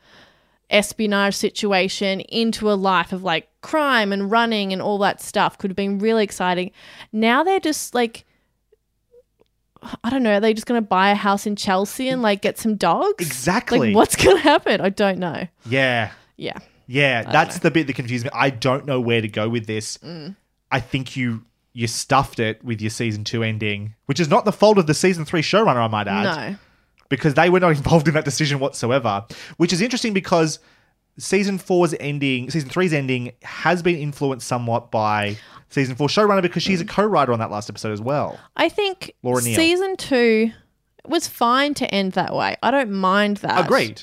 espionage 0.70 1.34
situation 1.34 2.20
into 2.22 2.70
a 2.70 2.74
life 2.74 3.12
of 3.12 3.22
like 3.22 3.48
crime 3.60 4.10
and 4.10 4.30
running 4.30 4.72
and 4.72 4.80
all 4.80 4.96
that 4.98 5.20
stuff, 5.20 5.58
could 5.58 5.70
have 5.70 5.76
been 5.76 5.98
really 5.98 6.24
exciting. 6.24 6.70
Now 7.12 7.42
they're 7.44 7.60
just 7.60 7.94
like. 7.94 8.24
I 10.02 10.10
don't 10.10 10.24
know. 10.24 10.38
Are 10.38 10.40
they 10.40 10.54
just 10.54 10.66
going 10.66 10.82
to 10.82 10.86
buy 10.86 11.10
a 11.10 11.14
house 11.14 11.46
in 11.46 11.54
Chelsea 11.54 12.08
and 12.08 12.20
like 12.20 12.40
get 12.40 12.58
some 12.58 12.74
dogs? 12.76 13.24
Exactly. 13.24 13.78
Like, 13.78 13.94
what's 13.94 14.16
going 14.16 14.36
to 14.36 14.42
happen? 14.42 14.80
I 14.80 14.88
don't 14.88 15.18
know. 15.18 15.46
yeah, 15.68 16.10
Yeah. 16.36 16.58
Yeah, 16.86 17.22
that's 17.22 17.58
the 17.60 17.70
bit 17.70 17.86
that 17.86 17.94
confused 17.96 18.24
me. 18.24 18.30
I 18.34 18.50
don't 18.50 18.86
know 18.86 19.00
where 19.00 19.20
to 19.20 19.28
go 19.28 19.48
with 19.48 19.66
this. 19.66 19.98
Mm. 19.98 20.36
I 20.70 20.80
think 20.80 21.16
you 21.16 21.44
you 21.72 21.86
stuffed 21.86 22.38
it 22.40 22.64
with 22.64 22.80
your 22.80 22.90
season 22.90 23.22
two 23.24 23.42
ending, 23.42 23.94
which 24.06 24.18
is 24.20 24.28
not 24.30 24.44
the 24.44 24.52
fault 24.52 24.78
of 24.78 24.86
the 24.86 24.94
season 24.94 25.24
three 25.24 25.42
showrunner, 25.42 25.76
I 25.76 25.88
might 25.88 26.08
add. 26.08 26.22
No. 26.50 26.56
because 27.08 27.34
they 27.34 27.50
were 27.50 27.60
not 27.60 27.70
involved 27.76 28.08
in 28.08 28.14
that 28.14 28.24
decision 28.24 28.58
whatsoever. 28.58 29.24
Which 29.58 29.72
is 29.72 29.80
interesting 29.82 30.12
because 30.14 30.58
season 31.18 31.58
four's 31.58 31.94
ending, 32.00 32.50
season 32.50 32.68
three's 32.70 32.92
ending, 32.92 33.32
has 33.42 33.82
been 33.82 33.96
influenced 33.96 34.46
somewhat 34.46 34.90
by 34.90 35.36
season 35.68 35.96
four 35.96 36.08
showrunner 36.08 36.42
because 36.42 36.62
she's 36.62 36.80
a 36.80 36.84
Mm. 36.84 36.88
co-writer 36.88 37.32
on 37.32 37.38
that 37.40 37.50
last 37.50 37.68
episode 37.68 37.92
as 37.92 38.00
well. 38.00 38.38
I 38.56 38.68
think 38.68 39.12
Laura 39.22 39.42
Neal. 39.42 39.54
season 39.56 39.96
two 39.96 40.50
was 41.06 41.28
fine 41.28 41.74
to 41.74 41.94
end 41.94 42.12
that 42.12 42.34
way. 42.34 42.56
I 42.62 42.70
don't 42.70 42.90
mind 42.92 43.38
that. 43.38 43.64
Agreed. 43.66 44.02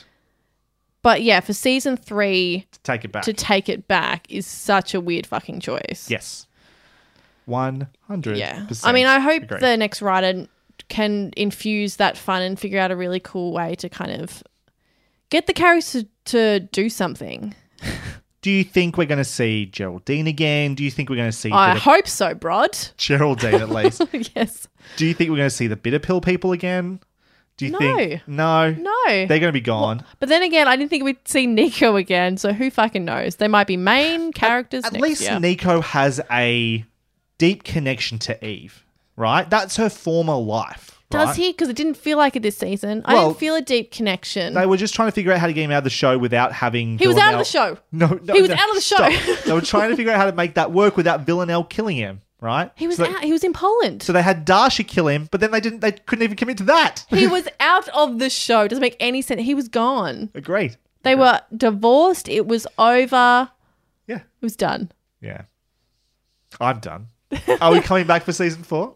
But 1.04 1.22
yeah, 1.22 1.42
for 1.42 1.54
season 1.54 1.98
three 1.98 2.66
to 2.72 2.80
Take 2.82 3.06
it 3.06 3.12
back. 3.12 3.24
to 3.24 3.34
take 3.34 3.70
it 3.70 3.88
back 3.88 4.26
is 4.30 4.48
such 4.48 4.94
a 4.94 5.02
weird 5.02 5.28
fucking 5.28 5.60
choice. 5.60 6.08
yes. 6.10 6.48
One 7.46 7.88
hundred. 8.08 8.38
Yeah. 8.38 8.66
I 8.86 8.94
mean, 8.94 9.06
I 9.06 9.20
hope 9.20 9.50
the 9.50 9.76
next 9.76 10.02
writer 10.02 10.48
can 10.88 11.32
infuse 11.36 11.98
that 11.98 12.18
fun 12.18 12.42
and 12.42 12.58
figure 12.58 12.80
out 12.80 12.90
a 12.90 12.96
really 12.96 13.20
cool 13.20 13.52
way 13.52 13.76
to 13.76 13.90
kind 13.90 14.22
of 14.22 14.42
get 15.30 15.46
the 15.48 15.54
characters 15.54 15.92
to, 15.92 16.08
to 16.26 16.60
do 16.72 16.90
something. 16.90 17.54
Do 18.42 18.50
you 18.50 18.64
think 18.64 18.98
we're 18.98 19.06
going 19.06 19.18
to 19.20 19.24
see 19.26 19.66
Geraldine 19.66 20.28
again? 20.28 20.76
Do 20.76 20.84
you 20.84 20.92
think 20.92 21.10
we're 21.10 21.16
going 21.18 21.32
to 21.32 21.38
see 21.38 21.52
I 21.52 21.76
hope 21.76 22.08
so, 22.08 22.34
Brod. 22.34 22.78
Geraldine 22.98 23.56
at 23.56 23.70
least? 23.70 24.02
yes. 24.36 24.68
Do 24.98 25.06
you 25.06 25.14
think 25.14 25.30
we're 25.30 25.38
going 25.38 25.50
to 25.50 25.56
see 25.56 25.68
the 25.68 25.76
bitter 25.76 26.00
pill 26.00 26.22
people 26.22 26.52
again? 26.54 27.00
Do 27.58 27.66
you 27.66 27.72
No. 27.72 27.78
think 27.80 28.22
no? 28.28 28.72
No. 28.72 29.04
They're 29.08 29.28
going 29.28 29.42
to 29.44 29.52
be 29.52 29.62
gone. 29.62 30.04
But 30.20 30.30
then 30.30 30.42
again, 30.44 30.68
I 30.68 30.76
didn't 30.76 30.90
think 30.90 31.04
we'd 31.04 31.28
see 31.28 31.46
Nico 31.48 31.96
again, 31.96 32.38
so 32.38 32.52
who 32.54 32.72
fucking 32.72 33.06
knows? 33.06 33.36
They 33.36 33.48
might 33.48 33.68
be 33.68 33.78
main 33.78 34.34
characters. 34.34 34.84
At 34.86 34.94
next 34.94 35.04
least 35.04 35.22
year. 35.22 35.40
Nico 35.40 35.82
has 35.82 36.20
a 36.32 36.84
deep 37.38 37.64
connection 37.64 38.18
to 38.20 38.46
Eve, 38.46 38.84
right? 39.16 39.50
That's 39.50 39.76
her 39.78 39.90
former 39.90 40.36
life. 40.36 40.90
Does 41.12 41.28
right? 41.28 41.36
he? 41.38 41.52
Because 41.52 41.70
it 41.70 41.76
didn't 41.76 41.94
feel 41.96 42.18
like 42.18 42.36
it 42.36 42.42
this 42.42 42.58
season. 42.58 43.04
I 43.06 43.14
Well, 43.14 43.28
didn't 43.30 43.40
feel 43.40 43.56
a 43.56 43.62
deep 43.62 43.92
connection. 43.92 44.56
They 44.56 44.66
were 44.66 44.78
just 44.78 44.96
trying 44.96 45.10
to 45.10 45.12
figure 45.12 45.32
out 45.32 45.38
how 45.38 45.46
to 45.46 45.54
get 45.54 45.62
him 45.64 45.70
out 45.72 45.80
of 45.80 45.84
the 45.84 45.90
show 45.92 46.18
without 46.18 46.54
having. 46.54 46.98
He 46.98 47.08
was 47.08 47.18
out 47.18 47.34
of 47.34 47.40
the 47.40 47.46
show. 47.46 47.78
No, 47.92 48.08
no, 48.24 48.34
He 48.34 48.42
was 48.42 48.50
no, 48.50 48.56
out 48.56 48.70
of 48.70 48.76
the 48.76 48.82
show. 48.82 49.10
they 49.46 49.54
were 49.54 49.62
trying 49.62 49.92
to 49.92 49.96
figure 49.96 50.12
out 50.12 50.18
how 50.18 50.26
to 50.26 50.32
make 50.36 50.56
that 50.56 50.72
work 50.72 50.98
without 50.98 51.22
Villanelle 51.22 51.66
killing 51.66 51.98
him, 51.98 52.22
right? 52.44 52.72
he 52.76 52.86
was 52.88 52.98
so 52.98 53.06
they, 53.06 53.10
out. 53.10 53.24
He 53.24 53.32
was 53.32 53.44
in 53.44 53.54
Poland. 53.54 54.04
So 54.04 54.14
they 54.14 54.22
had 54.22 54.46
Dasha 54.46 54.84
kill 54.84 55.08
him, 55.08 55.28
but 55.32 55.40
then 55.42 55.52
they 55.52 55.60
didn't. 55.60 55.80
They 55.80 55.94
couldn't 55.94 56.24
even 56.24 56.38
commit 56.38 56.58
to 56.60 56.64
that. 56.66 57.06
he 57.10 57.26
was 57.28 57.48
out 57.60 57.88
of 57.90 58.20
the 58.20 58.30
show. 58.30 58.68
Doesn't 58.68 58.82
make 58.82 58.98
any 59.00 59.22
sense. 59.22 59.42
He 59.42 59.56
was 59.56 59.68
gone. 59.68 60.30
Agreed. 60.36 60.78
They 61.04 61.16
were 61.16 61.42
divorced. 61.56 62.30
It 62.30 62.46
was 62.48 62.66
over. 62.78 63.50
Yeah. 64.08 64.18
It 64.18 64.24
was 64.42 64.56
done. 64.56 64.92
Yeah. 65.22 65.44
I'm 66.62 66.80
done. 66.80 67.08
Are 67.60 67.72
we 67.72 67.82
coming 67.82 68.06
back 68.06 68.24
for 68.24 68.32
season 68.32 68.64
four? 68.64 68.96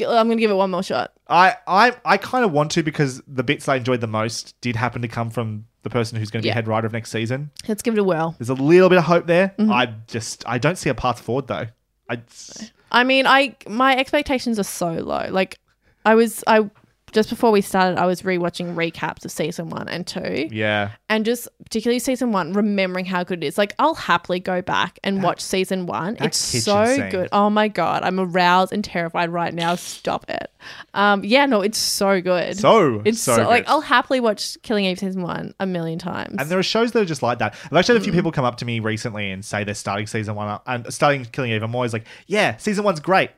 I'm 0.00 0.26
going 0.26 0.38
to 0.38 0.40
give 0.40 0.50
it 0.50 0.54
one 0.54 0.70
more 0.70 0.82
shot. 0.82 1.12
I 1.28 1.54
I, 1.66 1.92
I 2.04 2.16
kind 2.16 2.44
of 2.44 2.50
want 2.52 2.70
to 2.72 2.82
because 2.82 3.22
the 3.28 3.42
bits 3.44 3.68
I 3.68 3.76
enjoyed 3.76 4.00
the 4.00 4.06
most 4.06 4.60
did 4.60 4.74
happen 4.74 5.02
to 5.02 5.08
come 5.08 5.30
from 5.30 5.66
the 5.82 5.90
person 5.90 6.18
who's 6.18 6.30
going 6.30 6.40
to 6.40 6.44
be 6.44 6.48
Yeah. 6.48 6.54
head 6.54 6.66
writer 6.66 6.86
of 6.86 6.92
next 6.92 7.10
season. 7.10 7.50
Let's 7.68 7.82
give 7.82 7.94
it 7.94 8.00
a 8.00 8.04
whirl. 8.04 8.34
There's 8.38 8.48
a 8.48 8.54
little 8.54 8.88
bit 8.88 8.98
of 8.98 9.04
hope 9.04 9.26
there. 9.26 9.54
Mm-hmm. 9.58 9.70
I 9.72 9.94
just 10.08 10.44
I 10.48 10.58
don't 10.58 10.76
see 10.78 10.88
a 10.90 10.94
path 10.94 11.20
forward 11.20 11.46
though. 11.46 11.66
I 12.12 13.00
I 13.00 13.04
mean, 13.04 13.26
I 13.26 13.56
my 13.66 13.96
expectations 13.96 14.58
are 14.58 14.64
so 14.64 14.92
low. 14.92 15.28
Like, 15.30 15.58
I 16.04 16.14
was 16.14 16.44
I 16.46 16.68
just 17.12 17.28
before 17.30 17.50
we 17.50 17.60
started, 17.60 17.98
I 17.98 18.06
was 18.06 18.22
rewatching 18.22 18.74
recaps 18.74 19.24
of 19.24 19.30
season 19.30 19.68
one 19.68 19.88
and 19.88 20.06
two. 20.06 20.48
Yeah. 20.50 20.92
And 21.08 21.24
just 21.24 21.48
particularly 21.64 21.98
season 21.98 22.32
one, 22.32 22.52
remembering 22.52 23.04
how 23.04 23.22
good 23.24 23.44
it 23.44 23.46
is. 23.46 23.58
Like 23.58 23.74
I'll 23.78 23.94
happily 23.94 24.40
go 24.40 24.62
back 24.62 24.98
and 25.04 25.22
watch 25.22 25.40
season 25.40 25.86
one. 25.86 26.16
It's 26.20 26.38
so 26.38 26.84
scene. 26.86 27.10
good. 27.10 27.28
Oh 27.32 27.50
my 27.50 27.68
god, 27.68 28.02
I'm 28.02 28.18
aroused 28.18 28.72
and 28.72 28.82
terrified 28.84 29.30
right 29.30 29.52
now. 29.54 29.74
Stop 29.76 30.28
it. 30.30 30.50
Um, 30.94 31.24
yeah, 31.24 31.46
no, 31.46 31.60
it's 31.60 31.78
so 31.78 32.20
good. 32.20 32.56
So, 32.56 33.02
it's 33.04 33.20
so 33.20 33.36
so, 33.36 33.48
like. 33.48 33.68
I'll 33.68 33.80
happily 33.80 34.20
watch 34.20 34.56
Killing 34.62 34.84
Eve 34.84 34.98
season 34.98 35.22
one 35.22 35.54
a 35.60 35.66
million 35.66 35.98
times. 35.98 36.36
And 36.38 36.48
there 36.48 36.58
are 36.58 36.62
shows 36.62 36.92
that 36.92 37.02
are 37.02 37.04
just 37.04 37.22
like 37.22 37.38
that. 37.38 37.54
I've 37.66 37.76
actually 37.76 37.94
had 37.96 38.02
a 38.02 38.02
Mm. 38.02 38.04
few 38.04 38.12
people 38.12 38.32
come 38.32 38.44
up 38.44 38.56
to 38.58 38.64
me 38.64 38.80
recently 38.80 39.30
and 39.30 39.44
say 39.44 39.64
they're 39.64 39.74
starting 39.74 40.06
season 40.06 40.34
one 40.34 40.60
and 40.66 40.92
starting 40.92 41.24
Killing 41.26 41.50
Eve. 41.52 41.62
I'm 41.62 41.74
always 41.74 41.92
like, 41.92 42.06
yeah, 42.26 42.56
season 42.56 42.84
one's 42.84 43.00
great. 43.00 43.30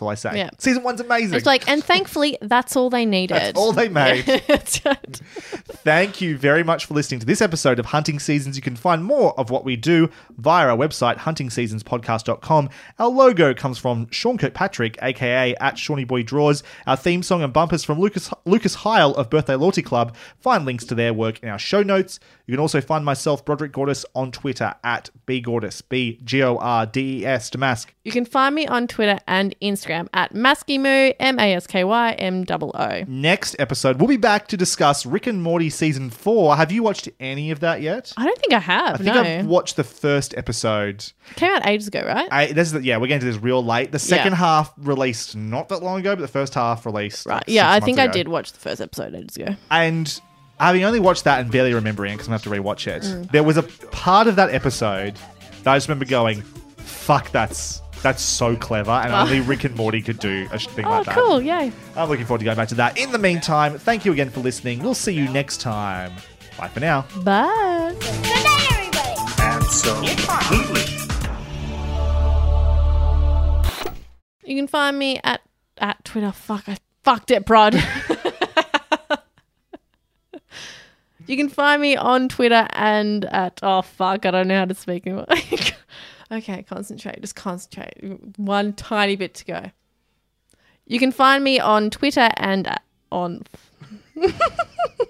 That's 0.00 0.02
all 0.02 0.08
I 0.08 0.14
say. 0.32 0.38
Yeah. 0.38 0.50
Season 0.56 0.82
one's 0.82 1.00
amazing. 1.02 1.36
it's 1.36 1.44
like, 1.44 1.68
and 1.68 1.84
thankfully, 1.84 2.38
that's 2.40 2.74
all 2.74 2.88
they 2.88 3.04
needed. 3.04 3.36
That's 3.36 3.58
all 3.58 3.72
they 3.72 3.88
made. 3.90 4.24
Thank 4.24 6.20
you 6.22 6.38
very 6.38 6.62
much 6.62 6.86
for 6.86 6.94
listening 6.94 7.20
to 7.20 7.26
this 7.26 7.42
episode 7.42 7.78
of 7.78 7.86
Hunting 7.86 8.18
Seasons. 8.18 8.56
You 8.56 8.62
can 8.62 8.76
find 8.76 9.04
more 9.04 9.38
of 9.38 9.50
what 9.50 9.64
we 9.64 9.76
do 9.76 10.08
via 10.38 10.68
our 10.68 10.76
website, 10.76 11.18
huntingseasonspodcast.com. 11.18 12.70
Our 12.98 13.08
logo 13.08 13.52
comes 13.52 13.76
from 13.78 14.08
Sean 14.10 14.38
Kirkpatrick, 14.38 14.98
aka 15.02 15.54
at 15.56 15.76
Shawnee 15.78 16.04
Boy 16.04 16.22
Draws. 16.22 16.62
Our 16.86 16.96
theme 16.96 17.22
song 17.22 17.42
and 17.42 17.52
bumpers 17.52 17.84
from 17.84 18.00
Lucas 18.00 18.30
Lucas 18.46 18.76
Heil 18.76 19.14
of 19.16 19.28
Birthday 19.28 19.54
Loyalty 19.56 19.82
Club. 19.82 20.14
Find 20.40 20.64
links 20.64 20.84
to 20.86 20.94
their 20.94 21.12
work 21.12 21.42
in 21.42 21.48
our 21.50 21.58
show 21.58 21.82
notes. 21.82 22.20
You 22.50 22.56
can 22.56 22.62
also 22.62 22.80
find 22.80 23.04
myself, 23.04 23.44
Broderick 23.44 23.70
Gordis, 23.70 24.04
on 24.12 24.32
Twitter 24.32 24.74
at 24.82 25.08
bgordis, 25.28 25.82
B 25.88 26.18
G 26.24 26.42
O 26.42 26.56
R 26.56 26.84
D 26.84 27.20
E 27.20 27.24
S, 27.24 27.48
Damask. 27.48 27.86
You 28.02 28.10
can 28.10 28.24
find 28.24 28.56
me 28.56 28.66
on 28.66 28.88
Twitter 28.88 29.20
and 29.28 29.54
Instagram 29.62 30.08
at 30.12 30.34
Maskymoo, 30.34 31.14
M 31.20 31.38
A 31.38 31.54
S 31.54 31.68
K 31.68 31.84
Y 31.84 32.10
M 32.14 32.44
O 32.50 32.70
O. 32.74 33.04
Next 33.06 33.54
episode, 33.60 34.00
we'll 34.00 34.08
be 34.08 34.16
back 34.16 34.48
to 34.48 34.56
discuss 34.56 35.06
Rick 35.06 35.28
and 35.28 35.40
Morty 35.40 35.70
season 35.70 36.10
four. 36.10 36.56
Have 36.56 36.72
you 36.72 36.82
watched 36.82 37.08
any 37.20 37.52
of 37.52 37.60
that 37.60 37.82
yet? 37.82 38.12
I 38.16 38.24
don't 38.24 38.38
think 38.40 38.52
I 38.52 38.58
have. 38.58 38.94
I 38.94 39.04
think 39.04 39.14
no. 39.14 39.22
I've 39.22 39.46
watched 39.46 39.76
the 39.76 39.84
first 39.84 40.36
episode. 40.36 41.04
Came 41.36 41.52
out 41.52 41.64
ages 41.68 41.86
ago, 41.86 42.02
right? 42.04 42.28
I, 42.32 42.46
this 42.46 42.66
is 42.66 42.72
the, 42.72 42.82
yeah, 42.82 42.96
we're 42.96 43.06
getting 43.06 43.20
to 43.20 43.32
this 43.32 43.40
real 43.40 43.64
late. 43.64 43.92
The 43.92 44.00
second 44.00 44.32
Yeah. 44.32 44.38
half 44.38 44.72
released 44.76 45.36
not 45.36 45.68
that 45.68 45.84
long 45.84 46.00
ago, 46.00 46.16
but 46.16 46.22
the 46.22 46.26
first 46.26 46.54
half 46.54 46.84
released. 46.84 47.26
right. 47.26 47.34
like, 47.36 47.44
Yeah, 47.46 47.70
I 47.70 47.78
think 47.78 47.98
months 47.98 48.10
I 48.16 48.18
did 48.18 48.26
watch 48.26 48.50
the 48.50 48.58
first 48.58 48.80
episode 48.80 49.14
ages 49.14 49.36
ago. 49.36 49.54
And 49.70 50.20
having 50.66 50.84
only 50.84 51.00
watched 51.00 51.24
that 51.24 51.40
and 51.40 51.50
barely 51.50 51.74
remembering 51.74 52.12
it 52.12 52.16
because 52.16 52.28
I'm 52.28 52.32
gonna 52.32 52.42
have 52.42 52.52
to 52.52 52.62
rewatch 52.62 52.86
it, 52.86 53.02
Mm. 53.02 53.30
there 53.32 53.42
was 53.42 53.56
a 53.56 53.62
part 53.62 54.26
of 54.28 54.36
that 54.36 54.50
episode 54.54 55.14
that 55.64 55.72
I 55.72 55.76
just 55.76 55.88
remember 55.88 56.04
going, 56.04 56.42
"Fuck, 56.78 57.30
that's 57.32 57.80
that's 58.02 58.22
so 58.22 58.56
clever," 58.56 58.90
and 58.90 59.12
only 59.12 59.40
Rick 59.52 59.64
and 59.64 59.74
Morty 59.76 60.00
could 60.02 60.18
do 60.18 60.48
a 60.52 60.58
thing 60.58 60.84
Oh, 60.86 60.90
like 60.90 61.06
that. 61.06 61.18
Oh, 61.18 61.24
cool. 61.26 61.42
Yay. 61.42 61.70
I'm 61.96 62.08
looking 62.08 62.24
forward 62.26 62.38
to 62.38 62.44
going 62.44 62.56
back 62.56 62.68
to 62.68 62.74
that. 62.76 62.96
In 62.98 63.12
the 63.12 63.18
meantime, 63.18 63.78
thank 63.78 64.04
you 64.04 64.12
again 64.12 64.30
for 64.30 64.40
listening. 64.40 64.82
We'll 64.82 64.94
see 64.94 65.12
you 65.12 65.28
next 65.28 65.60
time. 65.60 66.12
Bye 66.58 66.68
for 66.68 66.80
now. 66.80 67.06
Bye. 67.22 67.94
Good 68.00 68.24
night, 68.24 68.72
everybody. 68.72 69.32
Absolutely. 69.38 70.16
You 74.44 74.56
can 74.56 74.66
find 74.66 74.98
me 74.98 75.20
at 75.22 75.40
at 75.78 76.04
Twitter. 76.04 76.32
Fuck, 76.32 76.68
I 76.68 76.76
fucked 77.04 77.30
it, 77.30 77.46
Prod. 77.46 77.74
you 81.30 81.36
can 81.36 81.48
find 81.48 81.80
me 81.80 81.96
on 81.96 82.28
Twitter 82.28 82.66
and 82.70 83.24
at 83.26 83.60
oh 83.62 83.82
fuck, 83.82 84.26
I 84.26 84.32
don't 84.32 84.48
know 84.48 84.58
how 84.58 84.64
to 84.64 84.74
speak 84.74 85.06
anymore. 85.06 85.26
okay, 86.32 86.64
concentrate. 86.64 87.20
Just 87.20 87.36
concentrate. 87.36 87.94
One 88.36 88.72
tiny 88.72 89.14
bit 89.14 89.34
to 89.34 89.44
go. 89.44 89.70
You 90.86 90.98
can 90.98 91.12
find 91.12 91.44
me 91.44 91.60
on 91.60 91.88
Twitter 91.90 92.30
and 92.36 92.68
on 93.12 93.44